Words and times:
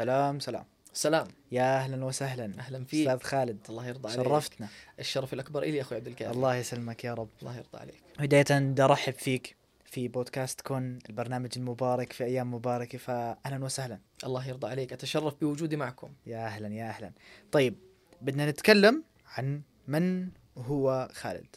سلام 0.00 0.40
سلام. 0.40 0.64
سلام. 0.92 1.26
يا 1.52 1.76
أهلا 1.76 2.04
وسهلا. 2.04 2.52
أهلا 2.58 2.84
فيك. 2.84 3.08
أستاذ 3.08 3.28
خالد. 3.28 3.58
الله 3.68 3.86
يرضى 3.86 4.08
عليك. 4.08 4.24
شرفتنا. 4.24 4.68
الشرف 4.98 5.32
الأكبر 5.32 5.62
إلي 5.62 5.80
أخوي 5.80 5.98
عبد 5.98 6.06
الكافي 6.06 6.34
الله 6.34 6.54
يسلمك 6.54 7.04
يا 7.04 7.14
رب. 7.14 7.28
الله 7.42 7.56
يرضى 7.56 7.78
عليك. 7.78 8.02
بداية 8.18 8.60
بدي 8.60 8.82
ارحب 8.82 9.12
فيك 9.12 9.56
في 9.84 10.08
بودكاست 10.08 10.60
كن 10.60 10.98
البرنامج 11.08 11.50
المبارك 11.56 12.12
في 12.12 12.24
أيام 12.24 12.54
مباركة 12.54 12.98
فاهلا 12.98 13.64
وسهلا. 13.64 13.98
الله 14.24 14.48
يرضى 14.48 14.66
عليك. 14.68 14.92
أتشرف 14.92 15.34
بوجودي 15.40 15.76
معكم. 15.76 16.12
يا 16.26 16.46
أهلا 16.46 16.74
يا 16.74 16.88
أهلا. 16.88 17.12
طيب 17.52 17.74
بدنا 18.20 18.50
نتكلم 18.50 19.04
عن 19.36 19.62
من 19.88 20.28
هو 20.58 21.08
خالد. 21.12 21.56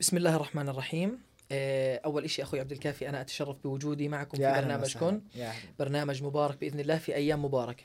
بسم 0.00 0.16
الله 0.16 0.36
الرحمن 0.36 0.68
الرحيم. 0.68 1.18
أول 1.52 2.30
شيء 2.30 2.44
أخوي 2.44 2.60
عبد 2.60 2.72
الكافي 2.72 3.08
أنا 3.08 3.20
أتشرف 3.20 3.56
بوجودي 3.64 4.08
معكم 4.08 4.36
في 4.36 4.46
أهلاً 4.46 4.80
برنامج 5.78 6.22
مبارك 6.22 6.60
بإذن 6.60 6.80
الله 6.80 6.98
في 6.98 7.14
أيام 7.14 7.44
مباركة. 7.44 7.84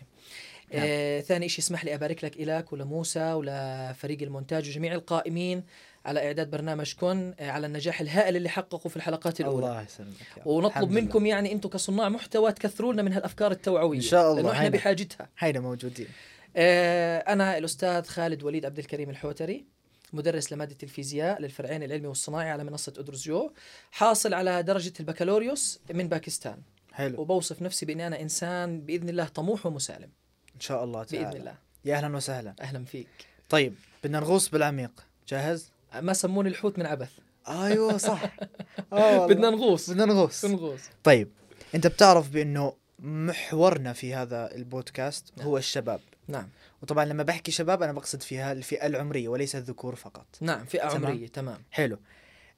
نعم. 0.73 0.83
آه، 0.85 1.19
ثاني 1.19 1.49
شيء 1.49 1.59
اسمح 1.59 1.85
لي 1.85 1.95
أبارك 1.95 2.23
لك 2.23 2.39
الك 2.39 2.73
ولموسى 2.73 3.33
ولفريق 3.33 4.21
المونتاج 4.21 4.69
وجميع 4.69 4.93
القائمين 4.93 5.63
على 6.05 6.27
إعداد 6.27 6.49
برنامج 6.49 6.93
كن 6.95 7.33
آه، 7.39 7.51
على 7.51 7.67
النجاح 7.67 8.01
الهائل 8.01 8.35
اللي 8.35 8.49
حققه 8.49 8.89
في 8.89 8.95
الحلقات 8.95 9.39
الأولى. 9.41 9.65
الله 9.65 9.81
يسلمك. 9.81 10.45
ونطلب 10.45 10.91
لله. 10.91 11.01
منكم 11.01 11.25
يعني 11.25 11.51
أنتم 11.51 11.69
كصناع 11.69 12.09
محتوى 12.09 12.51
تكثروا 12.51 12.93
لنا 12.93 13.01
من 13.01 13.13
هالأفكار 13.13 13.51
التوعوية. 13.51 13.97
إن 13.97 14.01
شاء 14.01 14.31
الله، 14.31 14.35
لأنه 14.35 14.51
إحنا 14.51 14.63
هينا. 14.63 14.77
بحاجتها. 14.77 15.29
هينا 15.39 15.59
موجودين. 15.59 16.07
آه، 16.55 17.17
أنا 17.17 17.57
الأستاذ 17.57 18.03
خالد 18.03 18.43
وليد 18.43 18.65
عبد 18.65 18.79
الكريم 18.79 19.09
الحوتري. 19.09 19.65
مدرس 20.13 20.53
لمادة 20.53 20.75
الفيزياء 20.83 21.41
للفرعين 21.41 21.83
العلمي 21.83 22.07
والصناعي 22.07 22.49
على 22.49 22.63
منصة 22.63 22.93
أدرزيو 22.97 23.53
حاصل 23.91 24.33
على 24.33 24.63
درجة 24.63 24.93
البكالوريوس 24.99 25.79
من 25.93 26.07
باكستان. 26.07 26.57
حلو. 26.93 27.21
وبوصف 27.21 27.61
نفسي 27.61 27.85
بأني 27.85 28.07
أنا 28.07 28.21
إنسان 28.21 28.81
بإذن 28.81 29.09
الله 29.09 29.25
طموح 29.27 29.65
ومسالم. 29.65 30.09
إن 30.55 30.59
شاء 30.59 30.83
الله 30.83 31.03
تعالى. 31.03 31.25
بإذن 31.25 31.37
الله. 31.39 31.55
يا 31.85 31.95
أهلا 31.95 32.15
وسهلا. 32.15 32.55
أهلا 32.61 32.85
فيك. 32.85 33.07
طيب 33.49 33.73
بدنا 34.03 34.19
نغوص 34.19 34.49
بالعميق. 34.49 34.91
جاهز؟ 35.27 35.71
ما 36.01 36.13
سموني 36.13 36.49
الحوت 36.49 36.79
من 36.79 36.85
عبث. 36.85 37.11
أيوه 37.47 37.97
صح. 37.97 38.21
والله. 38.91 39.27
بدنا 39.27 39.49
نغوص. 39.49 39.89
بدنا 39.89 40.05
نغوص. 40.05 40.45
نغوص. 40.45 40.79
طيب 41.03 41.31
أنت 41.75 41.87
بتعرف 41.87 42.29
بأنه 42.29 42.73
محورنا 42.99 43.93
في 43.93 44.13
هذا 44.13 44.55
البودكاست 44.55 45.25
نعم. 45.37 45.47
هو 45.47 45.57
الشباب. 45.57 45.99
نعم. 46.27 46.49
وطبعا 46.81 47.05
لما 47.05 47.23
بحكي 47.23 47.51
شباب 47.51 47.83
أنا 47.83 47.91
بقصد 47.91 48.21
فيها 48.21 48.51
الفئة 48.51 48.85
العمرية 48.85 49.27
وليس 49.27 49.55
الذكور 49.55 49.95
فقط. 49.95 50.25
نعم 50.41 50.65
فئة 50.65 50.87
تمام. 50.89 51.05
عمرية 51.05 51.27
تمام. 51.27 51.63
حلو. 51.71 51.99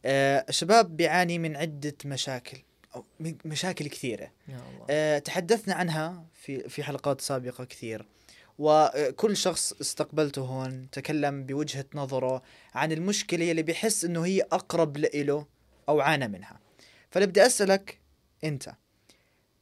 آه 0.05 0.45
الشباب 0.50 0.97
بيعاني 0.97 1.39
من 1.39 1.55
عدة 1.55 1.95
مشاكل 2.05 2.58
من 3.19 3.36
مشاكل 3.45 3.88
كثيرة. 3.88 4.31
يا 4.47 4.55
الله. 4.55 4.86
آه 4.89 5.19
تحدثنا 5.19 5.73
عنها 5.73 6.25
في 6.33 6.69
في 6.69 6.83
حلقات 6.83 7.22
سابقة 7.22 7.64
كثير. 7.64 8.05
وكل 8.59 9.38
شخص 9.38 9.73
استقبلته 9.73 10.42
هون 10.42 10.89
تكلم 10.92 11.44
بوجهة 11.45 11.86
نظره 11.94 12.42
عن 12.73 12.92
المشكلة 12.92 13.52
اللي 13.52 13.64
بيحس 13.64 14.05
إنه 14.05 14.25
هي 14.25 14.42
أقرب 14.42 14.97
له 14.97 15.45
أو 15.89 15.99
عانى 16.02 16.27
منها. 16.27 16.59
فاللي 17.11 17.27
بدي 17.27 17.45
أسألك 17.45 17.99
أنت 18.44 18.75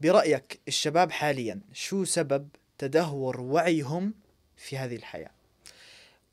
برأيك 0.01 0.59
الشباب 0.67 1.11
حاليا 1.11 1.61
شو 1.73 2.03
سبب 2.03 2.49
تدهور 2.77 3.41
وعيهم 3.41 4.13
في 4.59 4.77
هذه 4.77 4.95
الحياة. 4.95 5.31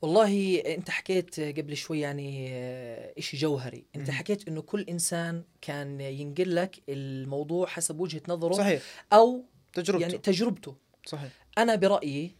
والله 0.02 0.60
أنت 0.60 0.90
حكيت 0.90 1.40
قبل 1.40 1.76
شوي 1.76 2.00
يعني 2.00 2.48
آه، 2.50 3.12
إشي 3.18 3.36
جوهري. 3.36 3.84
أنت. 3.96 4.10
حكيت 4.10 4.48
إنه 4.48 4.62
كل 4.62 4.82
إنسان 4.88 5.42
كان 5.60 6.00
ينقل 6.00 6.56
لك 6.56 6.82
الموضوع 6.88 7.66
حسب 7.66 8.00
وجهة 8.00 8.22
نظره 8.28 8.52
صحيح. 8.54 8.82
أو 9.12 9.44
تجربته. 9.72 10.02
يعني 10.02 10.18
تجربته. 10.18 10.76
صحيح. 11.06 11.30
أنا 11.58 11.74
برأيي 11.74 12.34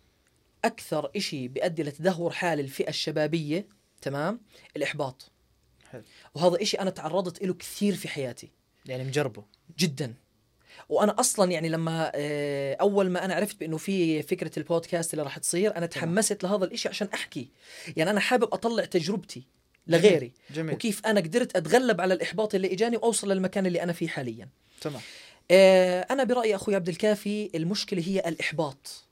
أكثر 0.64 1.10
إشي 1.16 1.48
بيؤدي 1.48 1.82
لتدهور 1.82 2.30
حال 2.30 2.60
الفئة 2.60 2.88
الشبابية 2.88 3.68
تمام؟ 4.02 4.40
الإحباط. 4.76 5.30
حلو. 5.90 6.02
وهذا 6.34 6.62
إشي 6.62 6.76
أنا 6.80 6.91
تعرضت 6.91 7.42
له 7.42 7.54
كثير 7.54 7.94
في 7.94 8.08
حياتي. 8.08 8.50
يعني 8.86 9.04
مجربه. 9.04 9.44
جدا. 9.78 10.14
وأنا 10.88 11.20
أصلا 11.20 11.53
يعني 11.53 11.69
لما 11.69 12.12
آه، 12.14 12.76
أول 12.81 13.10
ما 13.10 13.25
أنا 13.25 13.34
عرفت 13.34 13.60
بإنه 13.60 13.76
في 13.76 14.22
فكرة 14.22 14.50
البودكاست 14.56 15.14
اللي 15.14 15.22
راح 15.22 15.38
تصير 15.38 15.76
أنا 15.76 15.87
تحمست 15.87 16.42
لهذا 16.42 16.64
الإشي 16.64 16.88
عشان 16.88 17.09
أحكي. 17.14 17.48
يعني 17.97 18.10
أنا 18.10 18.20
حابب 18.20 18.54
أطلع 18.54 18.84
تجربتي 18.84 19.42
لغيري 19.87 20.32
جميل. 20.50 20.75
وكيف 20.75 21.06
أنا 21.06 21.20
قدرت 21.20 21.56
أتغلب 21.56 22.00
على 22.00 22.14
الإحباط 22.14 22.54
اللي 22.54 22.72
إجاني 22.72 22.97
وأوصل 22.97 23.32
للمكان 23.32 23.66
اللي 23.66 23.82
أنا 23.82 23.92
فيه 23.92 24.09
حاليا. 24.09 24.48
تمام. 24.81 25.00
آه، 25.50 26.06
أنا 26.10 26.25
برأيي 26.25 26.54
أخوي 26.54 26.75
عبد 26.75 26.88
الكافي 26.88 27.50
المشكلة 27.54 28.03
هي 28.06 28.20
الإحباط 28.20 29.04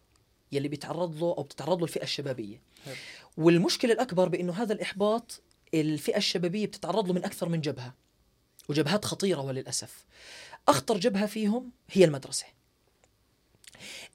يلي 0.53 0.69
بيتعرض 0.69 1.17
له 1.17 1.35
أو 1.39 1.43
بتتعرض 1.43 1.79
له 1.79 1.85
الفئة 1.85 2.03
الشبابية. 2.03 2.61
حلو. 2.85 2.95
والمشكلة 3.37 3.93
الأكبر 3.93 4.29
بإنه 4.29 4.63
هذا 4.63 4.73
الإحباط 4.73 5.41
الفئة 5.75 6.17
الشبابية 6.17 6.67
بتتعرض 6.67 7.07
له 7.07 7.13
من 7.13 7.25
أكثر 7.25 7.49
من 7.49 7.61
جبهة. 7.61 7.95
وجبهات 8.69 9.05
خطيرة 9.05 9.41
وللأسف. 9.41 10.05
أخطر 10.69 10.99
جبهة 10.99 11.27
فيهم 11.27 11.71
هي 11.91 12.05
المدرسة. 12.05 12.47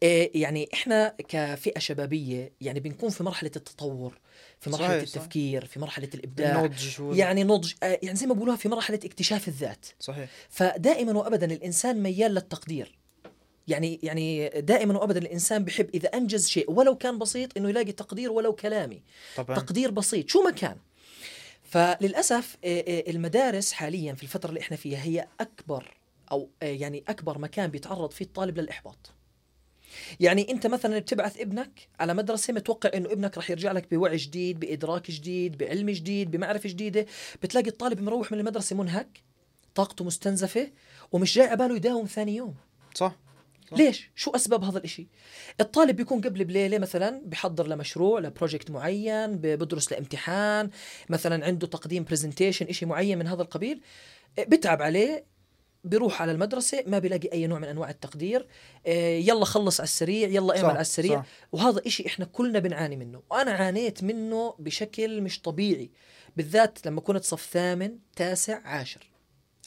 آه، 0.03 0.29
يعني 0.33 0.69
إحنا 0.73 1.15
كفئة 1.27 1.79
شبابية 1.79 2.51
يعني 2.61 2.79
بنكون 2.79 3.09
في 3.09 3.23
مرحلة 3.23 3.51
التطور 3.55 4.17
في 4.59 4.69
مرحلة 4.69 4.87
صحيح، 4.87 4.99
صحيح 5.03 5.09
صح. 5.09 5.21
التفكير 5.21 5.65
في 5.65 5.79
مرحلة 5.79 6.09
الإبداع. 6.13 6.59
النضج 6.59 7.01
وال- 7.01 7.17
يعني 7.17 7.43
نضج 7.43 7.73
آه، 7.83 7.99
يعني 8.03 8.17
زي 8.17 8.25
ما 8.25 8.33
بقولوها 8.33 8.57
في 8.57 8.69
مرحلة 8.69 8.99
اكتشاف 9.05 9.47
الذات. 9.47 9.85
صحيح. 9.99 10.29
فدائما 10.49 11.11
وابدا 11.13 11.45
الإنسان 11.45 12.03
ميال 12.03 12.31
للتقدير. 12.33 12.97
يعني 13.67 13.99
يعني 14.03 14.49
دائما 14.49 14.97
وابدا 14.97 15.19
الإنسان 15.19 15.63
بحب 15.63 15.89
إذا 15.93 16.07
أنجز 16.09 16.47
شيء 16.47 16.71
ولو 16.71 16.95
كان 16.97 17.17
بسيط 17.17 17.57
إنه 17.57 17.69
يلاقي 17.69 17.91
تقدير 17.91 18.31
ولو 18.31 18.53
كلامي. 18.55 19.01
طبعا. 19.35 19.55
تقدير 19.59 19.91
بسيط. 19.91 20.29
شو 20.29 20.41
ما 20.43 20.51
كان. 20.51 20.75
فللأسف 21.69 22.57
آه، 22.65 22.83
آه، 22.87 23.09
المدارس 23.11 23.71
حاليا 23.71 24.13
في 24.13 24.23
الفترة 24.23 24.49
اللي 24.49 24.59
إحنا 24.59 24.77
فيها 24.77 25.03
هي 25.03 25.27
أكبر 25.39 25.97
أو 26.31 26.49
آه، 26.63 26.65
يعني 26.65 27.03
أكبر 27.07 27.37
مكان 27.37 27.69
بيتعرض 27.69 28.11
فيه 28.11 28.25
الطالب 28.25 28.59
للإحباط 28.59 29.11
يعني 30.19 30.51
أنت 30.51 30.67
مثلا 30.67 30.99
بتبعث 30.99 31.39
ابنك 31.39 31.87
على 31.99 32.13
مدرسة 32.13 32.53
متوقع 32.53 32.89
إنه 32.93 33.11
ابنك 33.11 33.37
رح 33.37 33.49
يرجع 33.49 33.71
لك 33.71 33.91
بوعي 33.91 34.17
جديد 34.17 34.59
بإدراك 34.59 35.11
جديد 35.11 35.57
بعلم 35.57 35.89
جديد 35.89 36.31
بمعرفة 36.31 36.69
جديدة 36.69 37.05
بتلاقي 37.43 37.67
الطالب 37.67 38.01
مروح 38.01 38.31
من 38.31 38.39
المدرسة 38.39 38.75
منهك 38.75 39.23
طاقته 39.75 40.05
مستنزفة 40.05 40.71
ومش 41.11 41.35
جاي 41.35 41.47
على 41.47 41.57
باله 41.57 41.75
يداوم 41.75 42.05
ثاني 42.05 42.35
يوم 42.35 42.55
صح 42.95 43.07
صح. 43.07 43.15
ليش؟ 43.77 44.11
شو 44.15 44.31
أسباب 44.31 44.63
هذا 44.63 44.77
الإشي؟ 44.77 45.07
الطالب 45.61 45.95
بيكون 45.95 46.21
قبل 46.21 46.45
بليلة 46.45 46.77
مثلا 46.77 47.21
بحضر 47.25 47.67
لمشروع 47.67 48.19
ل 48.19 48.26
project 48.26 48.71
معين 48.71 49.35
بدرس 49.35 49.91
لامتحان 49.91 50.69
مثلا 51.09 51.45
عنده 51.45 51.67
تقديم 51.67 52.03
presentation 52.03 52.65
إشي 52.65 52.85
معين 52.85 53.17
من 53.17 53.27
هذا 53.27 53.41
القبيل 53.41 53.81
إيه، 54.37 54.45
بتعب 54.45 54.81
عليه 54.81 55.25
بيروح 55.83 56.21
على 56.21 56.31
المدرسة 56.31 56.83
ما 56.87 56.99
بيلاقي 56.99 57.29
أي 57.33 57.47
نوع 57.47 57.59
من 57.59 57.67
أنواع 57.67 57.89
التقدير 57.89 58.47
إيه، 58.85 59.27
يلا 59.27 59.45
خلص 59.45 59.79
على 59.79 59.87
السريع 59.87 60.29
يلا 60.29 60.57
اعمل 60.57 60.69
على 60.69 60.81
السريع. 60.81 61.21
صح. 61.21 61.25
وهذا 61.51 61.81
إشي 61.85 62.07
إحنا 62.07 62.25
كلنا 62.25 62.59
بنعاني 62.59 62.95
منه. 62.95 63.23
وأنا 63.31 63.51
عانيت 63.51 64.03
منه 64.03 64.55
بشكل 64.59 65.21
مش 65.21 65.41
طبيعي 65.41 65.91
بالذات 66.37 66.85
لما 66.85 67.01
كنت 67.01 67.23
صف 67.23 67.49
ثامن 67.51 67.97
تاسع 68.15 68.61
عاشر. 68.63 69.09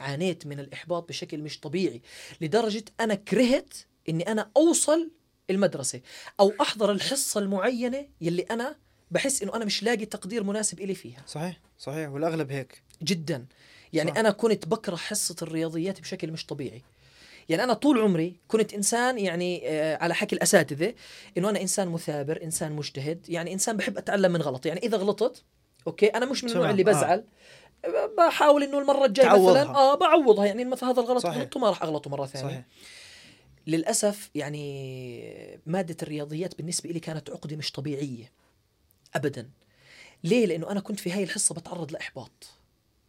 عانيت 0.01 0.47
من 0.47 0.61
الإحباط 0.61 1.09
بشكل 1.09 1.43
مش 1.43 1.61
طبيعي 1.61 2.03
لدرجة 2.41 2.85
أنا 3.01 3.15
كرهت 3.15 3.75
إني 4.09 4.33
أنا 4.33 4.51
أوصل 4.57 5.11
المدرسة 5.51 6.01
أو 6.41 6.53
أحضر 6.61 6.93
الحصة 6.93 7.41
المعينة 7.41 8.07
يلي 8.21 8.43
أنا 8.43 8.77
بحس 9.11 9.43
إنه 9.43 9.55
أنا 9.57 9.65
مش 9.65 9.83
لاقي 9.83 10.07
تقدير 10.07 10.43
مناسب 10.45 10.81
إلي 10.81 10.95
فيها 10.95 11.23
صحيح 11.27 11.61
صحيح 11.79 12.11
والأغلب 12.11 12.53
هيك 12.53 12.83
جدا 13.03 13.47
يعني 13.93 14.11
صح. 14.11 14.17
أنا 14.19 14.31
كنت 14.31 14.69
بكره 14.69 14.97
حصة 14.97 15.37
الرياضيات 15.43 16.01
بشكل 16.01 16.33
مش 16.33 16.47
طبيعي 16.47 16.83
يعني 17.49 17.65
أنا 17.65 17.73
طول 17.73 18.01
عمري 18.01 18.37
كنت 18.49 18.75
إنسان 18.75 19.19
يعني 19.19 19.63
آه، 19.65 19.97
على 19.97 20.15
حكي 20.15 20.37
الأساتذة 20.37 20.95
إنه 21.39 21.51
أنا 21.51 21.61
إنسان 21.61 21.89
مثابر 21.89 22.43
إنسان 22.43 22.73
مجتهد 22.73 23.27
يعني 23.29 23.53
إنسان 23.53 23.77
بحب 23.77 23.99
أتعلم 23.99 24.33
من 24.33 24.43
غلطي 24.43 24.69
يعني 24.69 24.81
إذا 24.81 24.97
غلطت 24.97 25.43
أوكي 25.87 26.07
أنا 26.07 26.27
مش 26.27 26.45
من 26.45 26.51
النوع 26.51 26.71
اللي. 26.71 26.85
بزعل 26.85 27.25
آه. 27.85 28.07
بحاول 28.19 28.63
إنه 28.63 28.79
المرة 28.79 29.05
الجاية. 29.05 29.29
مثلا 29.29 29.75
آه 29.75 29.95
بعوضها 29.95 30.47
يعني 30.47 30.65
مثلا 30.65 30.91
هذا 30.91 31.01
الغلط. 31.01 31.27
غلطته 31.27 31.61
ما 31.61 31.69
راح 31.69 31.83
أغلطه 31.83 32.11
مرة 32.11 32.27
ثانية 32.27 32.49
صحيح 32.49 32.65
للأسف 33.67 34.31
يعني 34.35 35.61
مادة 35.67 35.97
الرياضيات 36.03 36.57
بالنسبة 36.57 36.91
لي 36.91 37.01
كانت 37.01 37.31
عقدة 37.31 37.57
مش 37.57 37.73
طبيعية. 37.73 38.33
ابدا. 39.15 39.51
ليه؟ 40.25 40.47
لأنه 40.47 40.71
أنا 40.71 40.81
كنت 40.81 41.01
في 41.01 41.13
هاي 41.13 41.23
الحصة 41.23 41.55
بتعرض 41.55 41.93
لإحباط 41.93 42.51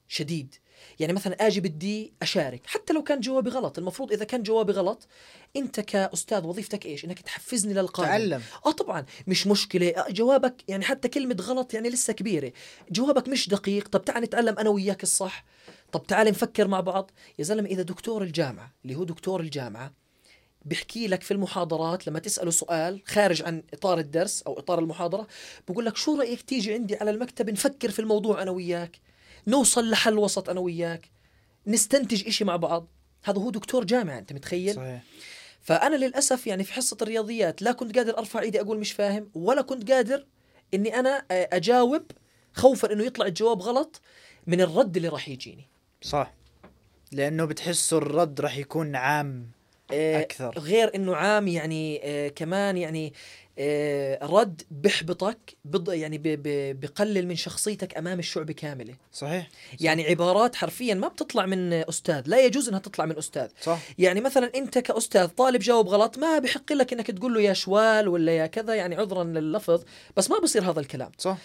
شديد. 0.08 0.56
يعني 1.00 1.14
مثلا 1.14 1.48
آجي 1.48 1.62
بدي 1.62 2.14
أشارك. 2.22 2.62
حتى 2.66 2.94
لو 2.94 3.04
كان 3.04 3.20
جوابي 3.20 3.50
غلط. 3.50 3.78
المفروض 3.78 4.12
إذا 4.12 4.26
كان 4.26 4.44
جوابي 4.44 4.74
غلط 4.74 5.08
أنت 5.56 5.80
كأستاذ 5.80 6.46
وظيفتك 6.46 6.86
إيش؟ 6.86 7.06
إنك 7.06 7.20
تحفزني 7.20 7.74
للقادم. 7.74 8.10
تعلم. 8.10 8.42
آه 8.66 8.72
طبعا. 8.72 9.06
مش 9.28 9.48
مشكلة. 9.48 9.90
آه 9.90 10.12
جوابك 10.12 10.64
يعني 10.68 10.86
حتى 10.86 11.08
كلمة 11.08 11.38
غلط 11.42 11.74
يعني 11.74 11.90
لسه 11.90 12.14
كبيرة. 12.14 12.52
جوابك 12.92 13.28
مش 13.28 13.50
دقيق. 13.50 13.88
طب 13.88 14.06
تعال 14.06 14.24
نتعلم 14.24 14.60
أنا 14.60 14.70
وياك 14.70 15.04
الصح. 15.04 15.46
طب 15.92 16.08
تعال 16.08 16.28
نفكر 16.28 16.68
مع 16.68 16.80
بعض. 16.80 17.12
يا 17.40 17.44
زلمة 17.44 17.68
إذا 17.70 17.82
دكتور 17.82 18.24
الجامعة 18.24 18.74
اللي 18.84 18.96
هو 18.96 19.04
دكتور 19.04 19.42
الجامعة 19.42 20.03
بيحكي 20.66 21.08
لك 21.08 21.22
في 21.22 21.32
المحاضرات 21.32 22.08
لما 22.08 22.20
تسأله 22.20 22.52
سؤال 22.52 23.02
خارج 23.06 23.42
عن 23.42 23.64
إطار 23.74 24.00
الدرس 24.00 24.42
أو 24.42 24.60
إطار 24.60 24.80
المحاضرة 24.80 25.28
بقول 25.68 25.86
لك 25.86 25.98
شو 25.98 26.20
رأيك 26.20 26.42
تيجي 26.42 26.74
عندي 26.74 26.96
على 26.96 27.12
المكتب 27.12 27.50
نفكر 27.50 27.92
في 27.92 28.00
الموضوع 28.00 28.42
أنا 28.42 28.52
وياك؟ 28.52 29.00
نوصل 29.48 29.90
لحل 29.90 30.18
وسط 30.18 30.50
أنا 30.50 30.60
وياك؟ 30.60 31.10
نستنتج 31.68 32.28
إشي 32.28 32.46
مع 32.46 32.56
بعض؟ 32.56 32.88
هذا 33.24 33.40
هو 33.40 33.50
دكتور 33.50 33.84
جامعة 33.84 34.18
أنت 34.18 34.34
متخيل؟ 34.34 34.76
صحيح. 34.76 35.04
فأنا 35.62 35.96
للأسف 35.96 36.48
يعني 36.48 36.64
في 36.64 36.74
حصة 36.74 36.98
الرياضيات 37.02 37.62
لا 37.62 37.72
كنت 37.72 37.98
قادر 37.98 38.18
أرفع 38.18 38.42
إيدي 38.42 38.62
أقول 38.62 38.80
مش 38.80 38.92
فاهم 38.92 39.30
ولا 39.34 39.62
كنت 39.62 39.92
قادر 39.92 40.26
إني 40.74 41.00
أنا 41.00 41.26
أجاوب 41.32 42.12
خوفا 42.54 42.94
إنه 42.94 43.04
يطلع 43.04 43.26
الجواب 43.26 43.62
غلط 43.62 44.02
من 44.48 44.62
الرد 44.62 44.96
اللي 44.96 45.08
راح 45.08 45.30
يجيني. 45.30 45.68
صح. 46.02 46.34
لأنه 47.12 47.46
بتحسوا 47.46 47.98
الرد 47.98 48.42
راح 48.42 48.58
يكون 48.58 48.96
عام. 48.96 49.52
أكثر. 49.94 50.60
غير 50.60 50.96
إنه 50.96 51.16
عام 51.16 51.48
يعني 51.48 52.02
آه، 52.04 52.28
كمان 52.28 52.78
يعني 52.78 53.14
آه، 53.60 54.26
رد 54.26 54.62
بحبطك 54.72 55.38
بض 55.66 55.92
يعني 55.94 56.22
بقلل 56.74 57.28
من 57.28 57.36
شخصيتك 57.36 57.98
أمام 57.98 58.20
الشعب 58.20 58.52
كاملة. 58.52 58.94
صحيح. 59.12 59.50
يعني 59.82 60.06
عبارات 60.06 60.56
حرفيا 60.56 60.94
ما 60.94 61.08
بتطلع 61.08 61.46
من 61.46 61.74
أستاذ 61.74 62.24
لا 62.26 62.46
يجوز 62.46 62.68
إنها 62.68 62.80
تطلع 62.80 63.06
من 63.06 63.18
أستاذ. 63.18 63.48
صح. 63.62 63.80
يعني 63.98 64.22
مثلا 64.22 64.52
أنت 64.56 64.78
كأستاذ 64.78 65.28
طالب 65.28 65.62
جاوب 65.62 65.88
غلط 65.88 66.18
ما 66.18 66.40
بحق 66.40 66.74
لك 66.74 66.94
إنك 66.94 67.12
تقول 67.12 67.34
له 67.34 67.42
يا 67.42 67.54
شوال 67.54 68.08
ولا 68.08 68.38
يا 68.38 68.48
كذا 68.48 68.74
يعني 68.74 68.96
عذرا 68.96 69.24
لللفظ 69.24 69.84
بس 70.18 70.32
ما 70.32 70.40
بصير 70.40 70.72
هذا 70.72 70.80
الكلام. 70.80 71.12
صح. 71.18 71.38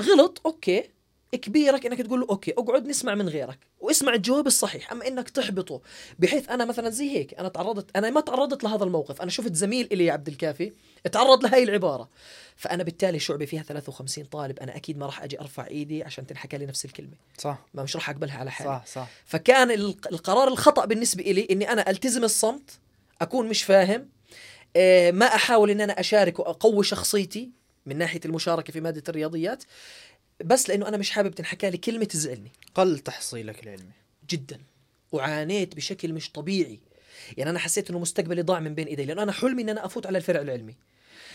غلط 0.00 0.40
okay. 0.46 0.97
كبيرك 1.36 1.86
إنك 1.86 2.02
تقول 2.02 2.20
له 2.20 2.26
okay 2.30 2.52
أقعد 2.58 2.86
نسمع 2.86 3.14
من 3.14 3.28
غيرك 3.28 3.58
واسمع 3.80 4.14
الجواب 4.14 4.46
الصحيح. 4.46 4.92
أما 4.92 5.06
إنك 5.08 5.30
تحبطه 5.30 5.80
بحيث 6.18 6.48
أنا 6.48 6.64
مثلا 6.64 6.90
زي 6.90 7.10
هيك 7.16 7.34
أنا 7.34 7.48
تعرضت 7.48 7.96
أنا 7.96 8.10
ما 8.10 8.20
تعرضت 8.20 8.64
لهذا 8.64 8.84
الموقف. 8.84 9.22
أنا 9.22 9.30
شفت 9.30 9.54
زميل 9.54 9.88
إلي 9.92 10.10
عبد 10.10 10.28
الكافي 10.28 10.72
تعرض 11.12 11.44
لهي 11.46 11.62
العبارة. 11.62 12.08
فأنا 12.56 12.82
بالتالي 12.82 13.18
شعبي 13.18 13.46
فيها 13.46 13.62
53 13.62 14.24
طالب 14.24 14.58
أنا 14.58 14.76
أكيد 14.76 14.98
ما 14.98 15.06
راح 15.06 15.22
أجي 15.22 15.40
أرفع 15.40 15.66
إيدي 15.66 16.04
عشان 16.04 16.26
تنحكى 16.26 16.58
لي 16.58 16.66
نفس 16.66 16.84
الكلمة. 16.84 17.14
صح. 17.38 17.58
ما 17.74 17.82
مش 17.82 17.96
راح 17.96 18.10
أقبلها 18.10 18.38
على 18.38 18.50
حالي. 18.50 18.70
صح 18.70 18.86
صح. 18.86 19.08
فكان 19.26 19.70
الق- 19.70 20.08
القرار 20.12 20.48
الخطأ 20.48 20.84
بالنسبة 20.84 21.22
لي 21.22 21.48
إني 21.50 21.72
أنا 21.72 21.90
ألتزم 21.90 22.24
الصمت 22.24 22.70
أكون 23.22 23.48
مش 23.48 23.62
فاهم 23.62 24.08
آه، 24.76 25.10
ما 25.10 25.26
أحاول 25.26 25.70
إن 25.70 25.80
أنا 25.80 26.00
أشارك 26.00 26.38
وأقوي 26.38 26.84
شخصيتي 26.84 27.50
من 27.86 27.98
ناحية 27.98 28.20
المشاركة 28.24 28.72
في 28.72 28.80
مادة 28.80 29.02
الرياضيات. 29.08 29.64
بس 30.44 30.68
لأنه 30.68 30.88
أنا 30.88 30.96
مش 30.96 31.10
حابب 31.10 31.34
تنحكى 31.34 31.70
لي 31.70 31.76
كلمة 31.76 32.04
تزعلني. 32.04 32.50
قل 32.74 32.98
تحصيلك 32.98 33.62
العلمي 33.62 33.92
جدا. 34.30 34.58
وعانيت 35.12 35.76
بشكل 35.76 36.12
مش 36.12 36.32
طبيعي. 36.32 36.78
يعني 37.36 37.50
أنا 37.50 37.58
حسيت 37.58 37.90
إنه 37.90 37.98
مستقبلي 37.98 38.42
ضاع 38.42 38.60
من 38.60 38.74
بين 38.74 38.86
إيدي 38.86 39.04
لأنه 39.04 39.22
أنا 39.22 39.32
حلمي 39.32 39.62
إن 39.62 39.68
أنا 39.68 39.86
أفوت 39.86 40.06
على 40.06 40.18
الفرع 40.18 40.40
العلمي. 40.40 40.74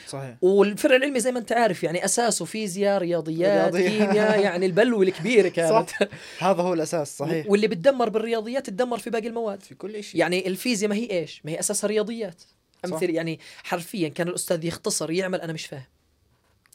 صحيح. 0.08 0.36
والفرع 0.42 0.96
العلمي 0.96 1.20
زي 1.20 1.32
ما 1.32 1.40
أنت 1.40 1.52
عارف 1.52 1.84
يعني 1.84 2.06
أساسه 2.06 2.46
فيزياء 2.46 3.02
رياضيات. 3.02 3.76
كيمياء 3.78 4.40
يعني 4.40 4.66
البلوه 4.66 5.02
الكبيره 5.02 5.48
كانت. 5.58 5.90
صح 5.90 6.08
هذا 6.40 6.62
هو 6.62 6.74
الأساس 6.74 7.18
صحيح. 7.18 7.50
واللي 7.50 7.68
بتدمر 7.68 8.10
بالرياضيات 8.10 8.66
تدمر 8.68 9.00
في 9.00 9.10
باقي 9.10 9.28
المواد. 9.28 9.64
في 9.64 9.76
كل 9.76 10.04
شيء 10.04 10.20
يعني 10.22 10.48
الفيزياء 10.48 10.90
ما 10.90 10.96
هي 10.96 11.10
إيش؟ 11.10 11.42
ما 11.46 11.52
هي 11.52 11.60
أساسها 11.60 11.88
رياضيات. 11.88 12.42
صح. 12.42 12.94
امثله 12.94 13.14
يعني 13.14 13.40
حرفيا 13.64 14.10
كان 14.10 14.28
الأستاذ 14.28 14.66
يختصر 14.66 15.12
يعمل 15.12 15.42
أنا 15.42 15.54
مش 15.54 15.66
فاهم. 15.66 15.93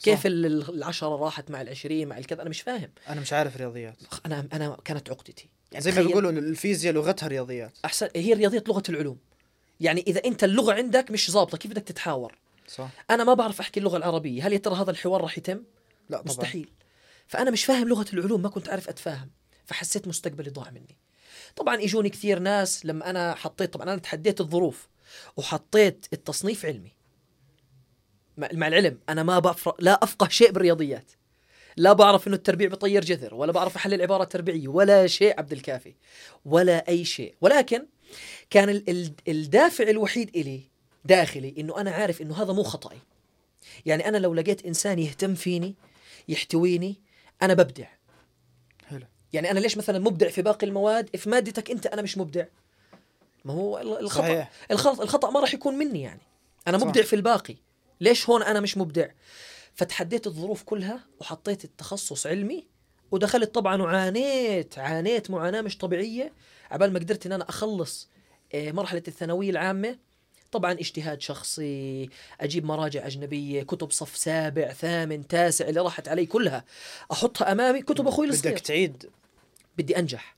كيف 0.02 0.26
ال- 0.26 0.46
ال- 0.46 0.74
العشرة 0.74 1.16
راحت 1.16 1.50
مع 1.50 1.62
العشرين 1.62 2.08
مع 2.08 2.18
الكذا؟ 2.18 2.42
أنا 2.42 2.50
مش 2.50 2.60
فاهم. 2.60 2.90
أنا 3.08 3.20
مش 3.20 3.32
عارف 3.32 3.56
رياضيات 3.56 3.96
أنا 4.26 4.48
أنا 4.52 4.76
كانت 4.84 5.10
عقدتي. 5.10 5.48
يعني 5.72 5.84
زي 5.84 5.92
ما 5.92 6.02
بيقولوا 6.02 6.30
الفيزياء 6.30 6.94
لغتها 6.94 7.26
رياضيات. 7.26 7.72
احسن 7.84 8.08
هي 8.16 8.32
الرياضيات 8.32 8.68
لغة 8.68 8.82
العلوم. 8.88 9.18
يعني 9.80 10.04
إذا 10.06 10.24
أنت 10.24 10.44
اللغة 10.44 10.72
عندك 10.72 11.10
مش 11.10 11.30
ظابطة 11.30 11.58
كيف 11.58 11.70
بدك 11.70 11.82
تتحاور؟ 11.82 12.38
صح. 12.68 12.90
أنا 13.10 13.24
ما 13.24 13.34
بعرف 13.34 13.60
أحكي 13.60 13.80
اللغة 13.80 13.96
العربية. 13.96 14.46
هل 14.46 14.52
يا 14.52 14.58
ترى 14.58 14.74
هذا 14.74 14.90
الحوار 14.90 15.20
راح 15.20 15.38
يتم؟ 15.38 15.62
لا 16.10 16.16
طبعا. 16.18 16.22
مستحيل. 16.28 16.70
فأنا 17.26 17.50
مش 17.50 17.64
فاهم 17.64 17.88
لغة 17.88 18.06
العلوم 18.12 18.42
ما 18.42 18.48
كنت 18.48 18.68
أعرف 18.68 18.88
أتفاهم. 18.88 19.30
فحسيت 19.66 20.08
مستقبلي 20.08 20.50
ضاع 20.50 20.70
مني. 20.70 20.96
طبعا 21.56 21.82
اجوني 21.82 22.10
كثير 22.10 22.38
ناس 22.38 22.86
لما 22.86 23.10
أنا 23.10 23.34
حطيت 23.34 23.72
طبعا 23.72 23.84
أنا 23.84 23.96
تحديت 23.96 24.40
الظروف. 24.40 24.88
وحطيت 25.36 26.06
التصنيف 26.12 26.64
علمي. 26.66 26.92
مع 28.38 28.48
مع 28.52 28.66
العلم 28.68 28.98
أنا 29.08 29.22
ما 29.22 29.38
بعرف 29.38 29.68
لا 29.78 30.04
أفقه 30.04 30.28
شيء 30.28 30.50
بالرياضيات. 30.50 31.12
لا 31.76 31.92
بعرف 31.92 32.26
إنه 32.28 32.36
التربيع 32.36 32.68
بطير 32.68 33.04
جذر 33.04 33.34
ولا 33.34 33.52
بعرف 33.52 33.76
احلل 33.76 34.02
عباره 34.02 34.24
تربيعيه 34.24 34.68
ولا 34.68 35.06
شيء 35.06 35.38
عبد 35.38 35.52
الكافي 35.52 35.94
ولا 36.44 36.88
أي 36.88 37.04
شيء. 37.04 37.34
ولكن 37.40 37.86
كان 38.50 38.68
ال- 38.68 38.90
ال- 38.90 39.12
الدافع 39.28 39.84
الوحيد 39.84 40.36
إلي 40.36 40.60
داخلي 41.04 41.54
إنه 41.58 41.80
أنا 41.80 41.90
عارف 41.90 42.22
إنه 42.22 42.42
هذا 42.42 42.52
مو 42.52 42.62
خطأي. 42.62 42.98
يعني 43.86 44.08
أنا 44.08 44.16
لو 44.16 44.34
لقيت 44.34 44.66
إنسان 44.66 44.98
يهتم 44.98 45.34
فيني 45.34 45.74
يحتويني 46.28 46.96
أنا 47.42 47.54
ببدع. 47.54 47.86
حلو. 48.86 49.06
يعني 49.32 49.50
أنا 49.50 49.58
ليش 49.58 49.76
مثلا 49.76 49.98
مبدع 49.98 50.28
في 50.28 50.42
باقي 50.42 50.66
المواد؟ 50.66 51.16
في 51.16 51.30
مادتك 51.30 51.70
أنت 51.70 51.86
أنا 51.86 52.02
مش 52.02 52.18
مبدع. 52.18 52.44
ما 53.44 53.52
هو 53.54 53.78
ال- 53.78 53.98
الخطأ. 54.00 54.22
صحيح. 54.22 54.50
الخطا 54.70 55.02
الخطأ 55.02 55.30
ما 55.30 55.40
راح 55.40 55.54
يكون 55.54 55.74
مني 55.74 56.02
يعني. 56.02 56.20
أنا 56.68 56.78
صح. 56.78 56.86
مبدع 56.86 57.02
في 57.02 57.16
الباقي. 57.16 57.56
ليش 58.00 58.30
هون 58.30 58.42
أنا 58.42 58.60
مش 58.60 58.76
مبدع؟ 58.78 59.08
فتحديت 59.74 60.26
الظروف 60.26 60.62
كلها 60.62 61.00
وحطيت 61.20 61.64
التخصص 61.64 62.26
علمي 62.26 62.66
ودخلت 63.10 63.54
طبعا 63.54 63.82
وعانيت 63.82 64.78
عانيت 64.78 65.30
معاناة 65.30 65.60
مش 65.60 65.78
طبيعية 65.78 66.32
عبال 66.70 66.92
ما 66.92 66.98
قدرت 66.98 67.26
إن 67.26 67.32
أنا 67.32 67.48
أخلص 67.48 68.08
آه، 68.54 68.70
مرحلة 68.72 69.02
الثانوية 69.08 69.50
العامة. 69.50 69.98
طبعا 70.52 70.72
اجتهاد 70.72 71.20
شخصي 71.20 72.08
أجيب 72.40 72.64
مراجع 72.64 73.06
أجنبية 73.06 73.62
كتب 73.62 73.90
صف 73.90 74.16
سابع 74.16 74.72
ثامن 74.72 75.26
تاسع 75.28 75.68
اللي 75.68 75.80
راحت 75.80 76.08
علي 76.08 76.26
كلها. 76.26 76.64
أحطها 77.12 77.52
أمامي 77.52 77.82
كتب 77.82 78.08
أخوي 78.08 78.28
الصغير. 78.28 78.54
بدك 78.54 78.62
تعيد. 78.62 79.10
بدي 79.78 79.98
أنجح. 79.98 80.36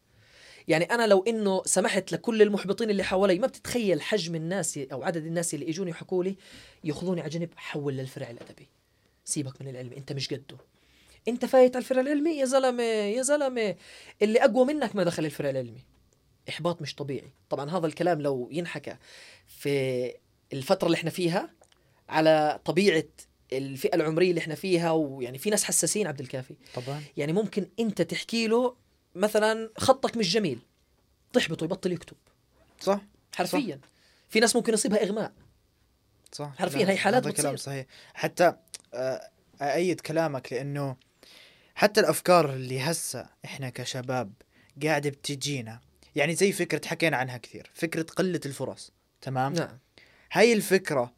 يعني 0.70 0.84
أنا 0.84 1.06
لو 1.06 1.24
إنه 1.28 1.62
سمحت 1.64 2.12
لكل 2.12 2.42
المحبطين 2.42 2.90
اللي 2.90 3.02
حوالي 3.02 3.38
ما 3.38 3.46
بتتخيل 3.46 4.02
حجم 4.02 4.34
الناس 4.34 4.78
أو 4.78 5.02
عدد 5.02 5.26
الناس 5.26 5.54
اللي 5.54 5.68
اجوني 5.68 5.90
يحكوا 5.90 6.24
لي 6.24 6.36
يأخذوني 6.84 7.20
على 7.20 7.30
جنب 7.30 7.48
حول 7.56 7.94
للفرع 7.94 8.30
الأدبي. 8.30 8.68
سيبك 9.24 9.62
من 9.62 9.68
العلمي 9.68 9.96
أنت 9.96 10.12
مش 10.12 10.28
قده. 10.28 10.56
أنت 11.28 11.44
فايت 11.44 11.76
على 11.76 11.82
الفرع 11.82 12.00
العلمي؟ 12.00 12.30
يا 12.30 12.44
زلمة 12.44 12.82
يا 12.82 13.22
زلمة. 13.22 13.76
اللي 14.22 14.44
أقوى 14.44 14.64
منك 14.64 14.96
ما 14.96 15.04
دخل 15.04 15.24
الفرع 15.24 15.50
العلمي. 15.50 15.84
إحباط 16.48 16.82
مش 16.82 16.94
طبيعي. 16.94 17.30
طبعا 17.48 17.70
هذا 17.70 17.86
الكلام 17.86 18.20
لو 18.22 18.48
ينحكى 18.52 18.96
في 19.46 20.14
الفترة 20.52 20.86
اللي 20.86 20.96
إحنا 20.96 21.10
فيها 21.10 21.50
على 22.08 22.60
طبيعة 22.64 23.04
الفئة 23.52 23.94
العمرية 23.94 24.30
اللي 24.30 24.40
إحنا 24.40 24.54
فيها 24.54 24.90
ويعني 24.90 25.38
في 25.38 25.50
ناس 25.50 25.64
حساسين 25.64 26.06
عبد 26.06 26.20
الكافي. 26.20 26.54
طبعا. 26.74 27.02
يعني 27.16 27.32
ممكن 27.32 27.66
أنت 27.80 28.02
تحكي 28.02 28.46
له 28.46 28.74
مثلا 29.14 29.70
خطك 29.78 30.16
مش 30.16 30.32
جميل 30.32 30.58
تحبطه 31.32 31.64
يبطل 31.64 31.92
يكتب. 31.92 32.16
صح 32.80 33.00
حرفيا. 33.34 33.80
في 34.28 34.40
ناس 34.40 34.56
ممكن 34.56 34.74
يصيبها 34.74 35.02
إغماء. 35.02 35.32
صح 36.32 36.54
حرفياً 36.58 36.90
هي 36.90 36.96
حالات 36.96 37.26
هذا 37.26 37.32
كلام. 37.34 37.56
صحيح. 37.56 37.86
حتى 38.14 38.54
آه، 38.94 39.30
أأيد 39.62 40.00
كلامك 40.00 40.52
لأنه 40.52 40.96
حتى 41.74 42.00
الأفكار 42.00 42.52
اللي 42.52 42.80
هسه 42.80 43.26
إحنا 43.44 43.70
كشباب 43.70 44.32
قاعدة 44.82 45.10
بتجينا 45.10 45.80
يعني 46.16 46.34
زي 46.34 46.52
فكرة 46.52 46.88
حكينا 46.88 47.16
عنها 47.16 47.36
كثير 47.36 47.70
فكرة 47.74 48.02
قلة 48.02 48.40
الفرص 48.46 48.92
تمام؟ 49.20 49.52
نعم. 49.52 49.78
هاي 50.32 50.52
الفكرة 50.52 51.12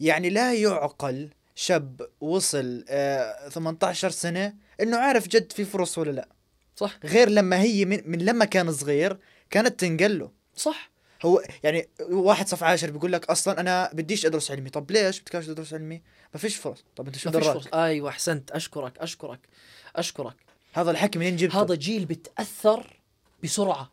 يعني 0.00 0.30
لا 0.30 0.54
يعقل 0.54 1.30
شاب 1.54 2.08
وصل 2.20 2.84
آه 2.88 3.48
18 3.48 4.10
سنة 4.10 4.54
إنه 4.80 4.96
عارف 4.96 5.28
جد 5.28 5.52
في 5.52 5.64
فرص 5.64 5.98
ولا 5.98 6.10
لا. 6.10 6.28
صح. 6.76 6.98
غير 7.04 7.28
لما 7.28 7.60
هي 7.62 7.84
من, 7.84 8.00
من 8.04 8.18
لما 8.18 8.44
كان 8.44 8.72
صغير 8.72 9.18
كانت 9.50 9.80
تنقله. 9.80 10.30
صح. 10.56 10.90
هو 11.22 11.42
يعني 11.62 11.88
واحد 12.10 12.48
صف 12.48 12.62
عاشر 12.62 12.90
بيقول 12.90 13.12
لك 13.12 13.24
أصلا 13.30 13.60
أنا 13.60 13.90
بديش 13.92 14.26
أدرس 14.26 14.50
علمي. 14.50 14.70
طب 14.70 14.90
ليش 14.90 15.20
بدكش 15.20 15.46
تدرس 15.46 15.74
علمي؟ 15.74 16.02
ما 16.34 16.40
فيش 16.40 16.56
فرص. 16.56 16.84
طب 16.96 17.06
أنت 17.06 17.16
شو 17.18 17.30
ما 17.30 17.38
فيش 17.38 17.48
فرصة. 17.48 17.84
أيوه 17.84 18.08
أحسنت. 18.08 18.50
أشكرك 18.50 18.98
أشكرك 18.98 19.40
أشكرك. 19.96 20.36
هذا 20.72 20.90
الحكي 20.90 21.18
منين 21.18 21.36
جبته؟ 21.36 21.62
هذا 21.62 21.74
جيل 21.74 22.04
بتأثر 22.04 23.00
بسرعة. 23.44 23.90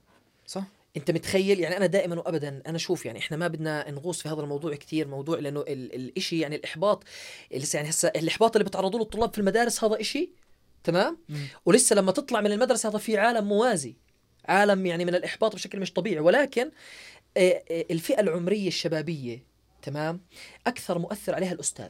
صح. 0.48 0.64
أنت 0.98 1.12
متخيل؟ 1.12 1.60
يعني 1.60 1.78
أنا 1.78 1.86
دائما 1.86 2.16
وابدا 2.16 2.62
أنا 2.68 2.78
شوف 2.78 3.06
يعني 3.06 3.20
إحنا 3.20 3.38
ما 3.38 3.48
بدنا 3.48 3.92
نغوص 3.92 4.22
في 4.22 4.30
هذا 4.30 4.42
الموضوع 4.42 4.76
كثير 4.76 5.08
موضوع 5.08 5.40
لأنه 5.40 5.60
ال- 5.60 5.96
الإشي 5.96 6.40
يعني 6.40 6.56
الإحباط. 6.56 7.04
لسه 7.52 7.78
يعني 7.78 7.90
هسه 7.90 8.08
الإحباط 8.08 8.56
اللي 8.56 8.66
بتعرضوا 8.70 9.00
له 9.00 9.06
الطلاب 9.06 9.32
في 9.34 9.38
المدارس 9.40 9.84
هذا 9.84 10.02
إشي 10.02 10.30
تمام. 10.84 11.18
ولسه 11.66 11.96
لما 11.96 12.12
تطلع 12.12 12.42
من 12.42 12.52
المدرسة 12.52 12.90
هذا 12.90 12.98
في 12.98 13.18
عالم 13.18 13.48
موازي 13.48 13.96
عالم 14.46 14.86
يعني 14.86 15.06
من 15.06 15.16
الإحباط 15.16 15.56
بشكل 15.56 15.80
مش 15.80 15.94
طبيعي 15.94 16.20
ولكن 16.20 16.72
آه، 17.38 17.64
آه، 17.72 17.86
الفئة 17.92 18.20
العمرية 18.20 18.68
الشبابية 18.68 19.44
تمام؟ 19.82 20.22
أكثر 20.68 21.00
مؤثر 21.00 21.36
عليها 21.36 21.52
الأستاذ. 21.54 21.90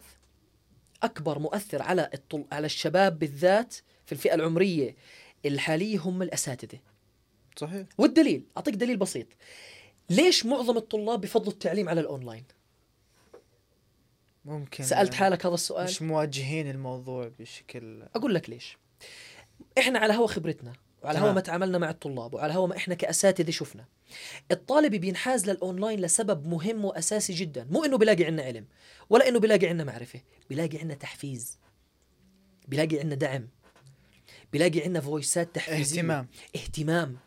أكبر 1.04 1.40
مؤثر 1.40 1.82
على 1.82 2.10
الطل... 2.14 2.46
على 2.52 2.66
الشباب 2.66 3.20
بالذات 3.20 3.76
في 4.06 4.12
الفئة 4.12 4.36
العمرية 4.36 4.96
الحالية 5.46 6.00
هم 6.00 6.22
الأساتذة. 6.22 6.80
صحيح. 7.56 7.86
والدليل 7.98 8.44
أعطيك 8.58 8.76
دليل 8.76 8.98
بسيط. 8.98 9.28
ليش 10.10 10.46
معظم 10.46 10.78
الطلاب 10.78 11.22
بفضلوا 11.22 11.54
التعليم 11.54 11.90
على 11.90 12.02
الأونلاين؟ 12.02 12.44
ممكن 14.46 14.84
سألت 14.84 15.14
حالك 15.14 15.46
هذا 15.46 15.54
السؤال؟ 15.54 15.86
مش 15.86 16.02
مواجهين 16.02 16.70
الموضوع 16.70 17.32
بشكل 17.40 18.04
أقول 18.16 18.36
لك 18.36 18.50
ليش. 18.50 18.78
إحنا 19.78 20.00
على 20.00 20.14
هوا 20.14 20.28
خبرتنا 20.28 20.74
وعلى 21.04 21.20
هوا. 21.20 21.32
ما 21.32 21.42
تعاملنا 21.42 21.78
مع 21.78 21.90
الطلاب 21.90 22.34
وعلى 22.34 22.54
هوا 22.54 22.68
ما 22.68 22.78
إحنا 22.78 22.96
كأساتذة 22.96 23.52
شفنا. 23.52 23.86
الطالب 24.52 24.96
بينحاز 24.96 25.50
للأونلاين 25.50 26.00
لسبب 26.00 26.48
مهم 26.48 26.86
وأساسي 26.86 27.34
جدا. 27.34 27.68
مو 27.72 27.86
إنه 27.86 27.98
بيلاقي 27.98 28.26
عنا 28.26 28.44
علم 28.44 28.66
ولا 29.10 29.28
إنه 29.28 29.40
بيلاقي 29.40 29.68
عنا 29.68 29.84
معرفة. 29.84 30.22
بيلاقي 30.50 30.78
عنا 30.78 30.94
تحفيز. 30.94 31.60
بيلاقي 32.68 33.00
عنا 33.00 33.16
دعم. 33.16 33.48
بيلاقي 34.52 34.82
عنا 34.82 35.02
فويسات 35.02 35.56
تحفيزية. 35.56 36.00
اهتمام. 36.02 36.28
اهتمام. 36.56 37.18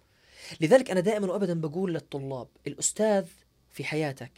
لذلك 0.61 0.91
أنا 0.91 1.01
دائما 1.01 1.33
وابدا 1.33 1.61
بقول 1.61 1.95
للطلاب 1.95 2.49
الأستاذ 2.67 3.27
في 3.71 3.85
حياتك 3.85 4.33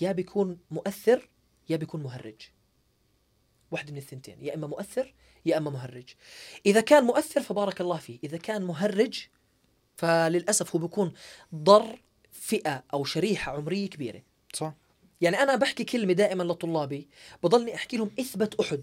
يا 0.00 0.12
بيكون 0.12 0.58
مؤثر 0.70 1.28
يا 1.68 1.76
بيكون 1.76 2.02
مهرج. 2.02 2.50
واحد 3.70 3.90
من 3.90 3.96
الثنتين 3.96 4.36
يا 4.40 4.54
إما 4.54 4.66
مؤثر 4.66 5.14
يا 5.46 5.56
إما 5.56 5.70
مهرج. 5.70 6.14
إذا 6.66 6.80
كان 6.80 7.04
مؤثر 7.04 7.40
فبارك 7.40 7.80
الله 7.80 7.96
فيه 7.96 8.18
إذا 8.24 8.36
كان 8.36 8.62
مهرج 8.64 9.26
فللأسف 9.96 10.76
هو 10.76 10.78
بيكون 10.78 11.12
ضر 11.54 12.02
فئة 12.32 12.84
أو 12.92 13.04
شريحة 13.04 13.52
عمرية 13.52 13.88
كبيرة. 13.88 14.22
صح. 14.52 14.74
يعني 15.20 15.42
أنا 15.42 15.56
بحكي 15.56 15.84
كلمة 15.84 16.12
دائما 16.12 16.42
لطلابي 16.42 17.08
بضلني 17.42 17.74
أحكي 17.74 17.96
لهم 17.96 18.10
إثبت 18.20 18.60
أحد. 18.60 18.82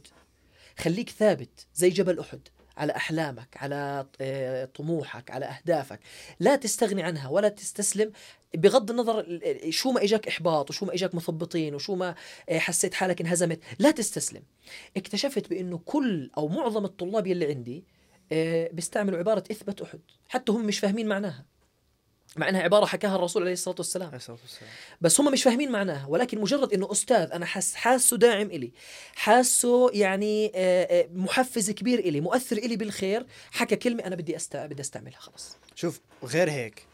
خليك 0.80 1.10
ثابت 1.10 1.68
زي 1.76 1.90
جبل 1.90 2.20
أحد 2.20 2.48
على 2.78 2.96
أحلامك 2.96 3.58
على 3.58 4.08
آه، 4.22 4.66
طموحك 4.66 5.32
على 5.32 5.46
أهدافك. 5.46 6.00
لا 6.40 6.56
تستغني 6.56 7.04
عنها 7.04 7.30
ولا 7.30 7.50
تستسلم 7.50 8.12
بغض 8.56 8.90
النظر 8.92 9.20
ال- 9.20 9.66
ال- 9.68 9.74
شو 9.74 9.92
ما 9.92 10.04
إجاك 10.04 10.28
إحباط 10.28 10.70
وشو 10.70 10.86
ما 10.86 10.94
إجاك 10.94 11.16
مثبطين 11.16 11.76
وشو 11.76 11.96
ما 11.96 12.16
آه، 12.50 12.60
حسيت 12.60 12.94
حالك 12.94 13.22
انهزمت 13.22 13.60
لا 13.80 13.92
تستسلم. 13.92 14.44
اكتشفت 14.98 15.50
بإنه 15.50 15.78
كل 15.86 16.32
أو 16.38 16.48
معظم 16.48 16.86
الطلاب 16.86 17.28
يلي 17.28 17.46
عندي 17.46 17.84
آه، 18.32 18.70
بيستعملوا 18.74 19.20
عبارة 19.20 19.44
اثبت 19.52 19.82
أحد 19.82 20.00
حتى 20.30 20.52
هم 20.52 20.66
مش 20.66 20.80
فاهمين 20.80 21.08
معناها. 21.08 21.46
مع 22.38 22.50
إنها 22.50 22.62
عبارة 22.62 22.86
حكاها 22.86 23.16
الرسول 23.16 23.42
عليه 23.42 23.54
الصلاة 23.54 23.76
والسلام. 23.78 24.08
عليه 24.08 24.18
الصلاة 24.18 24.38
والسلام. 24.42 24.72
بس 25.02 25.20
هم 25.22 25.32
مش 25.32 25.44
فاهمين 25.44 25.72
معناها 25.72 26.08
ولكن 26.08 26.42
مجرد 26.42 26.74
إنه 26.74 26.92
أستاذ 26.92 27.32
أنا 27.32 27.46
حاس 27.46 27.76
حاسه 27.76 28.18
داعم 28.18 28.48
إلي 28.48 28.72
حاسه 29.16 29.90
يعني 29.92 30.52
آه، 30.56 31.08
محفز 31.14 31.72
كبير 31.72 32.00
إلي 32.00 32.22
مؤثر 32.22 32.58
إلي 32.58 32.76
بالخير 32.76 33.26
حكى 33.52 33.76
كلمة 33.76 34.04
أنا 34.06 34.16
بدي 34.16 34.36
أست... 34.36 34.58
بدي 34.58 34.82
أستعملها 34.82 35.20
خلص 35.20 35.58
شوف 35.76 36.00
غير 36.24 36.50
هيك 36.52 36.86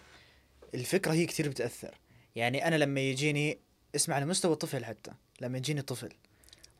الفكرة 0.73 1.13
هي 1.13 1.25
كثير 1.25 1.49
بتأثر. 1.49 1.95
يعني 2.35 2.67
أنا 2.67 2.75
لما 2.75 2.99
يجيني 2.99 3.59
اسمع 3.95 4.15
على 4.15 4.25
مستوى 4.25 4.53
الطفل 4.53 4.85
حتى 4.85 5.11
لما 5.41 5.57
يجيني 5.57 5.81
طفل 5.81 6.09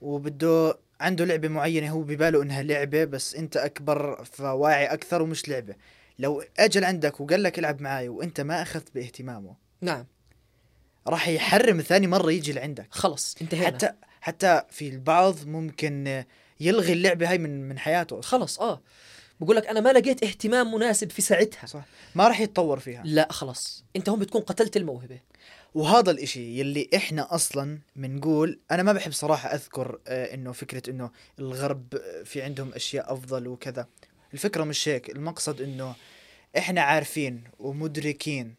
وبده 0.01 0.77
عنده 1.01 1.25
لعبة 1.25 1.47
معينة 1.47 1.89
هو 1.89 2.01
بباله 2.01 2.41
إنها 2.41 2.63
لعبة 2.63 3.03
بس 3.05 3.35
أنت 3.35 3.57
أكبر 3.57 4.23
فواعي 4.23 4.85
أكثر 4.85 5.21
ومش 5.21 5.49
لعبة. 5.49 5.75
لو 6.19 6.43
أجل 6.59 6.83
عندك 6.83 7.21
وقال 7.21 7.43
لك 7.43 7.59
العب 7.59 7.81
معي 7.81 8.09
وأنت 8.09 8.41
ما 8.41 8.61
أخذت 8.61 8.95
باهتمامه 8.95 9.55
نعم. 9.81 10.05
راح 11.07 11.27
يحرم 11.27 11.81
ثاني 11.81 12.07
مرة 12.07 12.31
يجي 12.31 12.53
لعندك. 12.53 12.87
خلص 12.89 13.35
انتهينا. 13.41 13.65
حتى 13.67 13.93
حتى 14.21 14.61
في 14.69 14.89
البعض 14.89 15.47
ممكن 15.47 16.23
يلغي 16.59 16.93
اللعبة 16.93 17.29
هاي 17.29 17.37
من 17.37 17.69
من 17.69 17.79
حياته. 17.79 18.21
خلص 18.21 18.59
آه. 18.59 18.81
بقول 19.39 19.55
لك 19.55 19.67
أنا 19.67 19.79
ما 19.79 19.93
لقيت 19.93 20.23
اهتمام 20.23 20.73
مناسب 20.73 21.09
في 21.09 21.21
ساعتها. 21.21 21.65
صح. 21.65 21.85
ما 22.15 22.27
راح 22.27 22.39
يتطور 22.39 22.79
فيها. 22.79 23.03
لا 23.05 23.27
خلص 23.31 23.83
أنت 23.95 24.09
هون 24.09 24.19
بتكون 24.19 24.41
قتلت 24.41 24.77
الموهبة. 24.77 25.19
وهذا 25.75 26.11
الإشي 26.11 26.59
يلي 26.59 26.89
إحنا 26.95 27.35
أصلا 27.35 27.79
بنقول 27.95 28.59
أنا 28.71 28.83
ما 28.83 28.93
بحب 28.93 29.11
صراحة 29.11 29.49
أذكر 29.49 29.99
آه 30.07 30.33
إنه 30.33 30.51
فكرة 30.51 30.89
إنه 30.89 31.11
الغرب 31.39 32.01
في 32.25 32.41
عندهم 32.41 32.73
أشياء 32.73 33.13
أفضل 33.13 33.47
وكذا. 33.47 33.87
الفكرة 34.33 34.63
مش 34.63 34.89
هيك. 34.89 35.09
المقصد 35.09 35.61
إنه 35.61 35.95
إحنا 36.57 36.81
عارفين 36.81 37.43
ومدركين 37.59 38.55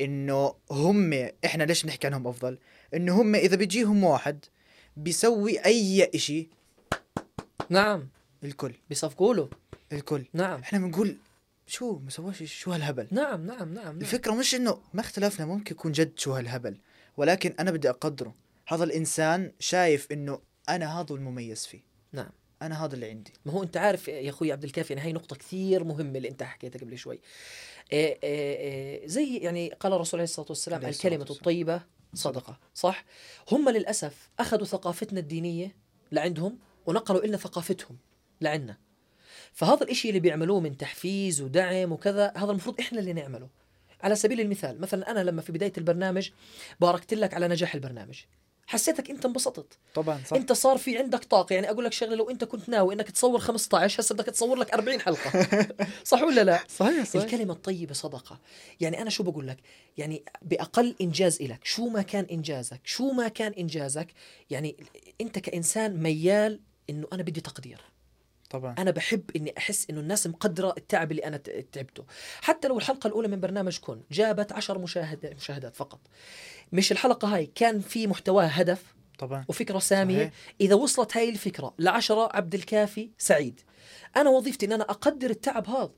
إنه 0.00 0.54
هم 0.70 1.28
إحنا 1.44 1.64
ليش 1.64 1.86
نحكي 1.86 2.06
عنهم 2.06 2.26
أفضل؟ 2.26 2.58
إنه 2.94 3.20
هم 3.22 3.34
إذا 3.34 3.56
بيجيهم 3.56 4.04
واحد 4.04 4.44
بيسوي 4.96 5.64
أي 5.64 6.10
إشي 6.14 6.48
نعم. 7.68 8.08
الكل. 8.44 8.72
بيصفقوا 8.88 9.34
له 9.34 9.48
الكل. 9.92 10.24
نعم. 10.32 10.60
إحنا 10.60 10.78
بنقول 10.78 11.16
شو 11.66 11.98
ما 11.98 12.10
سواش 12.10 12.42
شو 12.42 12.72
هالهبل؟ 12.72 13.08
نعم 13.10 13.46
نعم 13.46 13.58
نعم, 13.58 13.74
نعم. 13.74 14.00
الفكرة 14.00 14.32
مش 14.32 14.54
إنه 14.54 14.78
ما 14.94 15.00
اختلفنا 15.00 15.46
ممكن 15.46 15.74
يكون 15.74 15.92
جد 15.92 16.18
شو 16.18 16.32
هالهبل 16.32 16.76
ولكن 17.16 17.54
أنا 17.60 17.70
بدي 17.70 17.90
أقدره. 17.90 18.34
هذا 18.68 18.84
الإنسان 18.84 19.52
شايف 19.58 20.12
إنه 20.12 20.40
أنا 20.68 21.00
هذا 21.00 21.14
المميز 21.14 21.66
فيه. 21.66 21.80
نعم. 22.12 22.30
أنا 22.62 22.84
هذا 22.84 22.94
اللي 22.94 23.10
عندي. 23.10 23.32
ما 23.46 23.52
هو 23.52 23.62
أنت 23.62 23.76
عارف 23.76 24.08
يا 24.08 24.30
أخوي 24.30 24.52
عبد 24.52 24.64
الكافي 24.64 24.92
يعني 24.94 25.06
هي 25.08 25.12
نقطة 25.12 25.36
كثير 25.36 25.84
مهمة 25.84 26.16
اللي 26.16 26.28
أنت 26.28 26.42
حكيتها 26.42 26.80
قبل 26.80 26.98
شوي. 26.98 27.20
إيه 27.92 28.18
إيه 28.22 29.06
زي 29.06 29.36
يعني 29.36 29.68
قال 29.68 29.92
الرسول 29.92 30.20
عليه 30.20 30.24
الصلاة 30.24 30.46
والسلام 30.48 30.80
عليه 30.80 30.88
الكلمة 30.88 31.16
والسلام. 31.16 31.38
الطيبة 31.38 31.82
صدقة 32.14 32.58
صح؟ 32.74 33.04
هم 33.52 33.68
للأسف 33.68 34.30
أخذوا 34.40 34.66
ثقافتنا 34.66 35.20
الدينية 35.20 35.76
لعندهم 36.12 36.58
ونقلوا 36.86 37.26
لنا 37.26 37.36
ثقافتهم 37.36 37.96
لعنا. 38.40 38.78
فهذا 39.52 39.82
الإشي 39.84 40.08
اللي 40.08 40.20
بيعملوه 40.20 40.60
من 40.60 40.76
تحفيز 40.76 41.40
ودعم 41.40 41.92
وكذا 41.92 42.32
هذا 42.36 42.50
المفروض 42.50 42.80
إحنا 42.80 43.00
اللي 43.00 43.12
نعمله. 43.12 43.48
على 44.02 44.16
سبيل 44.16 44.40
المثال 44.40 44.80
مثلا 44.80 45.10
أنا 45.10 45.20
لما 45.20 45.42
في 45.42 45.52
بداية 45.52 45.72
البرنامج 45.78 46.30
باركت 46.80 47.14
لك 47.14 47.34
على 47.34 47.48
نجاح 47.48 47.74
البرنامج. 47.74 48.20
حسيتك 48.66 49.10
أنت 49.10 49.26
انبسطت. 49.26 49.78
طبعا 49.94 50.20
صح. 50.26 50.36
أنت 50.36 50.52
صار 50.52 50.78
في 50.78 50.98
عندك 50.98 51.24
طاقة. 51.24 51.54
يعني 51.54 51.70
أقول 51.70 51.84
لك 51.84 51.92
شغلة 51.92 52.14
لو 52.14 52.30
أنت 52.30 52.44
كنت 52.44 52.68
ناوي 52.68 52.94
إنك 52.94 53.10
تصور 53.10 53.38
15 53.38 54.00
هسه 54.00 54.14
بدك 54.14 54.26
تصور 54.26 54.56
لك 54.58 54.72
40 54.74 55.00
حلقة. 55.00 55.46
صح 56.04 56.22
ولا 56.22 56.44
لا؟ 56.44 56.60
صحيح 56.68 57.04
صحيح. 57.04 57.22
الكلمة 57.22 57.52
الطيبة 57.52 57.94
صدقة. 57.94 58.40
يعني 58.80 59.02
أنا 59.02 59.10
شو 59.10 59.22
بقول 59.22 59.48
لك؟ 59.48 59.58
يعني 59.98 60.24
بأقل 60.42 60.94
إنجاز 61.00 61.42
لك 61.42 61.64
شو 61.64 61.88
ما 61.88 62.02
كان 62.02 62.24
إنجازك 62.30 62.80
شو 62.84 63.10
ما 63.10 63.28
كان 63.28 63.52
إنجازك 63.52 64.06
يعني 64.50 64.76
أنت 65.20 65.38
كإنسان 65.38 66.02
ميال 66.02 66.60
إنه 66.90 67.06
أنا 67.12 67.22
بدي 67.22 67.40
تقدير. 67.40 67.80
طبعا. 68.50 68.74
أنا 68.78 68.90
بحب 68.90 69.30
إني 69.36 69.54
أحس 69.58 69.86
إنه 69.90 70.00
الناس 70.00 70.26
مقدرة 70.26 70.74
التعب 70.78 71.10
اللي 71.10 71.24
أنا 71.24 71.36
تعبته. 71.72 72.04
حتى 72.40 72.68
لو 72.68 72.78
الحلقة 72.78 73.06
الأولى 73.06 73.28
من 73.28 73.40
برنامج 73.40 73.78
كن 73.78 74.00
جابت 74.12 74.52
عشر 74.52 74.78
مشاهد 74.78 75.34
مشاهدات 75.36 75.76
فقط. 75.76 76.00
مش 76.72 76.92
الحلقة 76.92 77.34
هاي 77.34 77.50
كان 77.54 77.80
في 77.80 78.06
محتواها 78.06 78.60
هدف 78.60 78.94
طبعا. 79.18 79.44
وفكرة 79.48 79.78
سامية. 79.78 80.16
صحيح. 80.16 80.32
إذا 80.60 80.74
وصلت 80.74 81.16
هاي 81.16 81.28
الفكرة 81.28 81.74
لعشرة 81.78 82.28
عبد 82.36 82.54
الكافي 82.54 83.10
سعيد. 83.18 83.60
أنا 84.16 84.30
وظيفتي 84.30 84.66
أن 84.66 84.72
أنا 84.72 84.84
أقدر 84.84 85.30
التعب 85.30 85.68
هذا. 85.68 85.92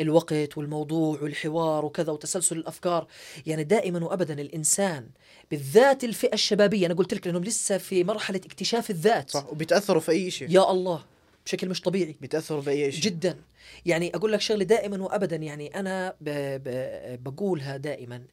الوقت 0.00 0.58
والموضوع 0.58 1.20
والحوار 1.22 1.84
وكذا 1.84 2.12
وتسلسل 2.12 2.56
الأفكار. 2.56 3.06
يعني 3.46 3.64
دائما 3.64 4.04
وأبدا 4.04 4.40
الإنسان 4.40 5.08
بالذات 5.50 6.04
الفئة 6.04 6.34
الشبابية 6.34 6.86
أنا 6.86 6.94
قلت 6.94 7.14
لك 7.14 7.26
لأنهم 7.26 7.44
لسه 7.44 7.78
في 7.78 8.04
مرحلة 8.04 8.40
اكتشاف 8.46 8.90
الذات. 8.90 9.30
صح 9.30 9.46
وبيتأثروا 9.48 10.00
في 10.00 10.12
أي 10.12 10.30
شيء. 10.30 10.50
يا 10.50 10.70
الله. 10.70 11.15
بشكل 11.46 11.68
مش 11.68 11.80
طبيعي. 11.80 12.16
بيتاثروا 12.20 12.60
باي 12.62 12.92
شيء 12.92 13.02
جدا. 13.02 13.40
يعني 13.86 14.14
أقول 14.14 14.32
لك 14.32 14.40
شغله 14.40 14.64
دائما 14.64 15.02
وابدا 15.02 15.36
يعني 15.36 15.66
أنا 15.80 16.14
ب 16.20 16.28
ب 16.64 17.24
بقولها 17.24 17.76
دائما 17.76 18.24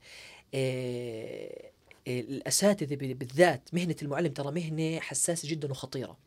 إيه 0.53 1.71
الأساتذة 2.07 2.95
بالذات 2.95 3.69
مهنة 3.73 3.95
المعلم 4.01 4.33
ترى 4.33 4.51
مهنة 4.51 4.99
حساسة 4.99 5.49
جدا 5.49 5.71
وخطيرة. 5.71 6.17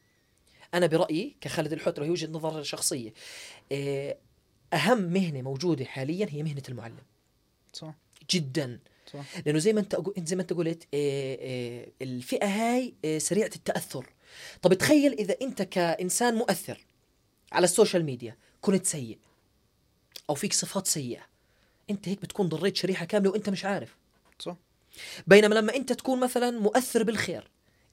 أنا 0.74 0.86
برأيي 0.86 1.36
كخالد 1.40 1.72
الحوتري 1.72 2.04
هي 2.04 2.10
وجهه 2.10 2.28
نظر 2.30 2.62
شخصية 2.62 3.12
إيه 3.72 4.16
أهم 4.72 5.02
مهنة 5.02 5.42
موجودة 5.42 5.84
حاليا 5.84 6.26
هي 6.30 6.42
مهنة 6.42 6.62
المعلم. 6.68 6.98
صح. 7.72 7.94
جدا. 8.30 8.78
صح. 9.12 9.24
لأنه 9.46 9.58
زي 9.58 9.72
ما 9.72 9.80
أنت 9.80 9.96
أقو- 9.96 10.20
زي 10.24 10.36
ما 10.36 10.42
أنت 10.42 10.52
قلت 10.52 10.86
إيه 10.94 11.38
إيه 11.38 11.88
الفئة 12.02 12.46
هاي 12.46 12.94
إيه 13.04 13.18
سريعة 13.18 13.50
التأثر. 13.56 14.06
طب 14.62 14.74
تخيل 14.74 15.12
إذا 15.12 15.36
أنت 15.42 15.62
كإنسان 15.62 16.34
مؤثر 16.34 16.86
على 17.52 17.64
ال 17.64 17.70
social 17.70 18.04
media 18.04 18.36
كنت 18.60 18.86
سيء 18.86 19.18
أو 20.30 20.34
فيك 20.34 20.52
صفات 20.52 20.86
سيئة 20.86 21.22
أنت 21.90 22.08
هيك 22.08 22.22
بتكون 22.22 22.48
ضريت 22.48 22.76
شريحة 22.76 23.04
كاملة 23.04 23.30
وأنت 23.30 23.48
مش 23.50 23.64
عارف. 23.64 23.96
صح. 24.38 24.56
بينما 25.26 25.54
لما 25.54 25.76
أنت 25.76 25.92
تكون 25.92 26.20
مثلا 26.20 26.50
مؤثر 26.50 27.02
بالخير 27.02 27.50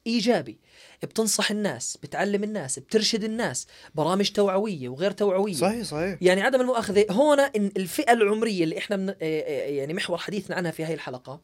إيجابي 0.08 0.58
بتنصح 1.04 1.52
الناس 1.52 1.98
بتعلم 2.04 2.44
الناس 2.44 2.80
بترشد 2.80 3.24
الناس 3.24 3.68
برامج 3.96 4.32
توعوية 4.32 4.90
وغير 4.90 5.12
توعوية. 5.12 5.54
صحيح 5.54 5.84
صحيح. 5.84 6.18
يعني 6.22 6.42
عدم 6.42 6.62
المؤاخذة 6.62 7.06
هون 7.12 7.40
الفئة 7.56 8.14
العمرية 8.14 8.64
اللي 8.64 8.78
إحنا 8.78 8.96
من 8.96 9.10
آه، 9.10 9.16
آه، 9.22 9.70
يعني 9.70 9.94
محور 9.94 10.18
حديثنا 10.18 10.56
عنها 10.56 10.72
في 10.72 10.84
هاي 10.86 10.94
الحلقة 10.94 11.42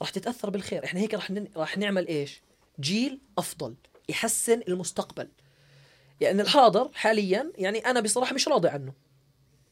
راح 0.00 0.10
تتأثر 0.10 0.50
بالخير. 0.50 0.84
إحنا 0.84 1.00
هيك 1.00 1.14
راح 1.14 1.32
راح 1.56 1.78
نعمل 1.78 2.06
إيش؟ 2.08 2.40
جيل 2.80 3.18
أفضل. 3.38 3.74
يحسن 4.10 4.62
المستقبل. 4.68 5.28
يعني 6.20 6.42
الحاضر 6.42 6.90
حاليا 6.94 7.52
يعني 7.58 7.78
أنا 7.78 8.00
بصراحة 8.00 8.34
مش 8.34 8.48
راضي 8.48 8.68
عنه. 8.68 8.92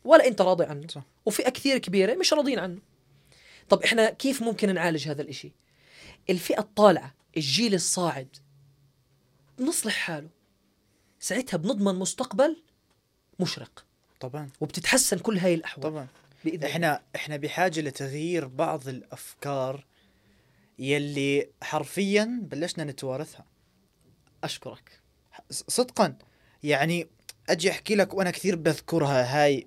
ولا 0.05 0.27
أنت 0.27 0.41
راضي 0.41 0.65
عنه. 0.65 0.89
صح. 0.89 1.03
وفئه 1.27 1.51
كثير 1.51 1.79
كبيرة 1.79 2.15
مش 2.15 2.33
راضيين 2.33 2.59
عنه. 2.59 2.79
طب 3.69 3.83
إحنا 3.83 4.11
كيف 4.11 4.43
ممكن 4.43 4.75
نعالج 4.75 5.09
هذا 5.09 5.23
الإشي؟ 5.23 5.53
الفئة 6.31 6.61
الطالعة 6.61 7.15
الجيل 7.37 7.75
الصاعد. 7.75 8.37
بنصلح 9.59 9.95
حاله. 9.95 10.29
ساعتها 11.21 11.57
بنضمن 11.57 11.95
مستقبل 11.95 12.57
مشرق. 13.41 13.85
طبعا. 14.21 14.51
وبتتحسن 14.61 15.19
كل 15.19 15.39
هاي 15.39 15.55
الأحوال. 15.55 15.83
طبعا. 15.83 16.07
الله. 16.47 16.67
إحنا 16.67 17.03
إحنا 17.17 17.37
بحاجة 17.37 17.81
لتغيير 17.81 18.47
بعض 18.47 18.89
الأفكار 18.89 19.85
يلي 20.79 21.49
حرفيا 21.63 22.41
بلشنا 22.43 22.85
نتوارثها. 22.85 23.45
أشكرك. 24.45 25.01
صدقا. 25.51 26.15
يعني 26.63 27.07
أجي 27.49 27.71
أحكي 27.71 27.95
لك 27.95 28.15
وأنا 28.15 28.31
كثير 28.31 28.57
بذكرها 28.57 29.45
هاي 29.45 29.67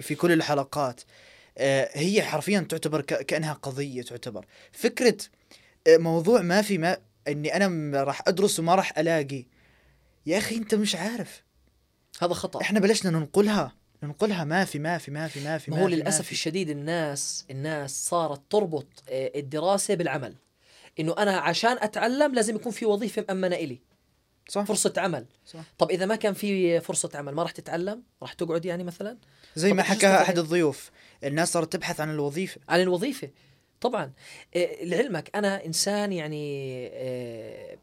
في 0.00 0.14
كل 0.14 0.32
الحلقات. 0.32 1.00
آه، 1.58 1.90
هي 1.92 2.22
حرفيا 2.22 2.60
تعتبر 2.60 3.00
كأنها 3.00 3.52
قضية 3.52 4.02
تعتبر. 4.02 4.46
فكرة 4.72 5.16
آه، 5.86 5.96
موضوع 5.96 6.42
ما 6.42 6.62
في 6.62 6.78
ما 6.78 6.96
إني 7.28 7.56
أنا 7.56 8.02
راح 8.02 8.22
أدرس 8.28 8.58
وما 8.58 8.74
راح 8.74 8.98
ألاقي. 8.98 9.44
يا 10.26 10.38
أخي 10.38 10.56
أنت 10.56 10.74
مش 10.74 10.96
عارف. 10.96 11.42
هذا 12.20 12.34
خطأ. 12.34 12.60
إحنا 12.60 12.80
بلشنا 12.80 13.10
ننقلها. 13.10 13.72
ننقلها 14.02 14.44
ما 14.44 14.64
في 14.64 14.78
ما 14.78 14.98
في 14.98 15.10
ما 15.10 15.28
في 15.28 15.44
ما 15.44 15.58
في 15.58 15.70
ما 15.70 15.82
هو 15.82 15.88
للأسف 15.88 16.24
في. 16.24 16.32
الشديد 16.32 16.70
الناس 16.70 17.46
الناس 17.50 18.08
صارت 18.08 18.40
تربط 18.50 18.86
آه، 19.08 19.32
الدراسة 19.36 19.94
بالعمل. 19.94 20.34
إنه 21.00 21.14
أنا 21.18 21.36
عشان 21.36 21.76
أتعلم 21.80 22.34
لازم 22.34 22.56
يكون 22.56 22.72
في 22.72 22.86
وظيفة 22.86 23.24
مأمنة 23.28 23.56
إلي. 23.56 23.80
صح؟ 24.48 24.62
فرصة 24.62 24.92
عمل. 24.96 25.26
صح. 25.46 25.60
طب 25.78 25.90
إذا 25.90 26.06
ما 26.06 26.16
كان 26.16 26.34
في 26.34 26.80
فرصة 26.80 27.10
عمل 27.14 27.34
ما 27.34 27.42
راح 27.42 27.50
تتعلم؟ 27.50 28.02
راح 28.22 28.32
تقعد 28.32 28.64
يعني 28.64 28.84
مثلا؟ 28.84 29.18
زي 29.56 29.72
ما 29.72 29.82
حكاها؟ 29.82 30.22
أحد 30.22 30.38
الضيوف 30.38 30.90
الناس 31.24 31.52
صارت 31.52 31.72
تبحث 31.72 32.00
عن 32.00 32.10
الوظيفة. 32.10 32.60
عن 32.68 32.80
الوظيفة. 32.80 33.30
طبعا. 33.80 34.12
آه، 34.56 34.84
لعلمك 34.84 35.30
أنا 35.34 35.64
إنسان 35.64 36.12
يعني 36.12 36.88
آه، 36.92 37.78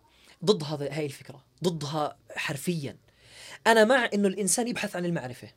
ضد 0.45 0.63
هذا 0.63 0.97
هاي 0.97 1.05
الفكرة. 1.05 1.43
ضدها 1.63 2.17
حرفيا. 2.35 2.97
أنا 3.67 3.85
مع 3.85 4.09
إنه 4.13 4.27
الإنسان 4.27 4.67
يبحث 4.67 4.95
عن 4.95 5.05
المعرفة. 5.05 5.47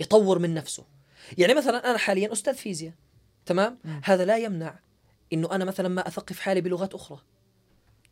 يطور 0.00 0.38
من 0.38 0.54
نفسه. 0.54 0.84
يعني 1.38 1.54
مثلا 1.54 1.90
أنا 1.90 1.98
حاليا 1.98 2.32
أستاذ 2.32 2.54
فيزياء. 2.54 2.92
تمام؟ 3.46 3.78
مم. 3.84 4.00
هذا 4.04 4.24
لا 4.24 4.38
يمنع 4.38 4.78
إنه 5.32 5.52
أنا 5.52 5.64
مثلا 5.64 5.88
ما 5.88 6.08
أثقف 6.08 6.40
حالي 6.40 6.60
بلغات 6.60 6.94
أخرى. 6.94 7.20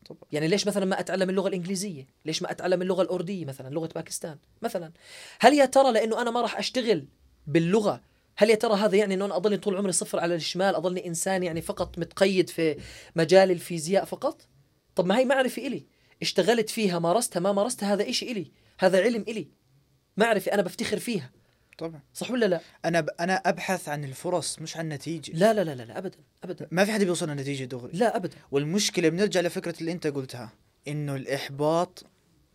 طبعا 0.08 0.20
يعني 0.32 0.48
ليش 0.48 0.66
مثلا 0.66 0.84
ما 0.84 1.00
أتعلم 1.00 1.30
اللغة 1.30 1.48
الإنجليزية؟ 1.48 2.06
ليش 2.24 2.42
ما 2.42 2.50
أتعلم 2.50 2.82
اللغة 2.82 3.02
الأردية 3.02 3.44
مثلا 3.44 3.74
لغة 3.74 3.88
باكستان 3.94 4.38
مثلا؟ 4.62 4.92
هل 5.40 5.54
يا 5.54 5.64
ترى 5.64 5.92
لأنه 5.92 6.22
أنا 6.22 6.30
ما 6.30 6.40
راح 6.40 6.58
أشتغل 6.58 7.08
باللغة 7.46 8.02
هل 8.36 8.50
يا 8.50 8.54
ترى 8.54 8.74
هذا 8.74 8.96
يعني 8.96 9.14
إنه 9.14 9.24
أنا 9.24 9.36
أضلني 9.36 9.56
طول 9.56 9.76
عمري 9.76 9.92
صفر 9.92 10.20
على 10.20 10.34
الشمال 10.34 10.74
أضلني 10.74 11.06
إنسان 11.06 11.42
يعني 11.42 11.62
فقط 11.62 11.98
متقيد 11.98 12.50
في 12.50 12.76
مجال 13.16 13.50
الفيزياء 13.50 14.04
فقط؟ 14.04 14.48
طب 14.94 15.06
ما 15.06 15.18
هي 15.18 15.24
معرفة 15.24 15.66
إلي. 15.66 15.86
اشتغلت 16.22 16.70
فيها 16.70 16.98
مارستها 16.98 17.40
ما 17.40 17.52
مارستها 17.52 17.94
هذا 17.94 18.08
إشي 18.08 18.32
إلي 18.32 18.52
هذا 18.78 19.02
علم 19.02 19.24
إلي. 19.28 19.48
معرفة 20.16 20.52
أنا 20.52 20.62
بفتخر 20.62 20.98
فيها. 20.98 21.30
طبعا. 21.78 22.00
صح 22.14 22.30
ولا 22.30 22.46
لا؟ 22.46 22.60
أنا 22.84 23.00
ب... 23.00 23.08
أنا 23.20 23.34
أبحث 23.34 23.88
عن 23.88 24.04
الفرص 24.04 24.58
مش 24.58 24.76
عن 24.76 24.88
نتيجه 24.88 25.32
لا 25.32 25.54
لا 25.54 25.64
لا 25.64 25.74
لا, 25.74 25.82
لا 25.82 25.98
ابدا 25.98 26.18
ابدا. 26.44 26.68
ما 26.70 26.84
في 26.84 26.92
حد 26.92 27.04
بيوصل 27.04 27.30
لنتيجة 27.30 27.64
دغري. 27.64 27.92
لا 27.92 28.16
ابدا. 28.16 28.36
والمشكلة 28.50 29.08
بنرجع 29.08 29.40
لفكرة 29.40 29.74
اللي 29.80 29.92
أنت 29.92 30.06
قلتها 30.06 30.52
إنه 30.88 31.16
الإحباط 31.16 32.04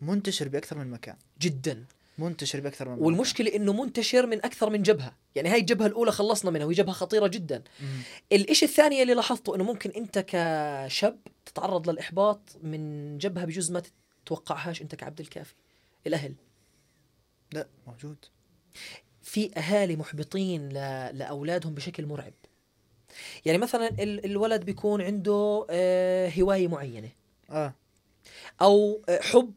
منتشر 0.00 0.48
بأكثر 0.48 0.78
من 0.78 0.90
مكان. 0.90 1.16
جدا. 1.40 1.84
منتشر 2.18 2.60
بأكثر 2.60 2.88
من 2.88 2.92
مكان. 2.92 3.04
والمشكلة 3.04 3.54
إنه 3.54 3.72
منتشر 3.72 4.26
من 4.26 4.44
أكثر 4.44 4.70
من 4.70 4.82
جبهة. 4.82 5.16
يعني 5.34 5.48
هاي 5.48 5.60
الجبهة 5.60 5.86
الأولى 5.86 6.12
خلصنا 6.12 6.50
منها 6.50 6.66
وهي 6.66 6.74
جبهة 6.74 6.92
خطيرة 6.92 7.26
جدا. 7.26 7.62
الإشي 8.32 8.64
الثاني 8.64 9.02
اللي 9.02 9.14
لاحظته 9.14 9.54
إنه 9.54 9.64
ممكن 9.64 9.90
أنت 9.90 10.18
كشاب 10.18 11.18
تتعرض 11.46 11.90
للإحباط 11.90 12.40
من 12.62 13.18
جبهة 13.18 13.44
بجوز 13.44 13.70
ما 13.70 13.82
تتوقعهاش 14.24 14.82
أنت 14.82 14.94
كعبد 14.94 15.20
الكافي 15.20 15.54
الأهل. 16.06 16.34
لا 17.52 17.66
موجود. 17.86 18.16
في 19.22 19.50
أهالي 19.56 19.96
محبطين. 19.96 20.68
لأولادهم 21.12 21.74
بشكل 21.74 22.06
مرعب. 22.06 22.32
يعني 23.44 23.58
مثلا 23.58 23.88
ال... 23.88 24.24
الولد 24.24 24.64
بيكون 24.64 25.02
عنده 25.02 25.66
آه، 25.70 26.32
هواية 26.38 26.68
معينة. 26.68 27.10
آه. 27.50 27.74
أو 28.62 29.02
آه، 29.08 29.20
حب 29.20 29.52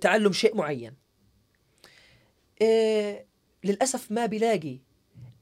تعلم 0.00 0.32
شيء 0.32 0.56
معين. 0.56 0.94
آه، 2.62 3.24
للأسف 3.64 4.12
ما 4.12 4.26
بيلاقي 4.26 4.78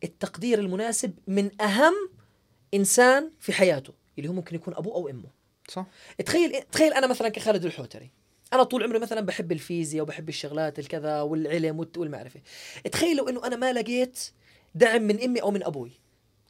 التقدير 0.05 0.59
المناسب 0.59 1.15
من 1.27 1.63
أهم 1.63 1.95
إنسان 2.75 3.31
في 3.41 3.53
حياته 3.53 3.93
اللي 4.19 4.29
هو 4.29 4.33
ممكن 4.33 4.57
يكون 4.57 4.75
أبوه 4.75 4.95
أو 4.95 5.09
أمه. 5.09 5.31
صح. 5.69 5.87
تخيل 6.27 6.63
تخيل 6.73 6.93
أنا 6.93 7.07
مثلا 7.07 7.29
كخالد 7.29 7.65
الحوتري. 7.65 8.11
أنا 8.53 8.63
طول 8.63 8.83
عمري 8.83 8.99
مثلا 8.99 9.21
بحب 9.21 9.53
الفيزياء 9.53 10.03
وبحب 10.03 10.29
الشغلات 10.29 10.79
الكذا 10.79 11.21
والعلم 11.21 11.87
والمعرفة. 11.97 12.41
تخيل 12.93 13.17
لو 13.17 13.29
إنه 13.29 13.47
أنا 13.47 13.57
ما 13.57 13.73
لقيت 13.73 14.19
دعم 14.75 15.03
من 15.03 15.23
أمي 15.23 15.43
أو 15.43 15.51
من 15.51 15.65
أبوي. 15.65 15.91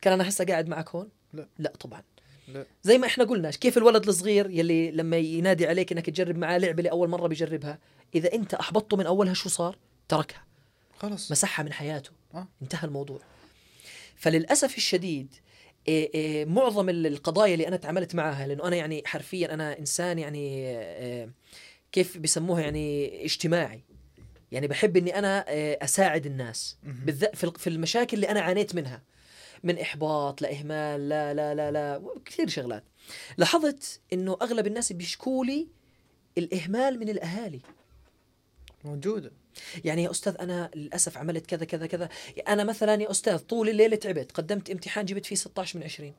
كان 0.03 0.13
أنا 0.13 0.29
هسه 0.29 0.45
قاعد 0.45 0.69
معك 0.69 0.89
هون؟ 0.89 1.09
لا. 1.33 1.49
لا 1.59 1.73
طبعا. 1.81 2.03
لا. 2.49 2.67
زي 2.83 2.99
ما 2.99 3.07
إحنا 3.07 3.25
قلنا 3.25 3.51
كيف 3.51 3.79
الولد 3.79 4.09
الصغير 4.09 4.51
يلي 4.51 4.91
لما 4.91 5.17
ينادي 5.17 5.67
عليك 5.67 5.93
إنك 5.93 6.07
تجرب 6.07 6.37
معاه 6.39 6.59
لعبة 6.59 6.83
لأول 6.83 7.09
مرة 7.09 7.27
بيجربها 7.29 7.79
إذا 8.15 8.33
أنت 8.33 8.55
أحبطته 8.55 8.97
من 8.97 9.07
أولها 9.07 9.35
شو 9.35 9.49
صار؟ 9.49 9.77
تركها. 10.09 10.45
خلص 10.99 11.31
مسحها 11.33 11.63
من 11.63 11.73
حياته. 11.73 12.11
آه. 12.35 12.49
انتهى 12.63 12.85
الموضوع. 12.85 13.21
فللأسف 14.17 14.77
الشديد 14.77 15.35
إيه 15.89 16.11
إيه 16.15 16.45
معظم 16.45 16.89
ال- 16.89 17.07
القضايا 17.07 17.55
اللي 17.55 17.69
أنا 17.69 17.77
تعاملت 17.77 18.15
معها 18.15 18.47
لأنه 18.47 18.65
أنا 18.69 18.77
يعني 18.77 19.03
حرفيا 19.07 19.55
أنا 19.55 19.79
إنسان 19.79 20.19
يعني 20.19 20.39
إيه 20.39 21.31
كيف 21.93 22.19
بسموها 22.19 22.61
يعني 22.61 23.25
اجتماعي. 23.25 23.85
يعني 24.53 24.67
بحب 24.67 24.97
إني 24.97 25.19
أنا 25.19 25.49
إيه 25.49 25.79
أساعد 25.85 26.27
الناس. 26.27 26.77
بالذات 26.83 27.37
في 27.37 27.45
ال- 27.45 27.59
في 27.59 27.67
المشاكل 27.67 28.17
اللي 28.17 28.29
أنا 28.29 28.41
عانيت 28.41 28.75
منها. 28.75 29.03
من 29.65 29.79
إحباط 29.79 30.43
لاهمال 30.43 31.09
لا 31.09 31.35
لا 31.35 31.55
لا 31.55 31.71
لا 31.71 32.03
كثير 32.25 32.49
شغلات. 32.49 32.85
لاحظت 33.39 34.01
إنه 34.13 34.37
أغلب 34.43 34.67
الناس 34.67 34.93
بيشكوا 34.93 35.45
لي 35.45 35.69
الإهمال 36.39 36.99
من 36.99 37.09
الأهالي. 37.09 37.61
موجوده 38.85 39.33
يعني 39.85 40.03
يا 40.03 40.11
أستاذ 40.11 40.37
أنا 40.41 40.71
للأسف 40.75 41.19
عملت 41.19 41.47
كذا 41.47 41.65
كذا 41.65 41.87
كذا. 41.87 42.09
أنا 42.49 42.65
مثلا 42.65 43.03
يا 43.03 43.11
أستاذ 43.11 43.39
طول 43.39 43.69
الليل 43.69 43.97
تعبت 43.97 44.33
قدمت 44.33 44.71
امتحان 44.71 45.05
جبت 45.05 45.27
فيه 45.27 45.37
16 45.37 45.79
من 45.79 45.85
20 45.85 46.15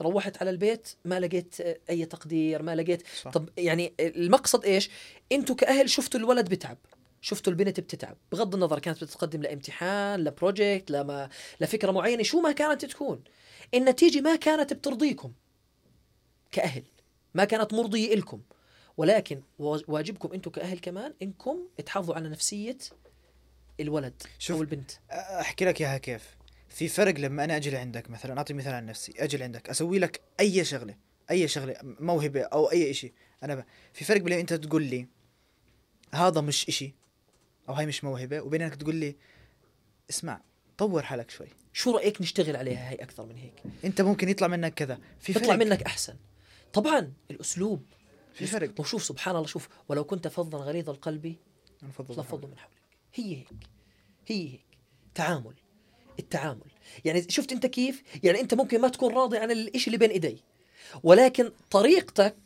روحت 0.00 0.36
على 0.40 0.50
البيت 0.50 0.88
ما 1.04 1.20
لقيت 1.20 1.60
أي 1.90 2.04
تقدير 2.06 2.62
ما 2.62 2.74
لقيت. 2.76 3.02
صح. 3.22 3.30
طب 3.30 3.48
يعني 3.58 3.92
المقصد 4.00 4.64
إيش؟ 4.64 4.90
أنتوا 5.32 5.56
كأهل 5.56 5.90
شفتوا 5.90 6.20
الولد 6.20 6.48
بتعب 6.48 6.78
شفتوا 7.20 7.52
البنت 7.52 7.80
بتتعب. 7.80 8.16
بغض 8.32 8.54
النظر 8.54 8.78
كانت 8.78 9.04
بتتقدم 9.04 9.42
لامتحان 9.42 10.24
لبروجكت 10.24 10.90
لما 10.90 11.28
لفكرة 11.60 11.90
معينة 11.90 12.22
شو 12.22 12.40
ما 12.40 12.52
كانت 12.52 12.84
تكون. 12.84 13.22
النتيجة 13.74 14.20
ما 14.20 14.36
كانت 14.36 14.72
بترضيكم 14.72 15.32
كأهل 16.52 16.82
ما 17.34 17.44
كانت 17.44 17.74
مرضية 17.74 18.14
لكم 18.14 18.40
ولكن 18.96 19.42
وا- 19.58 19.78
واجبكم 19.88 20.32
أنتم 20.32 20.50
كأهل 20.50 20.78
كمان 20.78 21.14
إنكم 21.22 21.58
تحافظوا 21.86 22.14
على 22.14 22.28
نفسية 22.28 22.78
الولد 23.80 24.22
شوف. 24.38 24.56
أو 24.56 24.62
البنت. 24.62 24.90
أحكي 25.10 25.64
لك 25.64 25.80
إياها 25.80 25.98
كيف. 25.98 26.36
في 26.74 26.88
فرق 26.88 27.18
لما 27.18 27.44
أنا 27.44 27.56
أجي 27.56 27.70
لعندك 27.70 28.10
مثلا 28.10 28.38
أعطي 28.38 28.54
مثال 28.54 28.74
عن 28.74 28.86
نفسي. 28.86 29.14
أجي 29.18 29.36
لعندك 29.36 29.70
أسوي 29.70 29.98
لك 29.98 30.20
أي 30.40 30.64
شغلة 30.64 30.96
أي 31.30 31.48
شغلة 31.48 31.76
موهبة 31.82 32.42
أو 32.42 32.70
أي 32.70 32.94
شيء 32.94 33.12
أنا 33.42 33.54
ب... 33.54 33.64
في 33.92 34.04
فرق 34.04 34.20
بين 34.20 34.38
أنت 34.38 34.52
تقول 34.54 34.82
لي 34.82 35.08
هذا 36.14 36.40
مش 36.40 36.68
إشي 36.68 36.94
أو 37.68 37.74
هاي 37.74 37.86
مش 37.86 38.04
موهبة 38.04 38.40
وبين 38.40 38.62
أنك 38.62 38.74
تقول 38.74 38.94
لي 38.94 39.16
اسمع 40.10 40.40
طور 40.78 41.02
حالك 41.02 41.30
شوي. 41.30 41.46
شو 41.72 41.90
رأيك 41.90 42.20
نشتغل 42.20 42.56
عليها 42.56 42.90
هي 42.90 42.94
أكثر 42.94 43.26
من 43.26 43.36
هيك؟ 43.36 43.62
أنت 43.84 44.00
ممكن 44.00 44.28
يطلع 44.28 44.46
منك 44.46 44.74
كذا. 44.74 44.98
في 45.20 45.32
فرق. 45.32 45.42
يطلع 45.42 45.56
منك 45.56 45.82
أحسن. 45.82 46.16
طبعا 46.72 47.12
الأسلوب. 47.30 47.86
في 48.34 48.46
فرق. 48.46 48.80
وشوف 48.80 49.04
سبحان 49.04 49.36
الله 49.36 49.46
شوف 49.46 49.68
ولو 49.88 50.04
كنت 50.04 50.28
فظا 50.28 50.58
غليظ 50.58 50.90
القلب 50.90 51.36
لفظوا 51.82 52.48
من 52.48 52.58
حولك. 52.58 52.72
هي 53.14 53.36
هيك. 53.36 53.48
هي 54.26 54.48
هيك. 54.48 54.78
تعامل. 55.14 55.54
التعامل. 56.18 56.70
يعني 57.04 57.26
شفت 57.28 57.52
أنت 57.52 57.66
كيف؟ 57.66 58.02
يعني 58.22 58.40
أنت 58.40 58.54
ممكن 58.54 58.80
ما 58.80 58.88
تكون 58.88 59.14
راضي 59.14 59.38
عن 59.38 59.50
الإشي 59.50 59.86
اللي 59.86 59.98
بين 59.98 60.10
إيدي. 60.10 60.42
ولكن 61.02 61.50
طريقتك 61.70 62.36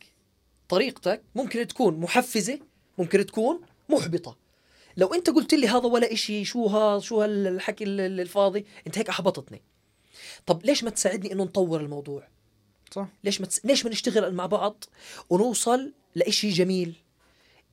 طريقتك 0.69 1.23
ممكن 1.35 1.67
تكون 1.67 2.01
محفزة 2.01 2.59
ممكن 2.99 3.27
تكون 3.27 3.61
محبطة. 3.89 4.37
لو 4.97 5.15
أنت 5.15 5.31
قلت 5.31 5.55
لي 5.55 5.69
هذا 5.69 5.87
ولا 5.87 6.13
إشي 6.13 6.45
شو 6.45 6.67
هذا 6.67 7.01
شو 7.01 7.23
هالحكي 7.23 7.85
ال- 7.85 8.01
ال- 8.01 8.21
الفاضي 8.21 8.65
أنت 8.87 8.99
هيك 8.99 9.09
أحبطتني. 9.09 9.63
طب 10.47 10.65
ليش 10.65 10.85
ما 10.85 10.91
تساعدني 10.91 11.33
إنه 11.33 11.45
نطور 11.45 11.81
الموضوع؟ 11.81 12.29
صح. 12.93 13.09
ليش 13.25 13.41
ما 13.41 13.47
تس... 13.47 13.61
ليش 13.65 13.85
ما 13.85 13.91
نشتغل 13.91 14.35
مع 14.35 14.47
بعض 14.47 14.85
ونوصل 15.31 15.93
لإشي 16.15 16.51
جميل؟ 16.51 16.95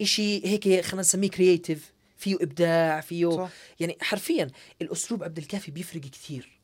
إشي 0.01 0.47
هيك 0.47 0.81
خلينا 0.81 1.01
نسميه 1.01 1.29
كرييتيف 1.29 1.93
فيه 2.17 2.36
إبداع 2.36 3.01
فيه 3.01 3.30
صح. 3.30 3.49
يعني 3.80 3.97
حرفيا 4.01 4.51
الأسلوب 4.82 5.23
عبد 5.23 5.38
الكافي 5.38 5.71
بيفرق 5.71 6.01
كثير. 6.01 6.60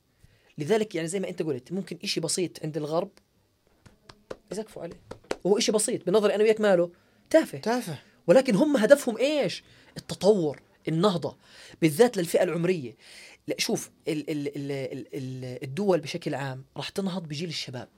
لذلك 0.58 0.96
يعني 0.96 1.08
زي 1.08 1.20
ما 1.20 1.30
أنت 1.30 1.42
قلت 1.42 1.72
ممكن 1.72 1.98
إشي 2.04 2.20
بسيط 2.20 2.64
عند 2.64 2.78
الغرب 2.78 3.10
يزكفوا 4.52 4.84
عليه. 4.84 5.02
وهو 5.44 5.58
إشي 5.58 5.72
بسيط 5.72 6.06
بنظري 6.06 6.36
أنا 6.36 6.44
وياك 6.44 6.62
ماله 6.62 6.92
تافه. 7.30 7.58
تافه. 7.58 8.00
ولكن 8.28 8.56
هم 8.56 8.78
هدفهم 8.78 9.18
إيش؟ 9.18 9.64
التطور 9.98 10.62
النهضة. 10.88 11.38
بالذات 11.82 12.18
للفئة 12.18 12.44
العمرية. 12.44 12.96
لا 13.48 13.56
شوف 13.58 13.92
ال 14.08 14.30
ال 14.30 14.48
ال 14.48 14.72
ال 14.72 15.08
ال 15.14 15.64
الدول 15.64 16.00
بشكل 16.00 16.36
عام 16.36 16.66
راح 16.78 16.90
تنهض 16.90 17.28
بجيل 17.28 17.50
الشباب. 17.50 17.90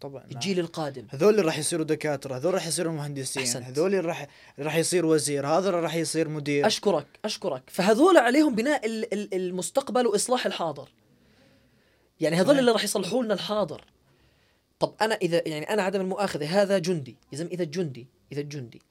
طبعا 0.00 0.22
نعم. 0.22 0.30
الجيل 0.32 0.58
القادم 0.60 1.06
هذول 1.10 1.30
اللي 1.30 1.42
راح 1.42 1.58
يصيروا 1.58 1.84
دكاترة 1.84 2.36
هذول 2.36 2.54
راح 2.54 2.66
يصيروا 2.66 2.92
مهندسين 2.92 3.42
أحسنت. 3.42 3.64
هذول 3.64 3.86
اللي 3.94 4.08
راح 4.08 4.26
راح 4.58 4.76
يصير 4.76 5.06
وزير 5.06 5.46
هذا 5.46 5.68
اللي 5.68 5.80
راح 5.80 5.94
يصير 5.94 6.28
مدير 6.28 6.66
أشكرك 6.66 7.06
أشكرك 7.24 7.62
فهذول 7.66 8.16
عليهم 8.16 8.54
بناء 8.54 8.86
ال- 8.86 9.12
ال- 9.14 9.34
المستقبل 9.34 10.06
وإصلاح 10.06 10.46
الحاضر 10.46 10.88
يعني 12.20 12.36
هذول 12.36 12.46
صحيح. 12.46 12.58
اللي 12.58 12.70
راح 12.72 12.84
يصلحوا 12.84 13.22
لنا 13.22 13.34
الحاضر 13.34 13.84
طب 14.78 14.94
أنا 15.00 15.14
إذا 15.14 15.42
يعني 15.48 15.70
أنا 15.70 15.82
عدم 15.82 16.00
المؤاخذة 16.00 16.62
هذا 16.62 16.78
جندي 16.78 17.16
يا 17.32 17.38
إذا 17.42 17.62
الجندي 17.62 18.06
إذا 18.32 18.40
الجندي 18.40 18.82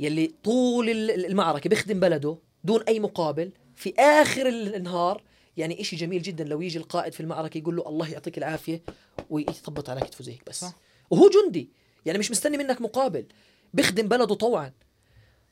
يلي 0.00 0.32
طول 0.44 0.90
ال- 0.90 1.10
ال- 1.10 1.26
المعركة 1.26 1.70
بيخدم 1.70 2.00
بلده 2.00 2.36
دون 2.64 2.82
أي 2.82 3.00
مقابل 3.00 3.50
في 3.76 3.94
آخر 3.98 4.48
ال- 4.48 4.74
النهار 4.74 5.22
يعني 5.58 5.80
إشي 5.80 5.96
جميل 5.96 6.22
جدا 6.22 6.44
لو 6.44 6.60
يجي 6.60 6.78
القائد 6.78 7.12
في 7.12 7.20
المعركة 7.20 7.58
يقول 7.58 7.76
له 7.76 7.88
الله 7.88 8.10
يعطيك 8.12 8.38
العافية 8.38 8.82
ويثبط 9.30 9.90
على 9.90 10.00
كتفه 10.00 10.24
زي 10.24 10.32
هيك 10.32 10.42
بس 10.46 10.60
صح. 10.60 10.76
وهو 11.10 11.30
جندي 11.30 11.70
يعني 12.06 12.18
مش 12.18 12.30
مستني 12.30 12.56
منك 12.58 12.80
مقابل 12.80 13.26
بيخدم 13.74 14.08
بلده 14.08 14.34
طوعا. 14.34 14.72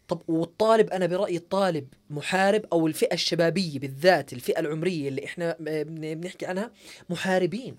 طب 0.09 0.23
والطالب 0.29 0.91
أنا 0.91 1.07
برأيي 1.07 1.37
الطالب 1.37 1.89
محارب 2.11 2.67
أو 2.73 2.87
الفئة 2.87 3.15
الشبابية 3.15 3.79
بالذات 3.79 4.33
الفئة 4.33 4.61
العمرية 4.61 5.09
اللي 5.09 5.25
إحنا 5.25 5.57
بن- 5.61 6.15
بنحكي 6.15 6.47
عنها 6.47 6.71
محاربين. 7.11 7.77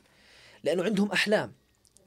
لأنه 0.63 0.83
عندهم 0.83 1.11
أحلام 1.11 1.53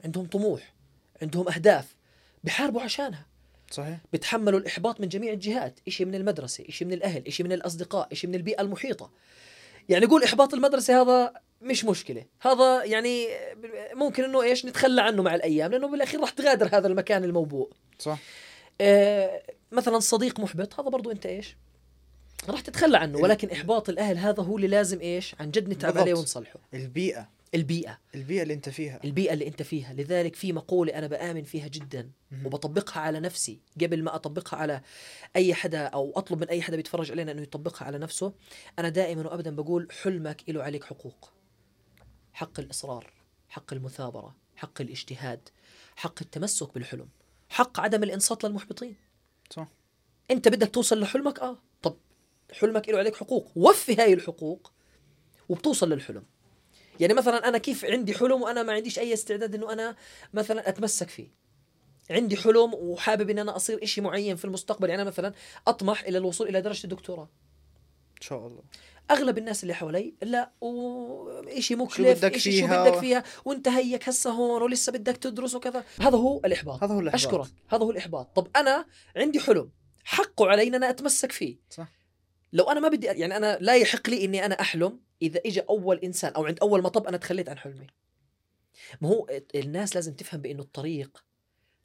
عندهم 0.05 0.25
طموح 0.25 0.73
عندهم 1.21 1.49
أهداف 1.49 1.95
بحاربوا 2.43 2.81
عشانها. 2.81 3.25
صحيح. 3.71 3.97
بتحملوا 4.13 4.59
الإحباط 4.59 5.01
من 5.01 5.07
جميع 5.07 5.33
الجهات 5.33 5.79
إشي 5.87 6.05
من 6.05 6.15
المدرسة 6.15 6.63
إشي 6.69 6.85
من 6.85 6.93
الأهل 6.93 7.27
إشي 7.27 7.43
من 7.43 7.51
الأصدقاء 7.51 8.07
إشي 8.11 8.27
من 8.27 8.35
البيئة 8.35 8.61
المحيطة. 8.61 9.11
يعني 9.89 10.05
قول 10.05 10.23
إحباط 10.23 10.53
المدرسة 10.53 11.01
هذا 11.01 11.33
مش 11.61 11.85
مشكلة. 11.85 12.25
هذا 12.41 12.83
يعني 12.83 13.27
ممكن 13.93 14.23
أنه 14.23 14.41
إيش 14.41 14.65
نتخلى 14.65 15.01
عنه 15.01 15.23
مع 15.23 15.35
الأيام 15.35 15.71
لأنه 15.71 15.87
بالأخير 15.87 16.19
راح 16.19 16.29
تغادر 16.29 16.69
هذا 16.77 16.87
المكان 16.87 17.23
الموبوء. 17.23 17.69
صح. 17.99 18.19
آه 18.81 19.43
مثلا 19.71 19.99
صديق 19.99 20.39
محبط 20.39 20.79
هذا 20.79 20.89
برضو 20.89 21.11
أنت 21.11 21.25
إيش؟ 21.25 21.55
راح 22.49 22.61
تتخلى 22.61 22.97
عنه 22.97 23.17
ولكن 23.17 23.49
إحباط 23.49 23.89
الأهل 23.89 24.17
هذا 24.17 24.43
هو 24.43 24.55
اللي 24.55 24.67
لازم 24.67 25.01
إيش؟ 25.01 25.35
عن 25.39 25.51
جد 25.51 25.69
نتعب. 25.69 25.97
عليه 25.97 26.13
ونصلحه. 26.13 26.59
البيئة. 26.73 27.29
البيئة. 27.55 27.99
البيئة 28.15 28.43
اللي 28.43 28.53
انت 28.53 28.69
فيها. 28.69 28.99
البيئة 29.03 29.33
اللي 29.33 29.47
أنت 29.47 29.61
فيها. 29.61 29.93
لذلك 29.93 30.35
في 30.35 30.53
مقولة 30.53 30.97
أنا 30.97 31.07
بآمن 31.07 31.43
فيها 31.43 31.67
جدا. 31.67 32.11
وبطبقها 32.45 33.01
على 33.01 33.19
نفسي 33.19 33.59
قبل 33.81 34.03
ما 34.03 34.15
أطبقها 34.15 34.57
على 34.57 34.81
أي 35.35 35.53
حدا 35.53 35.87
أو 35.87 36.13
أطلب 36.15 36.39
من 36.41 36.47
أي 36.47 36.61
حدا 36.61 36.75
بيتفرج 36.75 37.11
علينا 37.11 37.31
أنه 37.31 37.41
يطبقها 37.41 37.85
على 37.85 37.97
نفسه 37.97 38.33
أنا 38.79 38.89
دائما 38.89 39.27
وأبدا 39.27 39.55
بقول 39.55 39.87
حلمك 40.03 40.49
له 40.49 40.63
عليك 40.63 40.83
حقوق. 40.83 41.31
حق 42.33 42.59
الإصرار 42.59 43.13
حق 43.49 43.73
المثابرة 43.73 44.35
حق 44.55 44.81
الاجتهاد 44.81 45.49
حق 45.95 46.15
التمسك 46.21 46.73
بالحلم 46.73 47.09
حق 47.49 47.79
عدم 47.79 48.03
الإنصات 48.03 48.43
للمحبطين. 48.43 48.95
صح. 49.49 49.67
أنت 50.31 50.47
بدك 50.47 50.69
توصل 50.69 50.99
لحلمك؟ 50.99 51.39
آه. 51.39 51.57
طب 51.81 51.97
حلمك 52.51 52.89
له 52.89 52.97
عليك 52.97 53.15
حقوق. 53.15 53.51
وفي 53.55 53.95
هاي 53.95 54.13
الحقوق 54.13 54.71
وبتوصل 55.49 55.89
للحلم. 55.89 56.23
يعني 57.01 57.13
مثلا 57.13 57.47
أنا 57.47 57.57
كيف 57.57 57.85
عندي 57.85 58.13
حلم 58.13 58.41
وأنا 58.41 58.63
ما 58.63 58.73
عنديش 58.73 58.99
أي 58.99 59.13
استعداد 59.13 59.55
إنه 59.55 59.73
أنا 59.73 59.95
مثلا 60.33 60.69
أتمسك 60.69 61.09
فيه. 61.09 61.27
عندي 62.09 62.37
حلم 62.37 62.73
وحابب 62.73 63.29
إن 63.29 63.39
أنا 63.39 63.55
أصير 63.55 63.83
إشي 63.83 64.01
معين 64.01 64.35
في 64.35 64.45
المستقبل 64.45 64.89
يعني 64.89 65.01
أنا 65.01 65.09
مثلا 65.09 65.33
أطمح 65.67 66.01
إلى 66.03 66.17
الوصول 66.17 66.47
إلى 66.47 66.61
درجة 66.61 66.83
الدكتوراه. 66.83 67.29
إن 68.17 68.21
شاء 68.21 68.47
الله. 68.47 68.61
أغلب 69.11 69.37
الناس 69.37 69.63
اللي 69.63 69.73
حوالي 69.73 70.13
لا 70.21 70.51
شو 71.59 71.75
مكلف 71.75 72.25
بدك 72.25 72.35
إشي 72.35 72.51
شو 72.51 72.67
فيها؟ 72.67 72.83
بدك 72.83 72.97
و- 72.97 72.99
فيها؟ 72.99 73.23
وأنت 73.45 73.67
هيك 73.67 74.09
هسه 74.09 74.29
هون 74.31 74.61
ولسه 74.61 74.91
بدك 74.91 75.17
تدرس 75.17 75.55
وكذا. 75.55 75.83
هذا 75.99 76.17
هو 76.17 76.41
الإحباط. 76.45 76.83
هذا 76.83 76.93
هو 76.93 76.99
الإحباط. 76.99 77.21
أشكرك. 77.25 77.47
هذا 77.69 77.83
هو 77.83 77.91
الإحباط. 77.91 78.35
طب 78.35 78.47
أنا 78.55 78.85
عندي 79.15 79.39
حلم 79.39 79.69
حقه 80.03 80.47
علي 80.47 80.67
إن 80.67 80.75
أنا 80.75 80.89
أتمسك 80.89 81.31
فيه. 81.31 81.57
صح. 81.69 81.87
لو 82.53 82.63
أنا 82.63 82.79
ما 82.79 82.89
بدي 82.89 83.07
يعني 83.07 83.37
أنا 83.37 83.57
لا 83.61 83.75
يحق 83.75 84.09
لي 84.09 84.25
إني 84.25 84.45
أنا 84.45 84.61
أحلم 84.61 84.99
إذا 85.21 85.41
اجى 85.45 85.59
أول 85.59 85.97
إنسان 85.97 86.33
أو 86.33 86.45
عند 86.45 86.59
أول 86.59 86.83
مطب 86.83 87.07
أنا 87.07 87.17
تخليت 87.17 87.49
عن 87.49 87.57
حلمي. 87.57 87.87
ما 89.01 89.09
هو 89.09 89.27
الناس 89.55 89.95
لازم 89.95 90.13
تفهم 90.13 90.41
بإنه 90.41 90.61
الطريق 90.61 91.23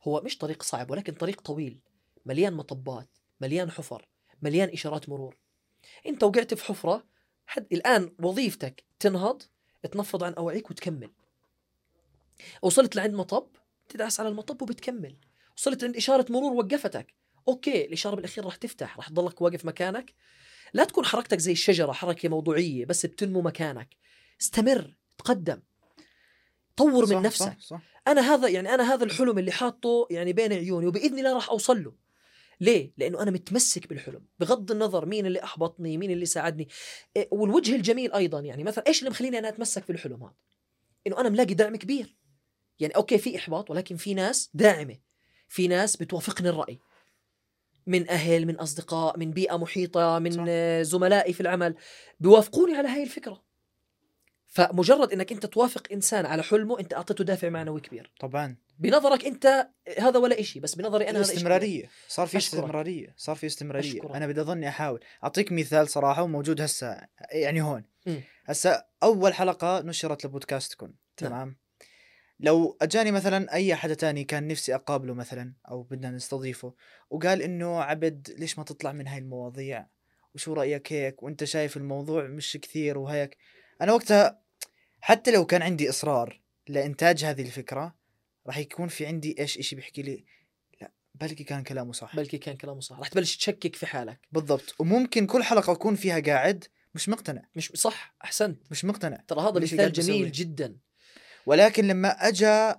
هو 0.02 0.20
مش 0.20 0.38
طريق 0.38 0.62
صعب 0.62 0.90
ولكن 0.90 1.12
طريق 1.12 1.40
طويل. 1.40 1.80
مليان 2.26 2.54
مطبات 2.54 3.08
مليان 3.40 3.70
حفر 3.70 4.08
مليان 4.42 4.68
إشارات 4.68 5.08
مرور. 5.08 5.36
أنت 6.06 6.24
وقعت 6.24 6.54
في 6.54 6.64
حفرة 6.64 7.06
حد 7.46 7.66
الآن 7.72 8.12
وظيفتك 8.22 8.84
تنهض 9.00 9.42
تنفض 9.92 10.24
عن 10.24 10.32
اواعيك 10.32 10.70
وتكمل. 10.70 11.10
وصلت 12.62 12.96
لعند 12.96 13.14
مطب 13.14 13.48
تدعس 13.88 14.20
على 14.20 14.28
المطب 14.28 14.62
وبتكمل. 14.62 15.16
وصلت 15.56 15.84
عند 15.84 15.96
إشارة 15.96 16.32
مرور 16.32 16.52
وقفتك. 16.52 17.14
أوكي 17.48 17.84
الإشارة 17.84 18.14
بالأخير 18.16 18.44
راح 18.44 18.56
تفتح 18.56 18.96
راح 18.96 19.08
تضلك 19.08 19.40
واقف 19.40 19.64
مكانك. 19.64 20.14
لا 20.76 20.84
تكون 20.84 21.04
حركتك 21.04 21.38
زي 21.38 21.52
الشجرة 21.52 21.92
حركة 21.92 22.28
موضوعية 22.28 22.84
بس 22.84 23.06
بتنمو 23.06 23.40
مكانك. 23.42 23.96
استمر 24.40 24.96
تقدم. 25.18 25.62
طور 26.76 27.06
صح، 27.06 27.16
من 27.16 27.22
نفسك. 27.22 27.46
صح. 27.46 27.60
صح 27.60 27.80
أنا 28.08 28.20
هذا 28.34 28.48
يعني 28.48 28.74
أنا 28.74 28.94
هذا 28.94 29.04
الحلم 29.04 29.38
اللي 29.38 29.52
حاطه 29.52 30.06
يعني 30.10 30.32
بين 30.32 30.52
عيوني 30.52 30.86
وبإذن 30.86 31.18
الله 31.18 31.34
راح 31.34 31.50
أوصل 31.50 31.84
له. 31.84 31.92
ليه؟ 32.60 32.92
لأنه 32.98 33.22
أنا 33.22 33.30
متمسك 33.30 33.88
بالحلم. 33.88 34.26
بغض 34.38 34.70
النظر 34.72 35.06
مين 35.06 35.26
اللي 35.26 35.44
أحبطني 35.44 35.98
مين 35.98 36.10
اللي 36.10 36.26
ساعدني. 36.26 36.68
إيه، 37.16 37.28
والوجه 37.30 37.76
الجميل 37.76 38.12
أيضا 38.12 38.40
يعني 38.40 38.64
مثلا 38.64 38.84
إيش 38.86 38.98
اللي 38.98 39.10
مخليني 39.10 39.38
أنا 39.38 39.48
أتمسك 39.48 39.88
بالحلم 39.88 40.22
هذا؟ 40.22 40.34
إنه 41.06 41.20
أنا 41.20 41.28
ملاقي 41.28 41.54
دعم 41.54 41.76
كبير. 41.76 42.16
يعني 42.80 42.96
أوكي 42.96 43.18
في 43.18 43.36
إحباط 43.36 43.70
ولكن 43.70 43.96
في 43.96 44.14
ناس 44.14 44.50
داعمة. 44.54 44.98
في 45.48 45.68
ناس 45.68 45.96
بتوافقني 45.96 46.48
الرأي. 46.48 46.80
من 47.86 48.10
أهل 48.10 48.46
من 48.46 48.56
أصدقاء 48.56 49.18
من 49.18 49.30
بيئة 49.30 49.56
محيطة 49.56 50.18
من 50.18 50.30
صح. 50.30 50.90
زملائي 50.90 51.32
في 51.32 51.40
العمل 51.40 51.74
بيوافقوني 52.20 52.76
على 52.76 52.88
هاي 52.88 53.02
الفكرة. 53.02 53.42
فمجرد 54.46 55.12
إنك 55.12 55.32
أنت 55.32 55.46
توافق 55.46 55.88
إنسان 55.92 56.26
على 56.26 56.42
حلمه 56.42 56.80
أنت 56.80 56.94
أعطيته 56.94 57.24
دافع 57.24 57.48
معنوي 57.48 57.80
كبير. 57.80 58.12
طبعا. 58.20 58.56
بنظرك 58.78 59.24
أنت 59.24 59.68
هذا 59.98 60.18
ولا 60.18 60.40
إشي 60.40 60.60
بس 60.60 60.74
بنظري 60.74 61.10
أنا. 61.10 61.18
الاستمراريه 61.18 61.90
صار 62.08 62.26
في. 62.26 62.36
استمرارية. 62.36 63.14
صار 63.16 63.36
في 63.36 63.46
استمرارية. 63.46 63.90
أشكرك. 63.90 64.16
أنا 64.16 64.26
بدي 64.26 64.40
أظني 64.40 64.68
أحاول. 64.68 65.00
أعطيك 65.24 65.52
مثال 65.52 65.88
صراحة 65.88 66.22
وموجود 66.22 66.60
هسه 66.60 67.00
يعني 67.32 67.62
هون. 67.62 67.84
هسه 68.46 68.84
أول 69.02 69.34
حلقة 69.34 69.80
نشرت 69.80 70.26
لبودكاستكم. 70.26 70.92
تمام؟ 71.16 71.56
لو 72.40 72.76
أجاني 72.82 73.10
مثلا 73.10 73.52
أي 73.52 73.74
حدا 73.74 73.94
تاني 73.94 74.24
كان 74.24 74.48
نفسي 74.48 74.74
أقابله 74.74 75.14
مثلا 75.14 75.52
أو 75.70 75.82
بدنا 75.82 76.10
نستضيفه 76.10 76.74
وقال 77.10 77.42
إنه 77.42 77.82
عبد 77.82 78.34
ليش 78.38 78.58
ما 78.58 78.64
تطلع 78.64 78.92
من 78.92 79.08
هاي 79.08 79.18
المواضيع؟ 79.18 79.86
وشو 80.34 80.52
رأيك 80.52 80.92
هيك؟ 80.92 81.22
وأنت 81.22 81.44
شايف 81.44 81.76
الموضوع 81.76 82.26
مش 82.26 82.58
كثير 82.62 82.98
وهيك. 82.98 83.36
أنا 83.82 83.92
وقتها 83.92 84.40
حتى 85.00 85.30
لو 85.30 85.46
كان 85.46 85.62
عندي 85.62 85.90
إصرار 85.90 86.40
لإنتاج 86.68 87.24
هذه 87.24 87.42
الفكرة 87.42 87.94
راح 88.46 88.58
يكون 88.58 88.88
في 88.88 89.06
عندي 89.06 89.36
إيش 89.38 89.58
اشي 89.58 89.76
بيحكي 89.76 90.02
لي؟ 90.02 90.24
لا 90.80 90.92
بلكي 91.14 91.44
كان 91.44 91.62
كلامه 91.62 91.92
صح. 91.92 92.16
بلكي 92.16 92.38
كان 92.38 92.56
كلامه 92.56 92.80
صح. 92.80 93.00
رح 93.00 93.08
تبلش 93.08 93.36
تشكك 93.36 93.76
في 93.76 93.86
حالك. 93.86 94.20
بالضبط. 94.32 94.74
وممكن 94.78 95.26
كل 95.26 95.42
حلقة 95.42 95.72
أكون 95.72 95.94
فيها 95.94 96.20
قاعد 96.20 96.64
مش 96.94 97.08
مقتنع. 97.08 97.42
مش 97.56 97.72
صح. 97.74 98.16
أحسنت. 98.24 98.62
مش 98.70 98.84
مقتنع. 98.84 99.16
ترى 99.28 99.40
هذا 99.40 99.60
مثال 99.60 99.92
جميل؟ 99.92 100.32
جدا. 100.32 100.76
ولكن 101.46 101.86
لما 101.86 102.08
اجى 102.28 102.74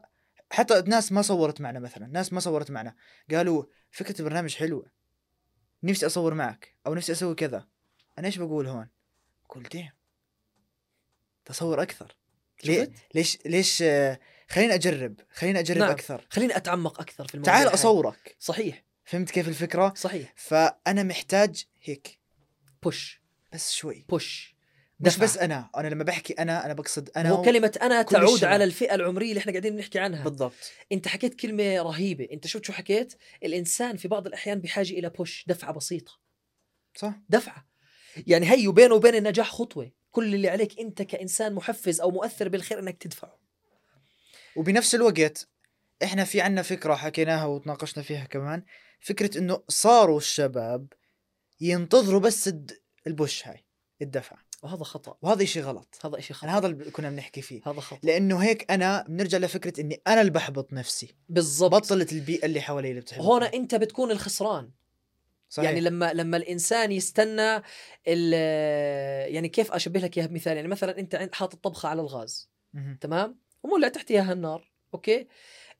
حتى 0.51 0.81
ناس 0.81 1.11
ما 1.11 1.21
صورت 1.21 1.61
معنا 1.61 1.79
مثلا 1.79 2.07
ناس 2.07 2.33
ما 2.33 2.39
صورت 2.39 2.71
معنا 2.71 2.95
قالوا 3.31 3.63
فكرة 3.91 4.19
البرنامج 4.19 4.55
حلوة 4.55 4.91
نفسي 5.83 6.05
أصور 6.05 6.33
معك 6.33 6.75
أو 6.87 6.93
نفسي 6.93 7.11
أسوي 7.11 7.35
كذا. 7.35 7.67
أنا 8.17 8.27
إيش 8.27 8.37
بقول 8.37 8.67
هون؟ 8.67 8.89
قلت 9.49 9.71
ديم 9.71 9.89
تصور 11.45 11.81
أكثر. 11.81 12.17
ليه؟ 12.63 12.91
ليش؟ 13.15 13.37
ليش؟ 13.45 13.83
خليني 14.49 14.73
أجرب 14.73 15.19
خليني 15.31 15.59
أجرب 15.59 15.77
نعم. 15.77 15.91
أكثر. 15.91 16.27
خليني 16.29 16.57
أتعمق 16.57 17.01
أكثر 17.01 17.27
في 17.27 17.35
الموضوع 17.35 17.53
تعال. 17.53 17.73
أصورك. 17.73 18.35
صحيح. 18.39 18.83
فهمت 19.05 19.31
كيف 19.31 19.47
الفكرة؟ 19.47 19.93
صحيح. 19.97 20.33
فأنا 20.35 21.03
محتاج 21.03 21.65
هيك. 21.81 22.19
بوش 22.83 23.21
بس 23.53 23.71
شوي. 23.71 24.05
بوش 24.09 24.56
مش. 24.99 25.17
بس 25.17 25.37
أنا 25.37 25.69
أنا 25.77 25.87
لما 25.87 26.03
بحكي 26.03 26.33
أنا 26.33 26.65
أنا 26.65 26.73
بقصد 26.73 27.09
أنا 27.17 27.29
هو 27.29 27.41
و- 27.41 27.45
كلمة 27.45 27.79
أنا 27.81 28.01
كل 28.01 28.15
تعود 28.15 28.33
الشباب. 28.33 28.51
على 28.53 28.63
الفئة 28.63 28.95
العمرية 28.95 29.29
اللي 29.29 29.39
إحنا 29.39 29.51
قاعدين 29.51 29.75
نحكي 29.75 29.99
عنها. 29.99 30.23
بالضبط. 30.23 30.53
أنت 30.91 31.07
حكيت 31.07 31.33
كلمة 31.39 31.81
رهيبة. 31.81 32.27
أنت 32.31 32.47
شفت 32.47 32.65
شو 32.65 32.73
حكيت؟ 32.73 33.13
الإنسان 33.43 33.97
في 33.97 34.07
بعض 34.07 34.27
الأحيان 34.27 34.59
بحاجة 34.59 34.91
إلى 34.93 35.09
بوش 35.09 35.45
دفعة 35.47 35.73
بسيطة. 35.73 36.11
صح. 36.95 37.13
دفعة. 37.29 37.67
يعني 38.27 38.51
هي 38.51 38.67
بينه 38.67 38.95
وبين 38.95 39.15
النجاح 39.15 39.49
خطوة. 39.51 39.91
كل 40.11 40.35
اللي 40.35 40.49
عليك 40.49 40.79
أنت 40.79 41.01
كإنسان 41.01 41.53
محفز 41.53 42.01
أو 42.01 42.11
مؤثر 42.11 42.49
بالخير 42.49 42.79
أنك 42.79 42.97
تدفعه. 43.03 43.39
وبنفس 44.55 44.95
الوقت 44.95 45.47
إحنا 46.03 46.23
في 46.23 46.41
عنا 46.41 46.61
فكرة 46.61 46.95
حكيناها 46.95 47.45
وتناقشنا 47.45 48.03
فيها 48.03 48.25
كمان. 48.25 48.63
فكرة 48.99 49.37
إنه 49.37 49.63
صاروا 49.67 50.17
الشباب 50.17 50.87
ينتظروا 51.61 52.19
بس 52.19 52.49
البوش 53.07 53.47
هاي 53.47 53.65
الدفع 54.01 54.37
وهذا 54.63 54.83
خطأ. 54.83 55.17
وهذا 55.21 55.43
إشي 55.43 55.61
غلط. 55.61 55.99
هذا 56.05 56.19
شيء 56.19 56.35
خطأ. 56.35 56.47
يعني 56.47 56.59
هذا 56.59 56.67
اللي 56.67 56.91
كنا 56.91 57.09
بنحكي 57.09 57.41
فيه. 57.41 57.61
هذا 57.65 57.79
خطأ. 57.79 57.99
لأنه 58.03 58.37
هيك 58.37 58.71
أنا 58.71 59.05
بنرجع 59.07 59.37
لفكرة 59.37 59.81
إني 59.81 60.01
أنا 60.07 60.21
اللي 60.21 60.31
بحبط 60.31 60.73
نفسي. 60.73 61.15
بالضبط. 61.29 61.71
بطلت 61.71 62.11
البيئة 62.11 62.45
اللي 62.45 62.61
حوالي 62.61 62.89
اللي 62.89 63.01
بتحبط 63.01 63.23
هون 63.23 63.43
أنت 63.43 63.75
بتكون 63.75 64.11
الخسران. 64.11 64.71
صحيح. 65.49 65.69
يعني 65.69 65.81
لما 65.81 66.13
لما 66.13 66.37
الإنسان 66.37 66.91
يستنى 66.91 67.61
يعني 69.33 69.49
كيف 69.49 69.71
أشبه 69.71 69.99
لك 69.99 70.17
اياها 70.17 70.27
بمثال 70.27 70.55
يعني 70.55 70.67
مثلا 70.67 70.99
أنت 70.99 71.29
حاطط 71.33 71.63
طبخه 71.63 71.89
على 71.89 72.01
الغاز. 72.01 72.49
مهم. 72.73 72.97
تمام؟ 73.01 73.39
ومولع 73.63 73.87
تحتها 73.87 74.33
النار. 74.33 74.71
أوكي؟ 74.93 75.27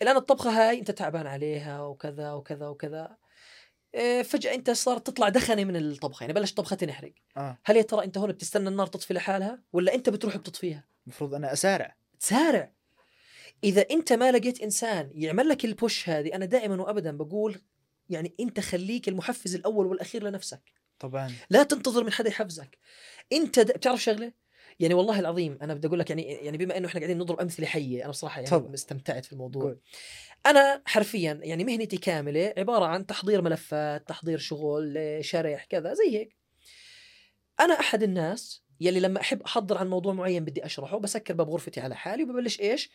الآن 0.02 0.16
الطبخة 0.16 0.50
هاي 0.50 0.80
أنت 0.80 0.92
تعبان 0.92 1.28
عليها 1.28 1.82
وكذا 1.82 2.32
وكذا 2.32 2.68
وكذا. 2.68 3.18
فجأة 4.23 4.54
أنت 4.54 4.71
صار 4.71 4.97
تطلع 4.97 5.30
دخنة 5.30 5.63
من 5.63 5.76
الطبخة 5.76 6.23
يعني 6.23 6.34
بلش 6.34 6.54
طبخه 6.54 6.76
تنحرق 6.76 7.13
آه. 7.38 7.58
هل 7.65 7.78
يا 7.78 7.82
ترى 7.82 8.04
أنت 8.06 8.17
هون 8.17 8.32
بتستنى 8.32 8.69
النار 8.69 8.88
تطفي 8.88 9.13
لحالها 9.13 9.63
ولا 9.73 9.93
أنت 9.93 10.10
بتروح 10.10 10.38
بتطفيها؟ 10.38 10.88
المفروض 11.08 11.34
أنا 11.34 11.54
أسارع. 11.54 11.95
تسارع. 12.19 12.71
إذا 13.63 13.86
أنت 13.91 14.13
ما 14.13 14.32
لقيت 14.32 14.62
إنسان 14.62 15.12
يعمل 15.13 15.50
لك 15.50 15.65
البوش 15.65 16.10
هذه 16.10 16.36
أنا 16.36 16.45
دائما 16.45 16.82
وابدا 16.82 17.17
بقول 17.17 17.62
يعني 18.10 18.36
أنت 18.39 18.60
خليك 18.60 19.08
المحفز 19.08 19.56
الأول 19.56 19.86
والأخير 19.86 20.23
لنفسك. 20.23 20.62
طبعا. 21.00 21.32
لا 21.50 21.63
تنتظر 21.63 22.04
من 22.04 22.12
حدا 22.12 22.30
يحفزك. 22.30 22.78
أنت. 23.34 23.60
بتعرف 23.60 24.04
شغلة؟ 24.04 24.34
يعني 24.80 24.94
والله 24.94 25.20
العظيم 25.20 25.58
أنا 25.62 25.74
بدي 25.74 25.88
أقول 25.88 26.00
لك 26.00 26.10
يعني 26.10 26.24
يعني 26.24 26.58
بما 26.58 26.78
إنه 26.78 26.88
إحنا 26.88 27.00
قاعدين 27.00 27.18
نضرب 27.18 27.40
أمثلة 27.40 27.66
حية 27.66 28.02
أنا 28.02 28.10
بصراحة 28.10 28.42
يعني 28.42 28.52
تفضل. 28.52 28.74
استمتعت 28.74 29.26
في 29.26 29.34
الموضوع. 29.34 29.63
قول. 29.63 29.80
أنا 30.46 30.82
حرفيا 30.86 31.40
يعني 31.44 31.63
مهنتي 31.63 31.98
كاملة 31.98 32.54
عبارة 32.58 32.86
عن 32.86 33.06
تحضير 33.06 33.42
ملفات 33.42 34.08
تحضير 34.08 34.38
شغل 34.38 35.18
شرح 35.22 35.66
كذا 35.66 35.94
زي 35.94 36.18
هيك. 36.18 36.38
أنا 37.60 37.80
أحد 37.80 38.04
الناس 38.04 38.63
يلي 38.80 39.00
لما 39.00 39.22
أحب 39.22 39.42
أحضر 39.42 39.78
عن 39.78 39.90
موضوع 39.90 40.13
معين 40.13 40.46
بدي 40.46 40.66
أشرحه 40.66 41.00
بسكر 41.00 41.34
باب 41.34 41.50
غرفتي 41.50 41.80
على 41.80 41.96
حالي 41.96 42.24
وببلش 42.24 42.60
إيش؟ 42.60 42.92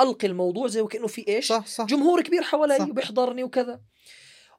ألقي 0.00 0.26
الموضوع 0.26 0.66
زي 0.66 0.80
وكأنه 0.80 1.06
في 1.06 1.28
إيش؟ 1.28 1.48
صح 1.48 1.66
صح. 1.66 1.84
جمهور 1.84 2.22
كبير 2.22 2.42
حوالي 2.42 2.78
صح. 2.78 2.88
وبيحضرني 2.88 3.44
وكذا. 3.44 3.80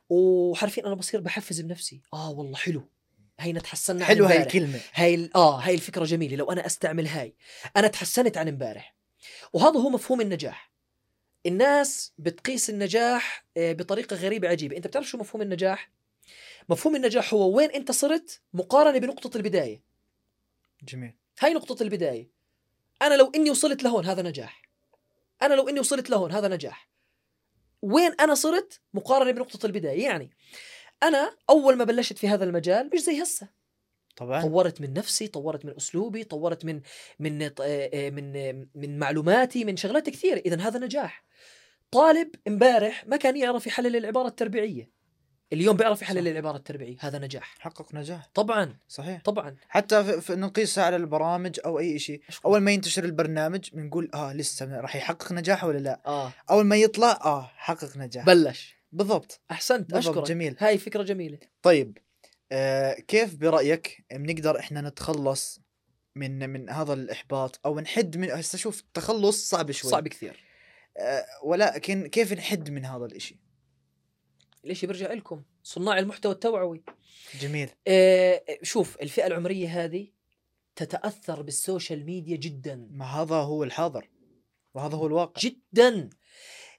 وحرفيا 0.10 0.86
أنا 0.86 0.96
بصير 0.96 1.22
بحفز 1.22 1.62
بنفسي. 1.62 2.02
آه 2.14 2.32
والله 2.32 2.56
حلو. 2.56 2.90
هينا 3.40 3.60
تحسنا 3.60 4.06
عن 4.06 4.10
حلوة 4.10 4.32
هاي. 4.32 4.42
الكلمة. 4.42 4.80
هاي 4.94 5.30
آه 5.36 5.60
هاي 5.60 5.74
الفكرة 5.74 6.06
جميلة. 6.06 6.36
لو 6.36 6.52
أنا 6.52 6.66
أستعمل 6.66 7.08
هاي 7.08 7.36
أنا 7.78 7.88
تحسنت 7.88 8.38
عن 8.38 8.48
امبارح. 8.48 8.96
وهذا 9.54 9.80
هو 9.80 9.90
مفهوم 9.90 10.22
النجاح. 10.22 10.72
الناس 11.46 12.14
بتقيس 12.18 12.70
النجاح 12.70 13.46
آه، 13.58 13.74
بطريقة 13.74 14.16
غريبة 14.16 14.48
عجيبة. 14.48 14.78
أنت 14.78 14.88
بتعرف 14.88 15.08
شو 15.08 15.18
مفهوم 15.18 15.42
النجاح؟ 15.42 15.92
مفهوم 16.70 16.96
النجاح 16.96 17.34
هو 17.34 17.58
وين 17.58 17.72
أنت 17.72 17.92
صرت 17.92 18.42
مقارنة 18.54 18.98
بنقطة 18.98 19.38
البداية. 19.38 19.82
جميل. 20.84 21.14
هاي 21.40 21.54
نقطة 21.54 21.84
البداية. 21.84 22.30
أنا 23.02 23.16
لو 23.16 23.32
إني 23.36 23.50
وصلت 23.50 23.84
لهون 23.84 24.06
هذا 24.06 24.22
نجاح. 24.22 24.62
أنا 25.42 25.54
لو 25.54 25.70
إني 25.70 25.80
وصلت 25.80 26.10
لهون 26.10 26.32
هذا 26.32 26.48
نجاح. 26.48 26.90
وين 27.82 28.12
أنا 28.20 28.36
صرت 28.36 28.82
مقارنة 28.94 29.32
بنقطة 29.32 29.66
البداية؟ 29.66 30.04
يعني 30.04 30.32
أنا 31.08 31.36
أول 31.50 31.76
ما 31.76 31.84
بلشت 31.84 32.18
في 32.18 32.28
هذا 32.28 32.44
المجال 32.44 32.90
مش 32.94 33.00
زي 33.00 33.24
هسه. 33.24 33.48
طبعا. 34.16 34.42
طورت 34.42 34.82
من 34.82 34.94
نفسي 34.94 35.28
طورت 35.28 35.66
من 35.66 35.74
أسلوبي 35.78 36.24
طورت 36.24 36.66
من 36.66 36.82
من 37.20 37.42
آه، 37.42 37.54
آه، 37.62 38.10
من 38.10 38.36
آه، 38.36 38.68
من 38.76 39.00
معلوماتي 39.00 39.66
من 39.66 39.78
شغلات 39.78 40.10
كثيرة. 40.10 40.42
اذا 40.46 40.62
هذا 40.62 40.80
نجاح. 40.80 41.26
طالب 41.92 42.36
امبارح 42.48 43.08
ما 43.08 43.18
كان 43.18 43.38
يعرف 43.38 43.68
يحلل 43.68 43.96
العبارة 43.96 44.28
التربيعية. 44.28 44.96
اليوم 45.54 45.78
بيعرف 45.78 46.02
يحلل 46.02 46.24
صح. 46.24 46.30
العبارة 46.32 46.58
التربيعية. 46.58 46.98
هذا 47.00 47.20
نجاح. 47.20 47.56
حقق 47.60 47.96
نجاح. 47.96 48.30
طبعا. 48.34 48.78
صحيح. 48.88 49.22
طبعا. 49.22 49.56
حتى 49.68 50.22
نقيسها 50.30 50.84
على 50.84 50.96
البرامج 50.96 51.60
أو 51.66 51.80
أي 51.80 52.00
شيء. 52.00 52.22
أول 52.46 52.60
ما 52.60 52.72
ينتشر 52.72 53.04
البرنامج 53.04 53.70
بنقول 53.74 54.10
آه 54.14 54.34
لسه 54.34 54.80
راح 54.80 54.96
يحقق 54.96 55.32
نجاح 55.32 55.64
ولا 55.64 55.78
لا؟ 55.78 56.02
آه. 56.06 56.34
أول 56.50 56.66
ما 56.66 56.76
يطلع 56.76 57.20
آه 57.26 57.52
حقق 57.56 57.98
نجاح. 57.98 58.26
بلش. 58.26 58.76
بالضبط. 58.96 59.42
أحسنت 59.52 59.92
بالضبط، 59.92 60.18
أشكرك. 60.18 60.28
جميل. 60.28 60.56
هاي 60.60 60.78
فكرة 60.78 61.04
جميلة. 61.04 61.40
طيب 61.62 61.98
آه 62.52 62.94
كيف 62.94 63.36
برأيك 63.36 64.06
بنقدر 64.12 64.60
إحنا 64.60 64.82
نتخلص 64.82 65.60
من 66.16 66.50
من 66.50 66.70
هذا 66.70 66.94
الإحباط 66.94 67.60
أو 67.66 67.80
نحد 67.80 68.18
من 68.18 68.30
هسه 68.32 68.58
شوف 68.58 68.80
التخلص 68.80 69.50
صعب 69.50 69.72
شوي. 69.72 69.92
صعب 69.92 70.08
كثير. 70.08 70.44
آه 70.98 71.26
ولكن 71.44 72.08
كيف 72.08 72.34
نحد 72.34 72.70
من 72.70 72.86
هذا 72.86 73.06
الإشي؟ 73.06 73.40
الإشي 74.66 74.88
بيرجع 74.88 75.14
لكم 75.14 75.44
صناع 75.64 76.00
المحتوى 76.00 76.32
التوعوي. 76.32 76.84
جميل. 77.40 77.70
آه 77.88 78.44
شوف 78.64 78.98
الفئة 79.02 79.28
العمرية 79.28 79.84
هذه 79.84 80.08
تتأثر 80.76 81.42
بال 81.42 81.58
social 81.58 82.06
media 82.06 82.38
جدا. 82.38 82.88
ما 82.92 83.06
هذا 83.06 83.36
هو 83.36 83.64
الحاضر 83.64 84.10
وهذا 84.74 84.96
هو 84.96 85.08
الواقع. 85.08 85.42
جدا. 85.42 86.10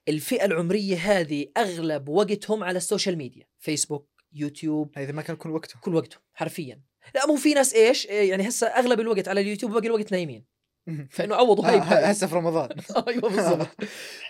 الفئة 0.08 0.44
العمرية 0.44 0.96
هذه 0.96 1.46
أغلب 1.56 2.08
وقتهم 2.08 2.64
على 2.64 2.76
ال 2.76 2.82
social 2.82 3.16
media 3.16 3.46
فيسبوك 3.58 4.08
يوتيوب. 4.32 4.98
اذا 4.98 5.12
ما 5.12 5.22
كان 5.22 5.36
يكون 5.36 5.52
وقته 5.52 5.80
كل 5.80 5.94
وقتهم 5.94 6.20
حرفيا. 6.34 6.82
لا 7.14 7.26
مو 7.26 7.36
في 7.36 7.54
ناس 7.54 7.74
إيش 7.74 8.06
آه، 8.06 8.12
يعني 8.12 8.48
هسه 8.48 8.66
أغلب 8.66 9.00
الوقت 9.00 9.28
على 9.28 9.40
اليوتيوب 9.40 9.70
وباقي 9.70 9.86
الوقت 9.86 10.12
نايمين. 10.12 10.44
فإنه 11.10 11.34
عوضوا 11.34 11.66
هاي 11.66 11.74
آه، 11.74 11.78
بهاي. 11.78 12.10
هسه 12.10 12.26
في 12.26 12.34
رمضان. 12.34 12.68
أيوه 13.08 13.30
بالضبط. 13.30 13.68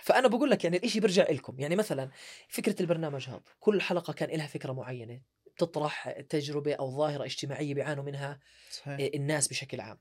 فأنا 0.03 0.27
بقول 0.27 0.49
لك 0.49 0.63
يعني 0.63 0.77
الإشي 0.77 0.99
بيرجع 0.99 1.29
لكم 1.29 1.59
يعني 1.59 1.75
مثلا 1.75 2.09
فكرة 2.49 2.81
البرنامج 2.81 3.29
هذا 3.29 3.41
كل 3.59 3.81
حلقة 3.81 4.13
كان 4.13 4.37
لها 4.37 4.47
فكرة 4.47 4.71
معينة 4.71 5.21
بتطرح 5.55 6.11
تجربة 6.11 6.73
أو 6.73 6.91
ظاهرة 6.91 7.25
اجتماعية 7.25 7.73
بيعانوا 7.73 8.03
منها 8.03 8.39
صحيح. 8.71 8.99
آه، 8.99 9.17
الناس 9.17 9.47
بشكل 9.47 9.79
عام. 9.79 9.97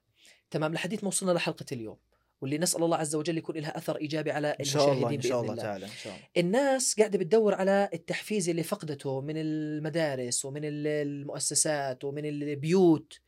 تمام 0.50 0.74
لحديت 0.74 1.04
ما 1.04 1.08
وصلنا 1.08 1.32
لحلقة 1.32 1.66
اليوم. 1.72 1.98
واللي 2.40 2.59
نسأل 2.59 2.83
الله 2.83 2.96
عز 2.96 3.14
وجل 3.14 3.38
يكون 3.38 3.57
لها 3.57 3.79
أثر 3.79 3.96
إيجابي 3.96 4.31
على 4.31 4.49
إن 4.49 4.64
شاء 4.64 4.83
الله 4.85 4.92
المشاهدين 4.92 5.16
إن 5.18 5.22
شاء 5.22 5.40
بإذن 5.40 5.51
الله 5.51 5.53
الله. 5.53 5.62
تعالى 5.62 5.87
إن 5.87 5.90
شاء 6.03 6.14
الله. 6.14 6.27
الناس 6.37 6.94
قاعدة 6.99 7.18
بتدور 7.18 7.55
على 7.55 7.90
التحفيز 7.94 8.49
اللي 8.49 8.62
فقدته 8.62 9.20
من 9.20 9.35
المدارس 9.37 10.44
ومن 10.44 10.64
ال- 10.64 10.87
المؤسسات 10.87 12.05
ومن 12.05 12.27
البيوت. 12.27 13.20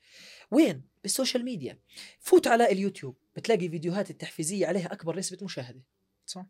وين؟ 0.50 0.82
بالسوشيال 1.02 1.44
ميديا. 1.44 1.78
فوت 2.20 2.46
على 2.46 2.72
اليوتيوب 2.72 3.16
بتلاقي 3.36 3.68
فيديوهات 3.68 4.10
التحفيزية 4.10 4.66
عليها 4.66 4.92
أكبر 4.92 5.16
نسبة 5.18 5.38
مشاهدة 5.42 5.82
صح. 6.26 6.46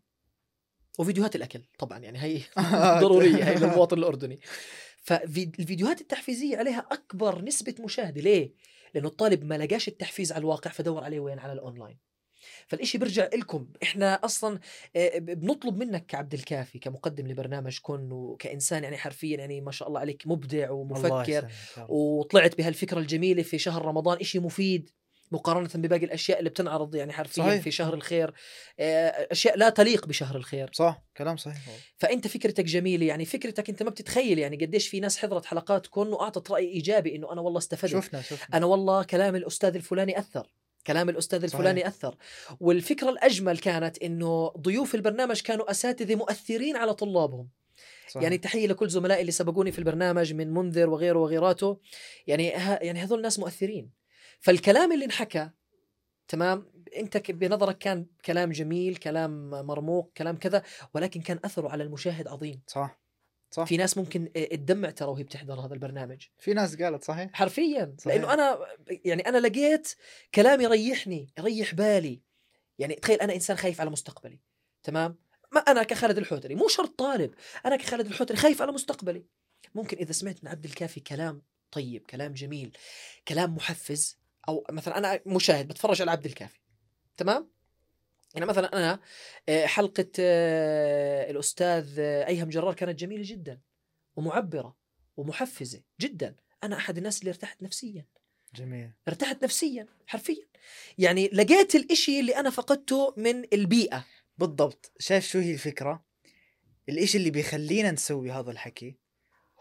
وفيديوهات 0.98 1.36
الأكل 1.36 1.62
طبعا 1.78 1.98
يعني 1.98 2.18
هي 2.22 2.40
ضرورية 3.02 3.44
هي 3.44 3.54
للمواطن 3.54 3.98
الأردني. 3.98 4.40
فالفيديوهات 5.02 6.00
التحفيزية 6.00 6.56
عليها 6.56 6.86
أكبر 6.90 7.42
نسبة 7.44 7.74
مشاهدة. 7.80 8.20
ليه؟ 8.20 8.52
لأنه 8.94 9.08
الطالب 9.08 9.44
ما 9.44 9.58
لقاش 9.58 9.88
التحفيز 9.88 10.32
على 10.32 10.40
الواقع 10.40 10.70
فدور 10.70 11.04
عليه 11.04 11.20
وين؟ 11.20 11.38
على 11.38 11.52
الأونلاين. 11.52 11.98
فالإشي 12.66 12.98
بيرجع 12.98 13.28
لكم 13.34 13.66
إحنا 13.82 14.14
أصلا 14.14 14.58
آه، 14.96 15.18
بنطلب 15.18 15.76
منك 15.76 16.06
كعبد 16.06 16.34
الكافي 16.34 16.78
كمقدم 16.78 17.26
لبرنامجكم 17.26 18.12
وكإنسان 18.12 18.84
يعني 18.84 18.96
حرفيا 18.96 19.36
يعني 19.36 19.60
ما 19.60 19.70
شاء 19.72 19.88
الله 19.88 20.00
عليك 20.00 20.22
مبدع 20.26 20.70
ومفكر. 20.70 21.48
وطلعت 21.88 22.58
بهالفكرة 22.58 22.98
الجميلة 22.98 23.42
في 23.42 23.58
شهر 23.58 23.84
رمضان. 23.84 24.18
إشي 24.18 24.38
مفيد 24.38 24.90
مقارنة 25.32 25.68
بباقي 25.74 26.04
الأشياء 26.04 26.38
اللي 26.38 26.50
بتنعرض 26.50 26.94
يعني 26.94 27.12
حرفيا 27.12 27.42
صحيح. 27.44 27.62
في 27.62 27.70
شهر 27.70 27.94
الخير. 27.94 28.34
آه، 28.80 29.08
أشياء 29.30 29.56
لا 29.58 29.68
تليق 29.68 30.06
بشهر 30.06 30.36
الخير. 30.36 30.70
صح 30.72 31.02
كلام 31.16 31.36
صحيح 31.36 31.58
فأنت 31.96 32.26
فكرتك 32.28 32.64
جميلة 32.64 33.06
يعني 33.06 33.24
فكرتك 33.24 33.68
أنت 33.68 33.82
ما 33.82 33.90
بتتخيل 33.90 34.38
يعني 34.38 34.56
قديش 34.56 34.88
في 34.88 35.00
ناس 35.00 35.18
حضرت 35.18 35.44
حلقاتكم 35.44 36.08
وأعطت 36.08 36.50
رأي 36.50 36.68
إيجابي 36.68 37.16
إنه 37.16 37.32
أنا 37.32 37.40
والله 37.40 37.58
استفدت. 37.58 37.92
شفنا 37.92 38.22
شفنا. 38.22 38.56
أنا 38.56 38.66
والله 38.66 39.02
كلام 39.02 39.36
الأستاذ 39.36 39.74
الفلاني 39.74 40.18
أثر. 40.18 40.48
كلام 40.88 41.08
الأستاذ 41.08 41.38
صحيح. 41.38 41.54
الفلاني 41.54 41.86
أثر. 41.86 42.16
والفكرة 42.60 43.10
الأجمل 43.10 43.58
كانت 43.58 43.98
إنه 43.98 44.48
ضيوف 44.48 44.94
البرنامج 44.94 45.40
كانوا 45.40 45.70
أساتذة 45.70 46.14
مؤثرين 46.14 46.76
على 46.76 46.94
طلابهم. 46.94 47.48
صحيح. 48.08 48.22
يعني 48.22 48.38
تحية 48.38 48.66
لكل 48.66 48.88
زملائي 48.88 49.20
اللي 49.20 49.32
سبقوني 49.32 49.72
في 49.72 49.78
البرنامج 49.78 50.32
من 50.32 50.54
منذر 50.54 50.88
وغيره 50.88 51.18
وغيراته. 51.18 51.80
يعني 52.26 52.54
ها 52.54 52.82
يعني 52.82 52.98
هذول 53.00 53.22
ناس 53.22 53.38
مؤثرين. 53.38 53.90
فالكلام 54.40 54.92
اللي 54.92 55.04
انحكى 55.04 55.50
تمام 56.28 56.66
انت 56.96 57.30
بنظرك 57.30 57.78
كان 57.78 58.06
كلام 58.24 58.50
جميل 58.50 58.96
كلام 58.96 59.50
مرموق 59.50 60.12
كلام 60.16 60.36
كذا 60.36 60.62
ولكن 60.94 61.20
كان 61.20 61.38
أثره 61.44 61.68
على 61.68 61.82
المشاهد 61.82 62.28
عظيم. 62.28 62.60
صح. 62.66 63.00
صح. 63.50 63.64
في 63.64 63.76
ناس 63.76 63.98
ممكن 63.98 64.30
آه، 64.36 64.44
تدمع 64.44 64.90
ترى 64.90 65.08
وهي 65.08 65.22
بتحضر 65.22 65.60
هذا 65.60 65.74
البرنامج. 65.74 66.26
في 66.38 66.54
ناس 66.54 66.76
قالت 66.76 67.04
صحيح. 67.04 67.30
حرفيا. 67.32 67.96
صحيح. 67.98 68.16
لأنه 68.16 68.34
أنا 68.34 68.58
يعني 69.04 69.28
أنا 69.28 69.38
لقيت 69.38 69.94
كلام 70.34 70.60
يريحني 70.60 71.32
يريح 71.38 71.74
بالي. 71.74 72.22
يعني 72.78 72.94
تخيل 72.94 73.20
أنا 73.20 73.34
إنسان 73.34 73.56
خايف 73.56 73.80
على 73.80 73.90
مستقبلي. 73.90 74.40
تمام؟ 74.82 75.18
ما 75.52 75.60
أنا 75.60 75.82
كخالد 75.82 76.18
الحوتري 76.18 76.54
مو 76.54 76.68
شرط 76.68 76.98
طالب. 76.98 77.34
أنا 77.66 77.76
كخالد 77.76 78.06
الحوتري 78.06 78.36
خايف 78.36 78.62
على 78.62 78.72
مستقبلي. 78.72 79.24
ممكن 79.74 79.96
إذا 79.96 80.12
سمعت 80.12 80.44
من 80.44 80.50
عبد 80.50 80.64
الكافي 80.64 81.00
كلام 81.00 81.42
طيب 81.70 82.06
كلام 82.06 82.32
جميل 82.32 82.76
كلام 83.28 83.54
محفز 83.54 84.18
أو 84.48 84.64
مثلا 84.70 84.98
أنا 84.98 85.20
مشاهد 85.26 85.68
بتفرج 85.68 86.02
على 86.02 86.10
عبد 86.10 86.26
الكافي. 86.26 86.60
تمام؟ 87.16 87.50
يعني 88.34 88.46
مثلا 88.46 88.78
أنا 88.78 89.00
آه، 89.48 89.66
حلقة 89.66 90.10
آه، 90.20 91.30
الأستاذ 91.30 91.94
آه، 91.98 92.26
أيهم 92.26 92.48
جرار 92.48 92.74
كانت 92.74 92.98
جميلة 92.98 93.22
جدا 93.26 93.60
ومعبرة 94.16 94.76
ومحفزة 95.16 95.82
جدا. 96.00 96.36
أنا 96.64 96.76
أحد 96.76 96.96
الناس 96.96 97.20
اللي 97.20 97.30
ارتحت 97.30 97.62
نفسيا. 97.62 98.06
جميل. 98.54 98.92
ارتحت 99.08 99.44
نفسيا 99.44 99.86
حرفيا. 100.06 100.46
يعني 100.98 101.28
لقيت 101.32 101.74
الإشي 101.74 102.20
اللي 102.20 102.36
أنا 102.36 102.50
فقدته 102.50 103.14
من 103.16 103.44
البيئة. 103.52 104.04
بالضبط. 104.38 104.92
شايف 104.98 105.26
شو 105.28 105.38
هي 105.38 105.52
الفكرة؟ 105.52 106.04
الإشي 106.88 107.18
اللي 107.18 107.30
بيخلينا 107.30 107.90
نسوي 107.90 108.30
هذا 108.30 108.50
الحكي 108.50 108.96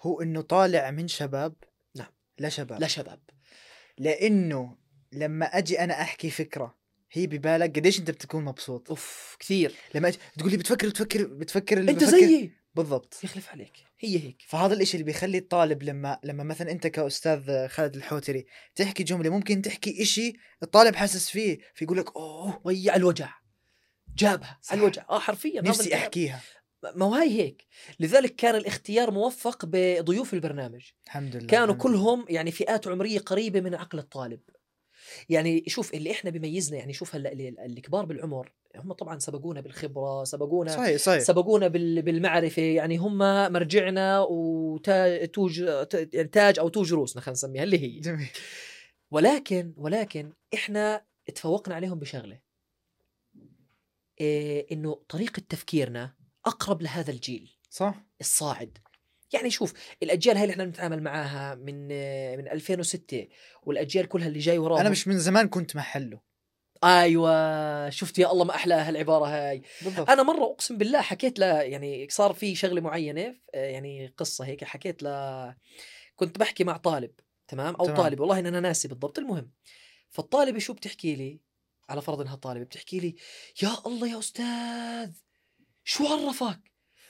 هو 0.02 0.22
إنه 0.22 0.42
طالع 0.42 0.92
من 0.92 1.08
شباب 1.08 1.56
نعم. 1.96 2.12
لا 2.40 2.50
شباب 2.50 2.80
لا 2.80 2.88
شباب 2.88 3.20
لأنه 3.98 4.78
لما 5.12 5.46
أجي 5.46 5.80
أنا 5.80 6.02
أحكي 6.02 6.30
فكرة 6.30 6.77
هي 7.12 7.28
ببالك 7.28 7.76
قديش 7.76 8.00
أنت 8.00 8.12
بتكون 8.12 8.46
مبسوط. 8.46 8.90
أوف 8.90 9.36
كثير. 9.40 9.76
لما 9.96 10.14
تقول 10.38 10.52
لي 10.52 10.58
بتفكر 10.58 10.88
بتفكر 10.88 11.24
بتفكر 11.26 11.78
اللي 11.78 11.92
أنت 11.92 12.04
بفكر 12.04 12.18
زيي. 12.18 12.52
بالضبط. 12.76 13.20
يخلف 13.24 13.50
عليك. 13.50 13.74
هي 14.00 14.24
هيك. 14.24 14.38
فهذا 14.48 14.74
الإشي 14.74 14.94
اللي 14.94 15.04
بيخلي 15.04 15.38
الطالب 15.38 15.84
لما 15.84 16.20
لما 16.24 16.44
مثلا 16.44 16.72
أنت 16.72 16.88
كأستاذ 16.88 17.68
خالد 17.68 17.96
الحوتري 17.96 18.46
تحكي 18.76 19.04
جملة 19.04 19.30
ممكن 19.30 19.62
تحكي 19.62 20.02
إشي 20.02 20.34
الطالب 20.64 20.96
حاسس 20.96 21.30
فيه 21.30 21.58
فيقول 21.76 21.98
لك 21.98 22.16
أوه 22.16 22.62
ويا 22.64 22.96
الوجع. 22.96 23.34
جابها 24.18 24.60
صح. 24.62 24.72
على 24.72 24.82
الوجع. 24.82 25.06
آه 25.10 25.20
حرفيا. 25.20 25.62
نفسي. 25.62 25.96
أحكيها. 25.96 26.42
ما 26.96 27.06
هو 27.06 27.14
هاي 27.14 27.42
هيك. 27.42 27.66
لذلك 28.00 28.36
كان 28.36 28.56
الاختيار 28.56 29.12
موفق 29.12 29.66
بضيوف 29.66 30.34
البرنامج. 30.34 30.82
الحمد 31.06 31.36
لله 31.36 31.48
كانوا 31.48 31.76
الحمد 31.76 31.88
لله. 31.88 31.98
كلهم 31.98 32.26
يعني 32.30 32.52
فئات 32.52 32.88
عمرية 32.88 33.20
قريبة 33.20 33.62
من 33.62 33.76
عقل 33.76 34.00
الطالب. 34.00 34.40
يعني 35.30 35.64
شوف 35.68 35.94
اللي 35.94 36.12
إحنا 36.12 36.30
بيميزنا 36.30 36.78
يعني 36.78 36.94
شوف 36.94 37.16
هلأ 37.16 37.32
اللي 37.32 37.50
اللي 37.50 37.82
كبار 37.82 38.06
بالعمر 38.06 38.52
هم 38.76 38.94
طبعا 38.94 39.20
سبقونا 39.20 39.62
بالخبرة 39.62 40.24
سبقونا 40.24 40.72
صحيح 40.72 40.98
صحيح. 40.98 41.20
سبقونا 41.20 41.68
بال- 41.68 42.02
بالمعرفة 42.02 42.62
يعني 42.62 42.98
هم 42.98 43.18
مرجعنا 43.54 44.20
وتاج 44.30 45.60
يعني 46.14 46.28
تاج 46.28 46.60
أو 46.60 46.70
توج 46.70 46.94
روسنا 46.94 47.22
خلينا 47.22 47.34
نسميها 47.34 47.64
اللي 47.64 47.80
هي. 47.80 48.00
جميل. 48.00 48.28
ولكن 49.12 49.74
ولكن 49.78 50.34
إحنا 50.54 51.06
تفوقنا 51.36 51.76
عليهم 51.76 52.00
بشغلة. 52.00 52.40
إيه 54.22 54.68
إنه 54.72 55.02
طريقة 55.10 55.42
تفكيرنا 55.50 56.16
أقرب 56.46 56.82
لهذا 56.82 57.12
الجيل. 57.12 57.58
صح. 57.70 58.06
الصاعد. 58.22 58.78
يعني 59.34 59.50
شوف 59.50 59.74
الأجيال 60.04 60.36
هاي 60.38 60.44
اللي 60.44 60.52
إحنا 60.54 60.66
بنتعامل 60.66 61.04
معاها 61.04 61.56
من 61.56 61.88
من 62.38 62.48
2006 62.48 63.28
والأجيال 63.64 64.08
كلها 64.08 64.28
اللي 64.28 64.40
جاي 64.40 64.58
وراهم 64.58 64.80
أنا 64.80 64.90
مش 64.90 65.08
من 65.08 65.20
زمان 65.20 65.48
كنت 65.48 65.76
محله. 65.76 66.20
أيوه 66.84 67.90
شفت 67.90 68.20
يا 68.20 68.32
الله 68.32 68.46
ما 68.46 68.56
أحلى 68.56 68.74
هالعبارة 68.74 69.26
هاي. 69.26 69.62
بالضبط. 69.82 70.10
أنا 70.10 70.24
مرة 70.24 70.44
أقسم 70.44 70.78
بالله 70.78 71.02
حكيت 71.02 71.40
ل 71.40 71.42
يعني 71.42 72.08
صار 72.10 72.34
في 72.34 72.56
شغلة 72.56 72.82
معينة 72.82 73.36
آه، 73.56 73.66
يعني 73.70 74.14
قصة 74.18 74.46
هيك 74.46 74.64
حكيت 74.64 75.04
ل 75.04 75.08
كنت 76.16 76.40
بحكي 76.40 76.64
مع 76.64 76.78
طالب 76.78 77.12
تمام؟ 77.48 77.76
أو 77.76 77.86
تمام. 77.86 77.98
طالب 77.98 78.20
والله 78.20 78.40
إن 78.40 78.46
أنا 78.46 78.60
ناسي 78.60 78.88
بالضبط 78.88 79.20
المهم 79.20 79.52
فالطالبة 80.10 80.60
شو 80.60 80.74
بتحكي 80.74 81.16
لي؟ 81.16 81.40
على 81.90 82.02
فرض 82.02 82.22
إنها 82.22 82.36
طالبة 82.36 82.66
بتحكي 82.66 83.00
لي 83.00 83.16
يا 83.64 83.70
الله 83.86 84.08
يا 84.08 84.20
أستاذ 84.20 85.12
شو 85.84 86.08
عرفك؟ 86.08 86.60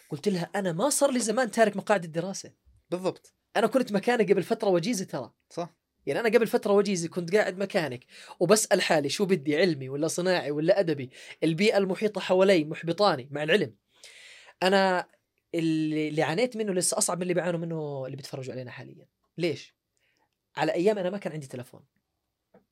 قلت 0.10 0.28
لها 0.28 0.50
أنا 0.56 0.72
ما 0.72 0.90
صار 0.90 1.12
لي 1.12 1.20
زمان 1.20 1.52
تارك 1.52 1.78
مقاعد 1.78 2.04
الدراسة. 2.04 2.52
بالضبط. 2.90 3.34
أنا 3.56 3.68
كنت 3.68 3.92
مكانك 3.92 4.32
قبل 4.32 4.44
فترة 4.44 4.70
وجيزة 4.70 5.06
ترى. 5.06 5.32
صح. 5.50 5.76
يعني 6.06 6.20
أنا 6.20 6.30
قبل 6.30 6.48
فترة 6.48 6.72
وجيزة 6.74 7.08
كنت 7.08 7.36
قاعد 7.36 7.58
مكانك 7.58 8.06
وبسأل 8.40 8.82
حالي 8.82 9.10
شو 9.10 9.26
بدي 9.26 9.58
علمي 9.58 9.90
ولا 9.90 10.08
صناعي 10.08 10.52
ولا 10.52 10.80
أدبي. 10.80 11.10
البيئة 11.44 11.78
المحيطة 11.78 12.22
حوالي 12.22 12.64
محبطاني 12.66 13.28
مع 13.32 13.44
العلم. 13.44 13.76
أنا 14.64 15.08
اللي, 15.56 16.08
اللي 16.08 16.24
عانيت 16.24 16.58
منه 16.58 16.74
لسه 16.74 16.98
أصعب 16.98 17.18
من 17.18 17.24
اللي 17.24 17.34
بيعانوا 17.34 17.60
منه 17.60 18.06
اللي 18.06 18.18
بيتفرجوا 18.18 18.54
علينا 18.54 18.72
حاليا. 18.72 19.08
ليش؟ 19.38 19.76
على 20.58 20.74
أيام 20.74 20.98
أنا 20.98 21.10
ما 21.10 21.18
كان 21.18 21.34
عندي 21.34 21.48
تلفون. 21.48 21.84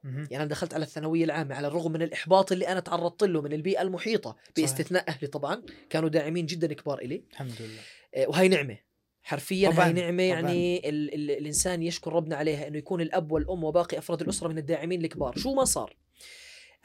يعني 0.05 0.35
أنا 0.35 0.45
دخلت 0.45 0.73
على 0.73 0.83
الثانوية 0.83 1.23
العامة 1.23 1.55
على 1.55 1.67
الرغم 1.67 1.91
من 1.91 2.01
الإحباط 2.01 2.51
اللي 2.51 2.67
أنا 2.67 2.79
تعرضت 2.79 3.23
له 3.23 3.41
من 3.41 3.53
البيئة 3.53 3.81
المحيطة 3.81 4.35
باستثناء 4.57 5.09
أهلي 5.09 5.27
طبعا 5.27 5.63
كانوا 5.89 6.09
داعمين 6.09 6.45
جدا 6.45 6.73
كبار 6.73 6.99
إلي. 6.99 7.23
الحمد 7.31 7.53
لله. 7.59 7.79
آه، 8.15 8.29
وهي 8.29 8.47
نعمة. 8.47 8.77
حرفيا 9.23 9.69
طبعاً، 9.69 9.85
هاي 9.85 9.93
نعمه 9.93 10.29
طبعاً. 10.29 10.41
يعني 10.41 10.89
ال 10.89 11.13
ال 11.13 11.31
الإنسان 11.31 11.83
يشكر 11.83 12.13
ربنا 12.13 12.35
عليها 12.35 12.67
إنه 12.67 12.77
يكون 12.77 13.01
الأب 13.01 13.31
والأم 13.31 13.63
وباقي 13.63 13.97
أفراد 13.97 14.21
الأسرة 14.21 14.47
من 14.47 14.57
الداعمين 14.57 15.05
الكبار. 15.05 15.37
شو 15.37 15.53
ما 15.53 15.65
صار؟ 15.65 15.95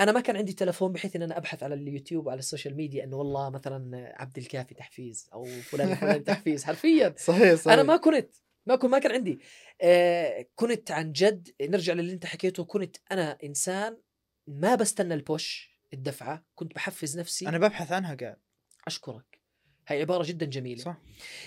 أنا 0.01 0.13
ما 0.13 0.21
كان 0.21 0.37
عندي 0.37 0.53
تلفون 0.53 0.93
بحيث 0.93 1.17
إن 1.17 1.23
أنا 1.23 1.39
أبحث 1.39 1.63
على 1.63 1.75
اليوتيوب 1.75 2.27
وعلى 2.27 2.39
السوشيال 2.39 2.77
ميديا 2.77 3.05
إنه 3.05 3.17
والله 3.17 3.51
مثلا 3.51 4.13
عبد 4.17 4.39
الكافي 4.39 4.75
تحفيز 4.75 5.29
أو 5.33 5.45
فلان 5.45 5.93
الفلاني 5.93 6.21
تحفيز 6.31 6.65
حرفيا. 6.65 7.15
صحيح 7.19 7.55
صحيح. 7.55 7.73
أنا 7.73 7.83
ما 7.83 7.97
كنت. 7.97 8.31
ما 8.67 8.77
كنت 8.77 8.91
ما 8.91 8.99
كان 8.99 9.13
عندي. 9.13 9.41
آه 9.83 10.47
كنت 10.55 10.91
عن 10.91 11.13
جد 11.13 11.49
نرجع 11.63 11.93
للي 11.93 12.13
انت 12.13 12.27
حكيته 12.27 12.65
كنت 12.65 12.97
أنا 13.13 13.39
إنسان 13.45 13.97
ما 14.47 14.75
بستنى 14.75 15.15
ال 15.15 15.28
push 15.28 15.81
الدفعة 15.93 16.45
كنت 16.55 16.75
بحفز 16.75 17.19
نفسي. 17.19 17.49
أنا 17.49 17.59
ببحث 17.59 17.93
عنها 17.93 18.15
قاعد. 18.15 18.37
أشكرك. 18.87 19.41
هاي 19.89 20.01
عبارة 20.01 20.25
جدا 20.25 20.47
جميلة. 20.47 20.83
صح. 20.83 20.97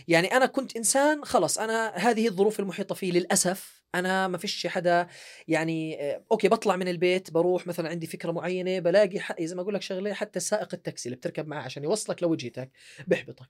يعني 0.07 0.27
أنا 0.27 0.45
كنت 0.45 0.75
إنسان 0.77 1.25
خلص 1.25 1.57
أنا 1.57 1.95
هذه 1.95 2.27
الظروف 2.27 2.59
المحيطة 2.59 2.95
فيه 2.95 3.11
للأسف 3.11 3.83
أنا 3.95 4.27
ما 4.27 4.37
فيش 4.37 4.67
حدا 4.67 5.07
يعني 5.47 6.01
آه، 6.01 6.25
okay 6.31 6.47
بطلع 6.47 6.75
من 6.75 6.87
البيت 6.87 7.31
بروح 7.31 7.67
مثلا 7.67 7.89
عندي 7.89 8.07
فكرة 8.07 8.31
معينة 8.31 8.79
بلاقي 8.79 9.19
ح- 9.19 9.41
زي 9.41 9.55
ما 9.55 9.61
أقول 9.61 9.73
لك 9.73 9.81
شغلة 9.81 10.13
حتى 10.13 10.39
سائق 10.39 10.73
التاكسي 10.73 11.09
اللي 11.09 11.15
بتركب 11.15 11.47
معاه 11.47 11.61
عشان 11.61 11.83
يوصلك 11.83 12.23
لوجهتك 12.23 12.71
بحبطك. 13.07 13.49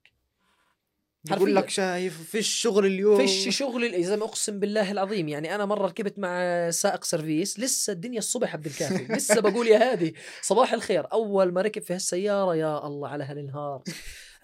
بقول 1.25 1.55
لك. 1.55 1.69
شايف 1.69 2.21
فيش 2.31 2.47
شغل 2.47 2.86
اليوم. 2.86 3.17
فيش 3.17 3.57
شغل 3.57 4.03
زي 4.03 4.17
ما 4.17 4.25
أقسم 4.25 4.59
بالله 4.59 4.91
العظيم 4.91 5.29
يعني 5.29 5.55
أنا 5.55 5.65
مرة 5.65 5.88
ركبت 5.88 6.19
مع 6.19 6.69
سائق 6.69 7.03
سيرفيس 7.03 7.59
لسه 7.59 7.93
الدنيا 7.93 8.19
الصبح 8.19 8.53
عبد 8.53 8.65
الكافي. 8.65 9.03
لسه 9.13 9.39
بقول 9.41 9.67
يا 9.67 9.91
هادي 9.91 10.15
صباح 10.41 10.73
الخير. 10.73 11.07
أول 11.13 11.51
ما 11.51 11.62
ركب 11.62 11.81
في 11.81 11.93
هالسيارة 11.93 12.55
يا 12.55 12.88
الله 12.88 13.07
على 13.07 13.23
هالنهار 13.23 13.83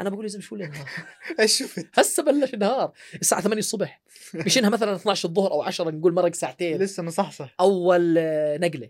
أنا 0.02 0.10
بقول 0.10 0.24
يا 0.24 0.30
زلمة 0.30 0.44
شو 0.44 0.56
الانهار؟ 0.56 0.90
إيش 1.40 1.58
شفت؟ 1.58 1.88
هسه 1.94 2.24
بلش 2.24 2.56
نهار 2.56 2.92
الساعة 3.22 3.42
8 3.42 3.60
الصبح. 3.60 4.02
مش 4.34 4.58
انها 4.58 4.70
مثلا 4.70 4.96
12 4.96 5.30
الظهر 5.30 5.52
أو 5.52 5.62
10 5.62 5.92
نقول 5.92 6.14
مرق 6.14 6.34
ساعتين. 6.34 6.78
لسه 6.78 7.04
مصحصح. 7.04 7.56
أول 7.60 8.16
آه، 8.18 8.58
نقلة. 8.58 8.90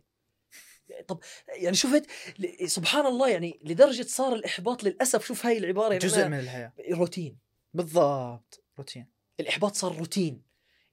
طب 1.07 1.19
يعني 1.61 1.75
شفت 1.75 2.05
سبحان 2.65 3.05
الله 3.05 3.29
يعني 3.29 3.59
لدرجة 3.63 4.03
صار 4.03 4.35
الإحباط 4.35 4.83
للأسف. 4.83 5.25
شوف 5.25 5.45
هاي 5.45 5.57
العبارة 5.57 5.93
يعني 5.93 6.05
جزء 6.05 6.27
من 6.27 6.39
الحياة. 6.39 6.73
روتين. 6.91 7.48
بالضبط. 7.73 8.63
روتين. 8.77 9.07
الإحباط 9.39 9.75
صار 9.75 9.97
روتين. 9.97 10.41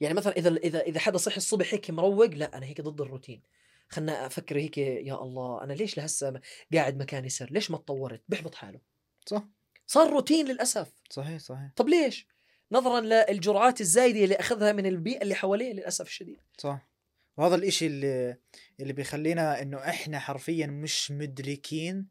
يعني 0.01 0.15
مثلا 0.15 0.37
إذا 0.37 0.57
إذا 0.57 0.81
إذا 0.81 1.01
حدا 1.01 1.19
صحي 1.19 1.37
الصبح 1.37 1.75
هيك 1.75 1.91
مروق 1.91 2.31
لا 2.35 2.57
أنا 2.57 2.67
هيك 2.67 2.81
ضد 2.81 3.01
الروتين. 3.01 3.43
خلنا 3.89 4.27
أفكر 4.27 4.59
هيك 4.59 4.79
يا 4.79 5.15
الله 5.15 5.65
أنا 5.65 5.73
ليش 5.73 5.99
لهسه 5.99 6.41
قاعد 6.75 6.97
مكاني 6.97 7.29
سر؟ 7.29 7.51
ليش 7.51 7.71
ما 7.71 7.79
تطورت؟ 7.79 8.23
بحبط 8.29 8.55
حاله. 8.55 8.81
صح. 9.27 9.49
صار 9.87 10.11
روتين 10.11 10.47
للأسف. 10.49 10.93
صحيح 11.11 11.39
صحيح. 11.39 11.71
طب 11.77 11.89
ليش؟ 11.89 12.27
نظرا 12.73 13.01
للجرعات 13.01 13.81
الزايدة 13.81 14.25
اللي 14.25 14.35
أخذها 14.35 14.73
من 14.73 14.87
البيئة 14.87 15.23
اللي 15.23 15.35
حواليه 15.35 15.73
للأسف 15.73 16.07
الشديد. 16.07 16.41
صح. 16.59 16.89
وهذا 17.37 17.55
الإشي 17.55 17.87
اللي 17.87 18.37
اللي 18.81 18.93
بيخلينا 18.93 19.63
إنه 19.63 19.79
إحنا 19.79 20.19
حرفيا 20.19 20.67
مش 20.67 21.11
مدركين 21.11 22.09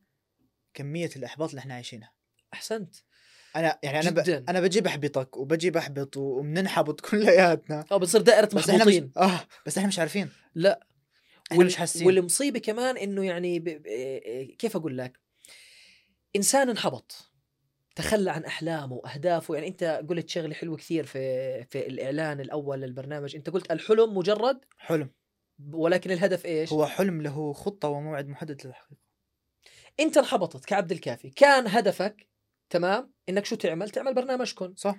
كمية 0.74 1.10
الإحباط 1.16 1.50
اللي 1.50 1.60
إحنا 1.60 1.74
عايشينها. 1.74 2.12
أحسنت. 2.54 2.96
أنا 3.56 3.80
يعني 3.84 4.00
أنا 4.00 4.10
ب... 4.10 4.20
جداً. 4.24 4.46
أنا 4.50 4.62
بجي 4.62 4.82
بحبطك 4.82 5.38
وبجي 5.38 5.72
بحبط 5.72 6.18
وبننحبط 6.18 7.02
كلياتنا. 7.10 7.86
آه 7.92 7.98
بتصير 7.98 8.22
دائرة 8.22 8.46
بس 8.46 8.70
إحنا 8.70 8.86
مش... 8.86 9.02
آه 9.18 9.40
بس 9.66 9.78
إحنا 9.78 9.88
مش 9.88 10.00
عارفين. 10.00 10.30
لا. 10.56 10.88
إحنا 11.48 11.58
وال- 11.58 11.66
مش 11.68 11.76
حاسين. 11.76 12.08
والمصيبة 12.08 12.60
كمان 12.60 12.98
إنه 12.98 13.26
يعني 13.26 13.60
ب... 13.60 13.64
ب... 13.64 13.82
كيف 14.60 14.76
أقول 14.76 14.98
لك؟ 14.98 15.20
إنسان 16.36 16.70
انحبط 16.70 17.32
تخلى 17.96 18.32
عن 18.32 18.46
أحلامه 18.46 18.94
وأهدافه. 18.96 19.56
يعني 19.56 19.68
أنت 19.68 20.04
قلت 20.10 20.30
شغلة 20.30 20.54
حلوة 20.54 20.78
كثير 20.78 21.06
في 21.06 21.64
في 21.64 21.88
الإعلان 21.88 22.40
الأول 22.40 22.82
للبرنامج. 22.82 23.36
أنت 23.36 23.50
قلت 23.50 23.72
الحلم 23.72 24.18
مجرد؟ 24.18 24.60
حلم. 24.78 25.10
ولكن 25.74 26.12
الهدف 26.12 26.46
إيش؟ 26.46 26.74
هو 26.74 26.86
حلم 26.86 27.22
له 27.22 27.54
خطة 27.54 27.90
وموعد 27.90 28.28
محدد 28.28 28.52
للتحقيق. 28.66 28.98
أنت 30.00 30.18
انحبطت 30.18 30.66
كعبد 30.66 30.92
الكافي. 30.92 31.30
كان 31.30 31.68
هدفك 31.68 32.28
تمام؟ 32.70 33.14
إنك 33.30 33.46
شو 33.46 33.56
تعمل؟ 33.56 33.90
تعمل 33.90 34.14
برنامج 34.14 34.54
كن. 34.54 34.76
صح. 34.76 34.96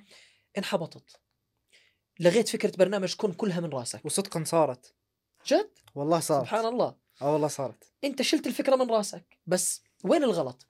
انحبطت. 0.59 1.21
لغيت 2.21 2.49
فكرة 2.49 2.77
برنامج 2.77 3.15
كن 3.15 3.33
كلها 3.33 3.61
من 3.61 3.71
راسك. 3.71 4.05
وصدقا 4.05 4.45
صارت. 4.45 4.95
جد؟ 5.47 5.71
والله 5.95 6.21
صارت. 6.21 6.45
سبحان 6.45 6.67
الله. 6.67 6.97
آه 7.23 7.33
والله 7.33 7.49
صارت. 7.49 7.93
أنت 8.05 8.23
شلت 8.23 8.47
الفكرة 8.47 8.77
من 8.77 8.91
راسك. 8.91 9.39
بس 9.47 9.83
وين 10.05 10.25
الغلط؟ 10.25 10.67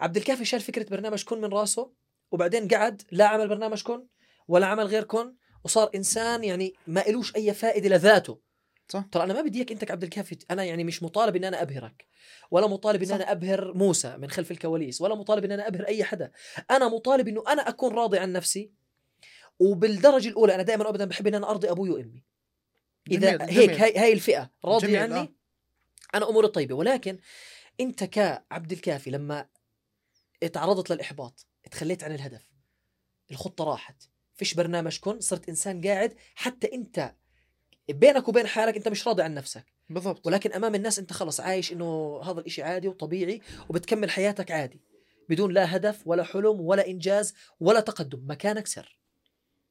عبد 0.00 0.16
الكافي 0.16 0.44
شال 0.44 0.60
فكرة 0.60 0.90
برنامج 0.90 1.24
كن 1.24 1.40
من 1.40 1.52
راسه 1.52 1.92
وبعدين 2.30 2.68
قعد 2.68 3.02
لا 3.10 3.26
عمل 3.26 3.48
برنامج 3.48 3.82
كن 3.82 4.06
ولا 4.48 4.66
عمل 4.66 4.84
غير 4.84 5.04
كن 5.04 5.34
وصار 5.64 5.90
إنسان 5.94 6.44
يعني 6.44 6.74
ما 6.86 7.06
إلوش 7.06 7.36
أي 7.36 7.54
فائدة 7.54 7.88
لذاته. 7.88 8.40
صح 8.88 9.04
ترى 9.12 9.22
أنا 9.24 9.34
ما 9.34 9.42
بدي 9.42 9.58
اياك 9.58 9.72
أنت 9.72 9.84
كعبد 9.84 10.02
الكافي 10.02 10.38
أنا 10.50 10.64
يعني 10.64 10.84
مش 10.84 11.02
مطالب 11.02 11.36
ان 11.36 11.44
أنا 11.44 11.62
أبهرك 11.62 12.06
ولا 12.50 12.66
مطالب 12.66 13.02
ان 13.02 13.08
صح. 13.08 13.14
أنا 13.14 13.32
أبهر 13.32 13.74
موسى 13.74 14.16
من 14.16 14.30
خلف 14.30 14.50
الكواليس 14.50 15.00
ولا 15.00 15.14
مطالب 15.14 15.44
ان 15.44 15.52
أنا 15.52 15.68
أبهر 15.68 15.86
أي 15.86 16.04
حدا 16.04 16.30
أنا 16.70 16.88
مطالب 16.88 17.28
إنه 17.28 17.42
أنا 17.48 17.68
أكون 17.68 17.94
راضي 17.94 18.18
عن 18.18 18.32
نفسي 18.32 18.70
وبالدرجة 19.58 20.28
الأولى 20.28 20.54
أنا 20.54 20.62
دائما 20.62 20.88
ابدا 20.88 21.04
بحب 21.04 21.26
ان 21.26 21.34
أنا 21.34 21.50
أرضي 21.50 21.70
أبوي 21.70 21.90
وأمي 21.90 22.24
إذا 23.10 23.36
جميل، 23.36 23.50
هيك 23.50 23.70
جميل. 23.70 23.80
هاي 23.82 23.98
هاي 23.98 24.12
الفئة 24.12 24.50
راضية 24.64 24.86
جميل، 24.86 25.00
عني 25.00 25.18
آه. 25.18 25.28
أنا 26.14 26.28
أموري 26.28 26.48
طيبة 26.48 26.74
ولكن 26.74 27.18
أنت 27.80 28.04
كعبد 28.04 28.72
الكافي 28.72 29.10
لما 29.10 29.48
تعرضت 30.52 30.90
للإحباط 30.90 31.46
تخليت 31.70 32.04
عن 32.04 32.14
الهدف 32.14 32.50
الخطة 33.30 33.64
راحت 33.64 34.02
فيش 34.34 34.54
برنامج 34.54 34.98
كن 34.98 35.20
صرت 35.20 35.48
إنسان 35.48 35.86
قاعد 35.86 36.14
حتى 36.34 36.74
أنت 36.74 37.14
بينك 37.88 38.28
وبين 38.28 38.46
حالك 38.46 38.76
انت 38.76 38.88
مش 38.88 39.08
راضي 39.08 39.22
عن 39.22 39.34
نفسك. 39.34 39.64
بالضبط. 39.90 40.26
ولكن 40.26 40.52
أمام 40.52 40.74
الناس 40.74 40.98
انت 40.98 41.12
خلص 41.12 41.40
عايش 41.40 41.72
إنه 41.72 42.20
هذا 42.24 42.40
الإشي 42.40 42.62
عادي 42.62 42.88
وطبيعي 42.88 43.40
وبتكمل 43.68 44.10
حياتك 44.10 44.50
عادي. 44.50 44.80
بدون 45.28 45.52
لا 45.52 45.76
هدف 45.76 46.02
ولا 46.06 46.24
حلم 46.24 46.60
ولا 46.60 46.86
إنجاز 46.86 47.34
ولا 47.60 47.80
تقدم. 47.80 48.24
مكانك 48.26 48.66
سر. 48.66 48.98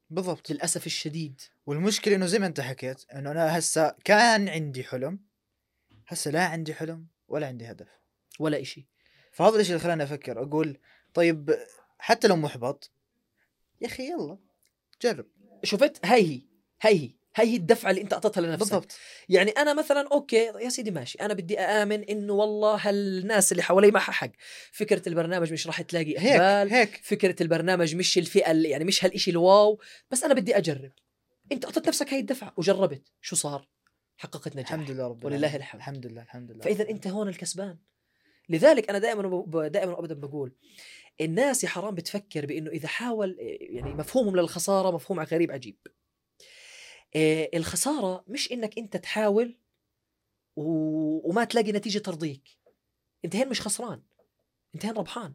بالضبط. 0.10 0.50
للأسف 0.50 0.86
الشديد. 0.86 1.42
والمشكلة 1.66 2.16
إنه 2.16 2.26
زي 2.26 2.40
ما 2.40 2.48
أنت 2.48 2.62
حكيت 2.62 3.06
إنه 3.14 3.32
أنا 3.32 3.58
هسه 3.58 3.96
كان 4.06 4.50
عندي 4.50 4.84
حلم 4.84 5.20
هسه 6.08 6.32
لا 6.32 6.46
عندي 6.46 6.74
حلم 6.74 7.08
ولا 7.28 7.48
عندي 7.48 7.72
هدف. 7.72 7.88
ولا 8.40 8.62
إشي. 8.62 8.88
فهذا 9.32 9.60
الشيء 9.60 9.76
اللي 9.76 9.84
خلاني 9.84 10.04
أفكر 10.04 10.44
أقول 10.44 10.78
طيب 11.14 11.58
حتى 11.98 12.28
لو 12.28 12.36
محبط 12.36 12.92
يا 13.82 13.88
أخي 13.88 14.12
يلا 14.12 14.38
جرب. 15.02 15.26
شفت؟ 15.64 16.06
هاي 16.06 16.22
هي 16.22 16.42
هاي 16.82 17.00
هي. 17.00 17.23
هي 17.36 17.56
الدفعة 17.56 17.90
اللي 17.92 18.02
انت 18.02 18.14
اعطيتها 18.14 18.42
لنفسك. 18.42 18.60
بالضبط. 18.60 18.98
يعني 19.30 19.52
أنا 19.52 19.74
مثلا 19.74 20.08
okay 20.12 20.36
يا 20.36 20.70
سيدي 20.70 20.92
ماشي. 20.92 21.18
أنا 21.22 21.34
بدي 21.34 21.60
اامن 21.60 22.04
إنه 22.04 22.34
والله 22.34 22.76
هالناس 22.76 23.52
اللي 23.52 23.64
حوالي 23.64 23.92
معها 23.92 24.12
حق. 24.12 24.32
فكرة 24.72 25.10
البرنامج 25.10 25.54
مش 25.54 25.68
راح 25.68 25.82
تلاقي 25.82 26.20
هيك 26.20 26.42
إقبال. 26.42 26.74
هيك 26.74 27.00
فكرة 27.04 27.44
البرنامج 27.44 27.96
مش 27.96 28.18
الفئة 28.18 28.52
اللي 28.52 28.70
يعني 28.70 28.84
مش 28.84 29.06
هالشيء 29.06 29.34
ال 29.34 29.43
wow. 29.43 29.80
بس 30.12 30.24
أنا 30.24 30.34
بدي 30.34 30.58
أجرب. 30.58 30.92
أنت 31.52 31.66
أعطيت 31.66 31.88
نفسك 31.88 32.14
هاي 32.14 32.20
الدفعة 32.20 32.54
وجربت. 32.58 33.12
شو 33.22 33.36
صار؟ 33.36 33.68
حققت 34.18 34.56
نجاح. 34.56 34.74
الحمد 34.74 34.92
لله 34.92 35.08
رب 35.08 35.26
ولله. 35.26 35.56
الحمد. 35.56 35.80
الحمد 35.80 36.06
لله 36.06 36.22
الحمد 36.22 36.52
لله 36.52 36.62
فإذا 36.62 36.90
أنت 36.90 37.08
هون 37.08 37.28
الكسبان. 37.28 37.78
لذلك 38.50 38.90
أنا 38.90 39.00
دائما 39.00 39.46
دائما 39.68 39.94
وابدا 39.94 40.16
بقول 40.16 40.56
الناس 41.22 41.64
يا 41.64 41.70
حرام 41.70 41.96
بتفكر 41.96 42.46
بإنه 42.46 42.70
إذا 42.70 42.88
حاول 42.88 43.38
يعني 43.40 43.94
مفهومهم 43.94 44.36
للخسارة 44.36 44.92
مفهوم 44.92 45.20
غريب 45.20 45.52
عجيب. 45.52 45.78
الخسارة 47.56 48.24
مش 48.28 48.52
إنك 48.52 48.78
أنت 48.78 48.98
تحاول 48.98 49.58
و... 50.56 50.64
وما 51.30 51.44
تلاقي 51.44 51.72
نتيجة 51.72 52.00
ترضيك. 52.00 52.58
انت 53.26 53.36
هين 53.36 53.50
مش 53.50 53.62
خسران. 53.62 54.02
انت 54.76 54.86
هين 54.86 54.94
ربحان. 54.94 55.34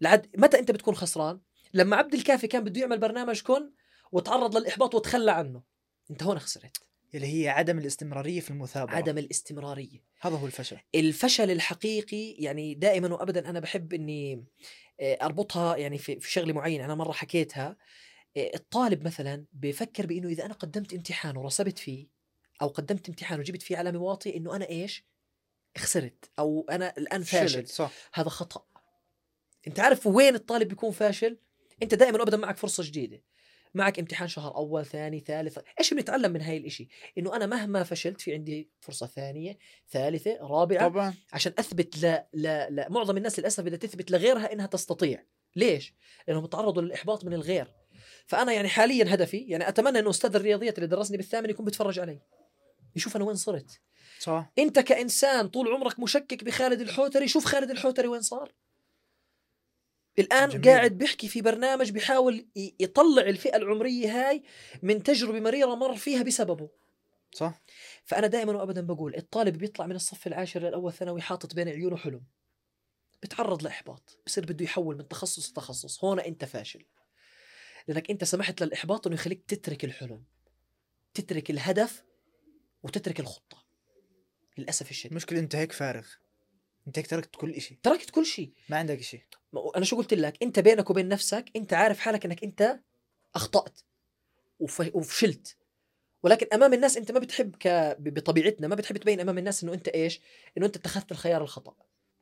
لعد 0.00 0.26
متى 0.36 0.58
أنت 0.58 0.70
بتكون 0.70 0.94
خسران؟ 0.94 1.40
لما 1.74 1.96
عبد 1.96 2.14
الكافي 2.14 2.46
كان 2.46 2.64
بده 2.64 2.80
يعمل 2.80 2.98
برنامج 2.98 3.42
كن 3.42 3.70
وتعرض 4.12 4.56
للإحباط 4.56 4.94
وتخلى 4.94 5.32
عنه. 5.32 5.62
انت 6.10 6.22
هون 6.22 6.38
خسرت. 6.38 6.76
اللي 7.14 7.42
هي 7.42 7.48
عدم 7.48 7.78
الاستمرارية 7.78 8.40
في 8.40 8.50
المثابرة. 8.50 8.94
عدم 8.94 9.18
الاستمرارية. 9.18 10.04
هذا 10.20 10.36
هو 10.36 10.46
الفشل. 10.46 10.78
الفشل 10.94 11.50
الحقيقي 11.50 12.30
يعني 12.30 12.74
دائما 12.74 13.14
وابدا 13.14 13.50
أنا 13.50 13.60
بحب 13.60 13.92
إني 13.92 14.44
آه، 15.00 15.18
أربطها 15.22 15.76
يعني 15.76 15.98
في 15.98 16.20
في 16.20 16.32
شغلة 16.32 16.52
معينة. 16.52 16.84
أنا 16.84 16.94
مرة 16.94 17.12
حكيتها 17.12 17.68
آه، 17.68 17.76
الطالب 18.36 19.04
مثلا 19.04 19.44
بفكر 19.52 20.06
بإنه 20.06 20.28
إذا 20.28 20.46
أنا 20.46 20.54
قدمت 20.54 20.94
امتحان 20.94 21.36
ورسبت 21.36 21.78
فيه 21.78 22.06
أو 22.62 22.68
قدمت 22.68 23.08
امتحان 23.08 23.40
وجبت 23.40 23.62
فيه 23.62 23.76
علامة 23.76 23.98
واطيه 23.98 24.36
إنه 24.36 24.56
أنا 24.56 24.68
إيش؟ 24.68 25.04
خسرت 25.78 26.30
أو 26.38 26.66
أنا 26.70 26.94
الآن 26.98 27.22
فاشل. 27.22 27.68
صح. 27.68 27.92
هذا 28.12 28.28
خطأ. 28.28 28.64
أنت 29.66 29.80
عارف 29.80 30.06
وين 30.06 30.34
الطالب 30.34 30.68
بيكون 30.68 30.90
فاشل؟ 30.90 31.38
أنت 31.82 31.94
دائما 31.94 32.22
ابدا 32.22 32.36
معك 32.36 32.56
فرصة 32.56 32.82
جديدة. 32.84 33.22
معك 33.74 33.98
امتحان 33.98 34.28
شهر 34.28 34.56
أول 34.56 34.86
ثاني 34.86 35.20
ثالث. 35.20 35.58
إيش 35.78 35.94
بنتعلم 35.94 36.32
من 36.32 36.40
هاي 36.40 36.56
الإشي؟ 36.56 36.88
إنه 37.18 37.36
أنا 37.36 37.46
مهما 37.46 37.82
فشلت 37.82 38.20
في 38.20 38.32
عندي 38.34 38.70
فرصة 38.80 39.06
ثانية 39.06 39.58
ثالثة 39.90 40.38
رابعة 40.40 40.88
طبعا. 40.88 41.14
عشان 41.32 41.52
أثبت 41.58 42.04
ل... 42.04 42.18
ل... 42.34 42.46
ل... 42.46 42.86
معظم 42.88 43.16
الناس 43.16 43.38
للأسف 43.38 43.64
بدها 43.64 43.78
تثبت 43.78 44.10
لغيرها 44.10 44.52
إنها 44.52 44.66
تستطيع. 44.66 45.24
ليش؟ 45.56 45.94
لأنهم 46.28 46.46
تعرضوا 46.46 46.82
للإحباط 46.82 47.24
من 47.24 47.32
الغير. 47.32 47.79
فأنا 48.30 48.52
يعني 48.52 48.68
حاليا 48.68 49.14
هدفي 49.14 49.36
يعني 49.36 49.68
أتمنى 49.68 49.98
انه 49.98 50.10
أستاذ 50.10 50.36
الرياضيات 50.36 50.78
اللي 50.78 50.86
درسني 50.86 51.16
بالثامن 51.16 51.50
يكون 51.50 51.64
بيتفرج 51.64 51.98
علي. 51.98 52.20
يشوف 52.96 53.16
أنا 53.16 53.24
وين 53.24 53.36
صرت. 53.36 53.80
صح. 54.20 54.52
أنت 54.58 54.78
كإنسان 54.78 55.48
طول 55.48 55.68
عمرك 55.68 56.00
مشكك 56.00 56.44
بخالد 56.44 56.80
الحوتري 56.80 57.28
شوف 57.28 57.44
خالد 57.44 57.70
الحوتري 57.70 58.08
وين 58.08 58.22
صار. 58.22 58.52
الآن 60.18 60.48
جميل. 60.48 60.64
قاعد 60.64 60.92
بيحكي 60.92 61.28
في 61.28 61.42
برنامج 61.42 61.90
بيحاول 61.90 62.46
يطلع 62.80 63.22
الفئة 63.22 63.56
العمرية 63.56 64.28
هاي 64.28 64.42
من 64.82 65.02
تجربة 65.02 65.40
مريرة 65.40 65.74
مر 65.74 65.96
فيها 65.96 66.22
بسببه. 66.22 66.68
صح. 67.32 67.62
فأنا 68.04 68.26
دائما 68.26 68.52
وابدا 68.52 68.80
بقول 68.80 69.16
الطالب 69.16 69.58
بيطلع 69.58 69.86
من 69.86 69.96
الصف 69.96 70.26
العاشر 70.26 70.60
للاول 70.60 70.92
ثانوي 70.92 71.20
حاطط 71.20 71.54
بين 71.54 71.68
عيونه 71.68 71.96
حلم. 71.96 72.22
بتعرض 73.22 73.62
لإحباط. 73.62 74.18
بصير 74.26 74.46
بده 74.46 74.64
يحول 74.64 74.96
من 74.96 75.08
تخصص 75.08 75.50
لتخصص. 75.50 76.04
هون 76.04 76.20
أنت 76.20 76.44
فاشل. 76.44 76.84
لأنك 77.90 78.10
أنت 78.10 78.24
سمحت 78.24 78.62
للإحباط 78.62 79.06
إنه 79.06 79.14
يخليك 79.14 79.44
تترك 79.48 79.84
الحلم 79.84 80.24
تترك 81.14 81.50
الهدف 81.50 82.04
وتترك 82.82 83.20
الخطة. 83.20 83.64
للأسف 84.58 84.90
الشديد. 84.90 85.12
المشكلة 85.12 85.38
أنت 85.38 85.56
هيك 85.56 85.72
فارغ. 85.72 86.06
أنت 86.86 86.98
هيك 86.98 87.06
تركت 87.06 87.36
كل 87.36 87.60
شيء 87.60 87.78
تركت 87.82 88.10
كل 88.10 88.26
شيء. 88.26 88.52
ما 88.68 88.76
عندك 88.76 89.00
شيء 89.00 89.22
أنا 89.76 89.84
شو 89.84 89.96
قلت 89.96 90.14
لك؟ 90.14 90.42
أنت 90.42 90.58
بينك 90.58 90.90
وبين 90.90 91.08
نفسك 91.08 91.44
أنت 91.56 91.72
عارف 91.72 91.98
حالك 91.98 92.24
إنك 92.24 92.44
أنت 92.44 92.80
أخطأت 93.34 93.80
وف- 94.60 94.90
وفشلت. 94.94 95.56
ولكن 96.22 96.46
أمام 96.52 96.74
الناس 96.74 96.96
أنت 96.96 97.12
ما 97.12 97.18
بتحب 97.18 97.56
ك... 97.56 97.96
بطبيعتنا 97.98 98.68
ما 98.68 98.74
بتحب 98.74 98.96
تبين 98.96 99.20
أمام 99.20 99.38
الناس 99.38 99.64
إنه 99.64 99.72
أنت 99.74 99.88
إيش؟ 99.88 100.20
إنه 100.58 100.66
أنت 100.66 100.76
اتخذت 100.76 101.12
الخيار 101.12 101.42
الخطأ. 101.42 101.74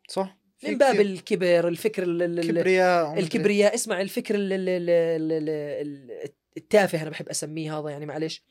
صح. 0.09 0.39
من 0.65 0.79
باب 0.79 1.01
الكبر 1.01 1.69
الفكر 1.69 2.03
ال- 2.03 2.23
ال- 2.23 2.39
ال- 2.39 2.47
كبرياء 2.49 3.07
ومدري- 3.07 3.21
الكبرياء. 3.23 3.75
اسمع 3.75 4.01
الفكر 4.01 4.35
ال- 4.35 4.53
ال- 4.53 4.69
ال- 4.69 4.91
ال- 4.91 5.33
ال- 5.33 6.11
ال- 6.25 6.33
التافه 6.57 7.03
أنا 7.03 7.11
بحب 7.11 7.29
أسميه 7.29 7.79
هذا 7.79 7.91
يعني 7.91 8.07
معلش 8.07 8.43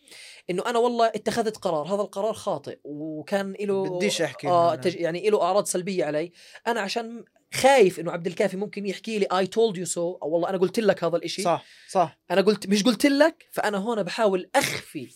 إنه 0.50 0.64
أنا 0.70 0.80
والله 0.80 1.08
اتخذت 1.08 1.58
قرار 1.58 1.88
هذا 1.88 2.02
القرار 2.02 2.34
خاطئ 2.34 2.80
وكان 2.84 3.56
له 3.60 3.98
بديش 3.98 4.22
أحكي 4.22 4.48
أنا- 4.48 4.80
تج... 4.80 4.96
يعني 4.96 5.30
له 5.30 5.42
أعراض 5.42 5.66
سلبية 5.66 6.06
علي. 6.06 6.32
أنا 6.68 6.80
عشان 6.82 7.24
خايف 7.54 8.00
إنه 8.00 8.12
عبد 8.12 8.28
الكافي 8.28 8.58
ممكن 8.58 8.86
يحكي 8.86 9.20
لي 9.20 9.26
I 9.32 9.48
told 9.48 9.78
you 9.78 9.86
so 9.86 10.18
أو 10.24 10.30
والله 10.30 10.50
أنا 10.50 10.58
قلت 10.58 10.80
لك 10.80 11.04
هذا 11.04 11.18
الإشي. 11.18 11.42
صح 11.42 11.66
صح. 11.90 12.20
أنا 12.32 12.42
قلت 12.42 12.68
مش 12.68 12.84
قلت 12.84 13.06
لك؟ 13.06 13.48
فأنا 13.52 13.78
هون 13.78 14.04
بحاول 14.04 14.50
أخفي 14.56 15.10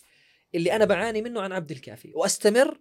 اللي 0.54 0.76
أنا 0.76 0.84
بعاني 0.84 1.22
منه 1.22 1.40
عن 1.40 1.52
عبد 1.52 1.70
الكافي. 1.70 2.12
وأستمر. 2.14 2.80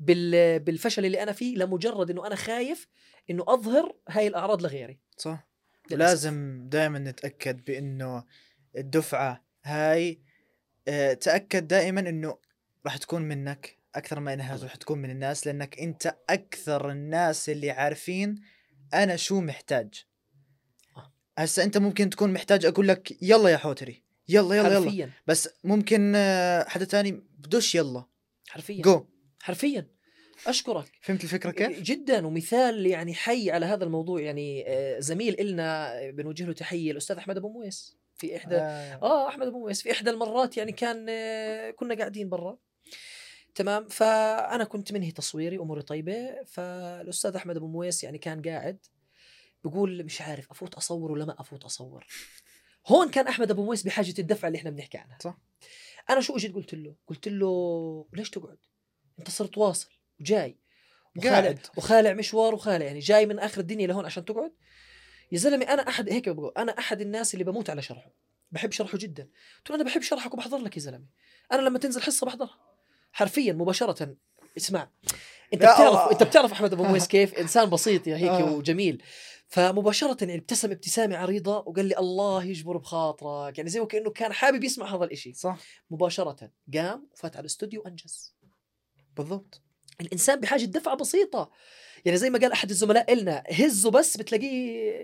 بالفشل 0.00 1.04
اللي 1.06 1.22
أنا 1.22 1.32
فيه 1.32 1.56
لمجرد 1.56 2.10
إنه 2.10 2.26
أنا 2.26 2.34
خايف 2.34 2.86
إنه 3.30 3.44
أظهر 3.48 3.96
هاي 4.08 4.26
الأعراض 4.26 4.62
لغيري. 4.62 4.98
صح. 5.16 5.48
لازم 5.90 6.68
دائما 6.68 6.98
نتأكد 6.98 7.64
بإنه 7.64 8.24
الدفعة 8.76 9.44
هاي 9.64 10.20
آه، 10.88 11.12
تأكد 11.12 11.68
دائما 11.68 12.00
إنه 12.00 12.38
راح 12.86 12.96
تكون 12.96 13.22
منك 13.22 13.78
أكثر 13.94 14.20
ما 14.20 14.34
إنها 14.34 14.56
راح 14.62 14.74
تكون 14.74 14.98
من 14.98 15.10
الناس 15.10 15.46
لأنك 15.46 15.78
أنت 15.80 16.16
أكثر 16.30 16.90
الناس 16.90 17.48
اللي 17.48 17.70
عارفين 17.70 18.40
أنا 18.94 19.16
شو 19.16 19.40
محتاج. 19.40 20.04
آه. 20.96 21.12
هسا 21.38 21.64
أنت 21.64 21.78
ممكن 21.78 22.10
تكون 22.10 22.32
محتاج 22.32 22.66
أقول 22.66 22.88
لك 22.88 23.22
يلا 23.22 23.48
يا 23.48 23.56
حوتري 23.56 24.02
يلا 24.28 24.54
يلا 24.54 24.68
يلا. 24.68 24.84
حرفيا. 24.84 25.10
بس 25.26 25.48
ممكن 25.64 26.12
آه، 26.16 26.68
حدا 26.68 26.84
تاني 26.84 27.12
بدوش 27.38 27.74
يلا. 27.74 28.04
حرفيا. 28.48 28.82
جو 28.82 29.06
حرفيا. 29.40 29.86
أشكرك. 30.46 30.92
فهمت 31.00 31.24
الفكرة 31.24 31.50
كيف؟ 31.50 31.82
جدا 31.82 32.26
ومثال 32.26 32.86
يعني 32.86 33.14
حي 33.14 33.50
على 33.50 33.66
هذا 33.66 33.84
الموضوع. 33.84 34.20
يعني 34.20 34.64
آه، 34.68 35.00
زميل 35.00 35.40
إلنا 35.40 36.00
بنوجه 36.10 36.44
له 36.44 36.52
تحية 36.52 36.90
الأستاذ 36.90 37.16
أحمد 37.16 37.36
أبو 37.36 37.48
مويس. 37.48 37.96
في 38.14 38.36
إحدى 38.36 38.56
آه. 38.56 38.98
آه 39.02 39.28
أحمد 39.28 39.46
أبو 39.46 39.58
مويس. 39.58 39.82
في 39.82 39.92
إحدى 39.92 40.10
المرات 40.10 40.56
يعني 40.56 40.72
كان 40.72 41.06
آه، 41.08 41.70
كنا 41.70 41.94
قاعدين 41.94 42.28
برا. 42.28 42.58
تمام. 43.54 43.88
فأنا 43.88 44.64
كنت 44.64 44.92
منهي 44.92 45.10
تصويري 45.10 45.56
أموري 45.56 45.82
طيبة. 45.82 46.44
فالأستاذ 46.46 47.36
أحمد 47.36 47.56
أبو 47.56 47.66
مويس 47.66 48.04
يعني 48.04 48.18
كان 48.18 48.42
قاعد 48.42 48.78
بقول 49.64 50.04
مش 50.04 50.20
عارف 50.20 50.50
أفوت 50.50 50.74
أصور 50.74 51.12
ولا 51.12 51.24
ما 51.24 51.40
أفوت 51.40 51.64
أصور؟ 51.64 52.06
هون 52.86 53.10
كان 53.10 53.26
أحمد 53.26 53.50
أبو 53.50 53.64
مويس 53.64 53.82
بحاجة 53.82 54.14
الدفعه 54.18 54.48
اللي 54.48 54.58
إحنا 54.58 54.70
بنحكي 54.70 54.98
عنها. 54.98 55.18
صح. 55.20 55.38
أنا 56.10 56.20
شو 56.20 56.36
أجيت 56.36 56.54
قلت 56.54 56.74
له؟ 56.74 56.94
قلت 57.06 57.28
له 57.28 58.06
ليش 58.12 58.30
تقعد؟ 58.30 58.58
انت 59.20 59.30
صرت 59.30 59.58
واصل 59.58 59.88
وجاي 60.20 60.58
وخالع 61.16 61.40
قاعد. 61.40 61.66
وخالع 61.76 62.12
مشوار 62.12 62.54
وخالع 62.54 62.86
يعني 62.86 62.98
جاي 62.98 63.26
من 63.26 63.38
آخر 63.38 63.60
الدنيا 63.60 63.86
لهون 63.86 64.04
عشان 64.04 64.24
تقعد. 64.24 64.52
يا 65.32 65.38
زلمة 65.38 65.64
أنا 65.64 65.88
أحد 65.88 66.08
هيك 66.08 66.28
بقول 66.28 66.52
أنا 66.56 66.78
أحد 66.78 67.00
الناس 67.00 67.34
اللي 67.34 67.44
بموت 67.44 67.70
على 67.70 67.82
شرحه. 67.82 68.10
بحب 68.52 68.72
شرحه 68.72 68.98
جدا. 68.98 69.28
قلت 69.58 69.70
له 69.70 69.76
أنا 69.76 69.84
بحب 69.84 70.02
شرحك 70.02 70.34
وبحضر 70.34 70.58
لك 70.58 70.76
يا 70.76 70.82
زلمة. 70.82 71.06
أنا 71.52 71.60
لما 71.62 71.78
تنزل 71.78 72.02
حصة 72.02 72.26
بحضرها. 72.26 72.58
حرفيا 73.12 73.52
مباشرة. 73.52 74.16
اسمع 74.56 74.90
أنت 75.54 75.62
يا 75.62 75.74
بتعرف. 75.74 76.12
أنت 76.12 76.22
بتعرف 76.22 76.52
أحمد 76.52 76.72
أبو 76.72 76.84
مويس 76.84 77.08
كيف؟ 77.14 77.34
إنسان 77.34 77.70
بسيط 77.70 78.06
يا 78.06 78.16
هيك 78.16 78.30
آه. 78.30 78.52
وجميل. 78.52 79.02
فمباشرة 79.48 80.16
يعني 80.20 80.34
ابتسم 80.34 80.70
ابتسامة 80.70 81.16
عريضة 81.16 81.58
وقال 81.58 81.86
لي 81.86 81.98
الله 81.98 82.44
يجبر 82.44 82.76
بخاطرك. 82.76 83.58
يعني 83.58 83.70
زي 83.70 83.80
وكأنه 83.80 84.10
كان 84.10 84.32
حابب 84.32 84.64
يسمع 84.64 84.96
هذا 84.96 85.04
الإشي. 85.04 85.32
صح. 85.32 85.58
مباشرة 85.90 86.50
قام 86.74 87.08
وفات 87.12 87.36
على 87.36 87.40
الاستوديو 87.40 87.82
وأنجز. 87.82 88.34
بالضبط. 89.16 89.60
الإنسان 90.00 90.40
بحاجة 90.40 90.64
دفعة 90.64 90.96
بسيطة. 90.96 91.50
يعني 92.04 92.18
زي 92.18 92.30
ما 92.30 92.38
قال 92.38 92.52
أحد 92.52 92.70
الزملاء 92.70 93.12
إلنا 93.12 93.42
هزه 93.50 93.90
بس 93.90 94.16
بتلاقيه 94.16 94.94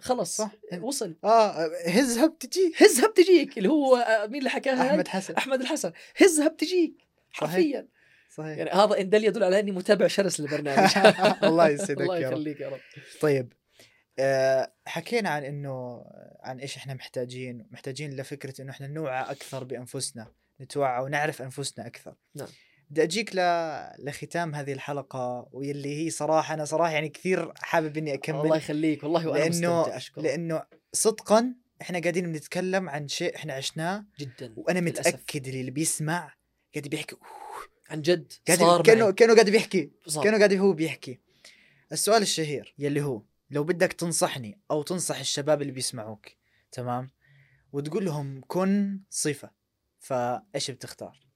خلص 0.00 0.36
صح. 0.36 0.50
وصل. 0.80 1.16
آه 1.24 1.70
هزها 1.86 2.26
بتجي 2.26 2.72
هزها 2.76 3.08
بتجيك 3.08 3.58
اللي 3.58 3.68
هو 3.68 3.96
آه، 3.96 4.26
مين 4.26 4.38
اللي 4.38 4.50
حكاها؟ 4.50 4.90
أحمد 4.90 5.08
حسن. 5.08 5.34
أحمد 5.34 5.60
الحسن. 5.60 5.92
هزها 6.16 6.48
بتجيك. 6.48 7.06
حرفيا. 7.30 7.88
صحيح. 8.36 8.58
يعني 8.58 8.70
هذا 8.70 9.00
إن 9.00 9.10
دل 9.10 9.24
يدل 9.24 9.44
على 9.44 9.60
أني 9.60 9.72
متابع 9.72 10.06
شرس 10.06 10.40
للبرنامج 10.40 10.90
الله 11.48 11.68
يسعدك 11.68 12.00
الله 12.00 12.18
يا 12.18 12.28
رب. 12.28 12.32
يخليك 12.32 12.60
يا 12.60 12.68
رب. 12.68 12.80
طيب 13.20 13.52
آه، 14.18 14.72
حكينا 14.86 15.30
عن 15.30 15.44
إنه 15.44 16.04
عن 16.40 16.58
إيش 16.60 16.76
إحنا 16.76 16.94
محتاجين 16.94 17.66
محتاجين 17.70 18.16
لفكرة 18.16 18.62
إنه 18.62 18.70
إحنا 18.70 18.86
نوعى 18.86 19.30
أكثر 19.30 19.64
بأنفسنا 19.64 20.26
نتوعى 20.60 21.02
ونعرف 21.04 21.42
أنفسنا 21.42 21.86
أكثر. 21.86 22.14
نعم. 22.34 22.48
بدي 22.90 23.02
أجيك 23.02 23.36
ل... 23.36 23.38
لختام 23.98 24.54
هذه 24.54 24.72
الحلقة 24.72 25.48
واللي 25.52 26.04
هي 26.06 26.10
صراحة 26.10 26.54
أنا 26.54 26.64
صراحة 26.64 26.90
يعني 26.90 27.08
كثير 27.08 27.52
حابب 27.56 27.96
إني 27.96 28.10
الله 28.10 28.18
اكمل 28.46 28.56
يخليك 28.56 29.02
والله 29.02 29.26
وأنا 29.28 29.38
لأنه 29.38 29.80
مستمتع 29.80 29.96
أشكرك 29.96 30.24
لأنه 30.24 30.62
صدقا 30.92 31.54
إحنا 31.82 32.00
قاعدين 32.00 32.32
بنتكلم 32.32 32.88
عن 32.88 33.08
شيء 33.08 33.36
إحنا 33.36 33.52
عشناه 33.52 34.04
جدا 34.18 34.54
وأنا 34.56 34.78
للأسف. 34.78 35.08
متأكد 35.08 35.46
اللي 35.46 35.60
اللي 35.60 35.70
بيسمع 35.70 36.34
قاعد 36.74 36.88
بيحكي 36.88 37.14
"أوه، 37.14 37.22
عن 37.90 38.02
جد 38.02 38.32
قاعد 38.46 38.58
صار 38.58 38.82
كأنه 38.82 39.04
معي. 39.04 39.12
كأنه 39.12 39.34
قاعد 39.34 39.50
بيحكي 39.50 39.90
صار. 40.06 40.24
كأنه 40.24 40.36
قاعد 40.38 40.54
هو 40.54 40.72
بيحكي 40.72 41.18
السؤال 41.92 42.22
الشهير 42.22 42.74
يلي 42.78 43.00
هو 43.02 43.22
لو 43.50 43.64
بدك 43.64 43.92
تنصحني 43.92 44.58
أو 44.70 44.82
تنصح 44.82 45.18
الشباب 45.18 45.62
اللي 45.62 45.72
بيسمعوك 45.72 46.26
تمام 46.72 47.10
وتقول 47.72 48.04
لهم 48.04 48.40
كن 48.46 49.00
صفة 49.10 49.50
فإيش 49.98 50.70
بتختار 50.70 51.27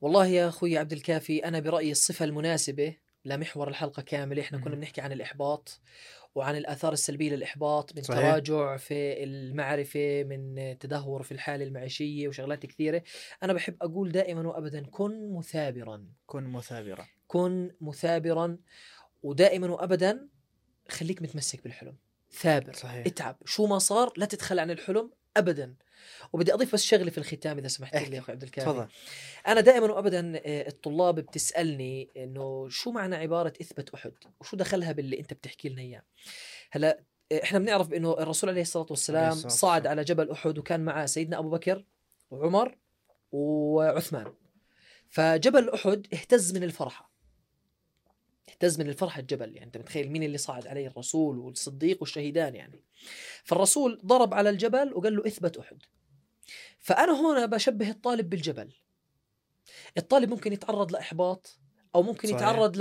والله 0.00 0.26
يا 0.26 0.48
أخوي 0.48 0.78
عبد 0.78 0.92
الكافي 0.92 1.44
أنا 1.44 1.60
برأيي 1.60 1.92
الصفة 1.92 2.24
المناسبة 2.24 2.96
لمحور 3.24 3.68
الحلقة 3.68 4.02
كامله 4.02 4.42
إحنا 4.42 4.58
كنا. 4.58 4.74
بنحكي 4.74 5.00
عن 5.00 5.12
الإحباط 5.12 5.80
وعن 6.34 6.56
الآثار 6.56 6.92
السلبية 6.92 7.30
للإحباط 7.30 7.96
من 7.96 8.02
صحيح. 8.02 8.20
تراجع 8.20 8.76
في 8.76 9.24
المعرفة 9.24 10.24
من 10.24 10.78
تدهور 10.78 11.22
في 11.22 11.32
الحالة 11.32 11.64
المعيشية 11.64 12.28
وشغلات 12.28 12.66
كثيرة. 12.66 13.02
أنا 13.42 13.52
بحب 13.52 13.76
أقول 13.82 14.12
دائما 14.12 14.48
وابدا 14.48 14.86
كن 14.90 15.32
مثابرا. 15.34 16.06
كن 16.26 16.44
مثابرة 16.44 17.08
كن 17.26 17.70
مثابرا 17.80 18.58
ودائما 19.22 19.70
وابدا 19.70 20.28
خليك 20.88 21.22
متمسك 21.22 21.62
بالحلم. 21.64 21.96
ثابر 22.32 22.72
صحيح. 22.72 23.06
اتعب. 23.06 23.36
شو 23.44 23.66
ما 23.66 23.78
صار 23.78 24.12
لا 24.16 24.26
تتخلى 24.26 24.60
عن 24.60 24.70
الحلم. 24.70 25.10
ابدا. 25.36 25.74
وبدي 26.32 26.54
أضيف 26.54 26.72
بس 26.72 26.82
شغله 26.82 27.10
في 27.10 27.18
الختام 27.18 27.58
إذا 27.58 27.68
سمحت. 27.68 27.96
لي 27.96 28.16
يا 28.16 28.20
أخوي 28.20 28.32
عبد 28.32 28.42
الكافي. 28.42 28.70
تفضل. 28.70 28.88
أنا 29.46 29.60
دائما 29.60 29.92
وابدا 29.92 30.32
آه، 30.36 30.68
الطلاب 30.68 31.14
بتسألني 31.14 32.08
إنه 32.16 32.68
شو 32.68 32.90
معنى 32.90 33.16
عبارة 33.16 33.52
إثبت 33.60 33.94
أحد؟ 33.94 34.12
وشو 34.40 34.56
دخلها 34.56 34.92
باللي 34.92 35.18
أنت 35.18 35.32
بتحكي 35.32 35.68
لنا 35.68 35.82
إياه؟ 35.82 36.02
هلأ 36.70 37.00
آه، 37.32 37.42
إحنا 37.42 37.58
بنعرف 37.58 37.88
بانه 37.88 38.12
الرسول 38.12 38.50
عليه 38.50 38.62
الصلاة 38.62 38.86
والسلام. 38.90 39.34
صعد. 39.34 39.86
على 39.86 40.04
جبل 40.04 40.30
أحد 40.30 40.58
وكان 40.58 40.80
معه 40.80 41.06
سيدنا 41.06 41.38
أبو 41.38 41.50
بكر 41.50 41.84
وعمر 42.30 42.76
وعثمان. 43.32 44.32
فجبل 45.08 45.70
أحد 45.70 46.06
اهتز 46.12 46.56
من 46.56 46.62
الفرحة. 46.62 47.09
اهتز 48.50 48.80
من 48.80 48.88
الفرحه 48.88 49.20
الجبل 49.20 49.54
يعني 49.54 49.66
أنت 49.66 49.76
متخيل 49.76 50.10
مين 50.10 50.22
اللي 50.22 50.38
صعد 50.38 50.66
عليه؟ 50.66 50.88
الرسول 50.88 51.38
والصديق 51.38 51.98
والشهيدان 52.00 52.54
يعني. 52.54 52.84
فالرسول 53.44 54.00
ضرب 54.06 54.34
على 54.34 54.50
الجبل 54.50 54.94
وقال 54.94 55.16
له 55.16 55.26
اثبت 55.26 55.56
أحد. 55.56 55.82
فأنا 56.78 57.20
هنا 57.20 57.46
بشبه 57.46 57.90
الطالب 57.90 58.30
بالجبل. 58.30 58.72
الطالب 59.98 60.30
ممكن 60.30 60.52
يتعرض 60.52 60.92
لإحباط 60.92 61.58
أو 61.94 62.02
ممكن 62.02 62.28
صحيح. 62.28 62.40
يتعرض 62.40 62.76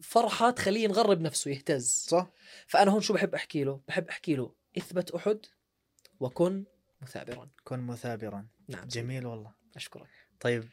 لفرحه 0.00 0.50
تخليه 0.50 0.84
ينغرب 0.84 1.20
نفسه 1.20 1.50
يهتز 1.50 2.06
صح. 2.08 2.30
فأنا 2.66 2.90
هون 2.90 3.00
شو 3.00 3.14
بحب 3.14 3.34
أحكي 3.34 3.64
له؟ 3.64 3.80
بحب 3.88 4.08
أحكي 4.08 4.34
له 4.34 4.54
اثبت 4.78 5.10
أحد 5.10 5.46
وكن 6.20 6.64
مثابرا. 7.02 7.48
كن 7.64 7.78
مثابرا. 7.78 8.46
نعم. 8.68 8.88
جميل 8.88 9.26
والله. 9.26 9.52
أشكرك. 9.76 10.08
طيب 10.40 10.68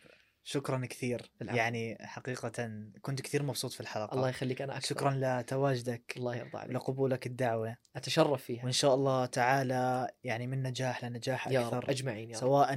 شكرا 0.48 0.86
كثير. 0.86 1.32
العفو. 1.42 1.58
يعني 1.58 1.98
حقيقة 2.02 2.82
كنت 3.02 3.22
كثير 3.22 3.44
مبسوط 3.44 3.72
في 3.72 3.82
الحلقة. 3.82 4.16
الله 4.16 4.30
يخليك 4.30 4.62
أنا 4.62 4.78
أكثر. 4.78 4.88
شكرا 4.88 5.14
لتواجدك. 5.16 6.14
الله 6.18 6.36
يرضى 6.36 6.58
عليك. 6.58 6.76
لقبولك 6.76 7.28
الدعوة. 7.28 7.78
أتشرف 7.96 8.44
فيها. 8.44 8.64
وإن 8.64 8.72
شاء 8.72 8.96
الله 8.96 9.26
تعالى 9.26 10.10
يعني 10.24 10.48
من 10.48 10.64
نجاح 10.64 11.06
لنجاح 11.06 11.48
يا 11.48 11.62
أكثر. 11.62 11.78
رب 11.78 11.90
أجمعين 11.90 12.30
يا 12.30 12.36
رب. 12.36 12.42
سواء 12.42 12.76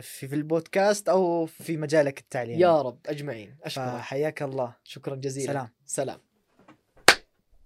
في 0.00 0.28
في 0.28 0.34
البودكاست 0.34 1.08
أو 1.08 1.46
في 1.46 1.76
مجالك 1.76 2.18
التعليمي. 2.18 2.60
يا 2.60 2.82
رب 2.82 2.98
أجمعين. 3.06 3.56
أشكرك. 3.62 3.84
فحياك 3.84 4.42
الله. 4.42 4.76
شكرا 4.84 5.16
جزيلا. 5.16 5.52
سلام. 5.52 5.68
سلام. 5.86 6.18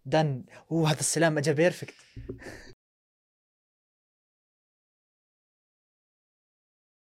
دن. 0.06 0.44
هو 0.72 0.86
هذا 0.86 1.00
السلام 1.00 1.38
اجى 1.38 1.52
بيرفكت 1.52 1.94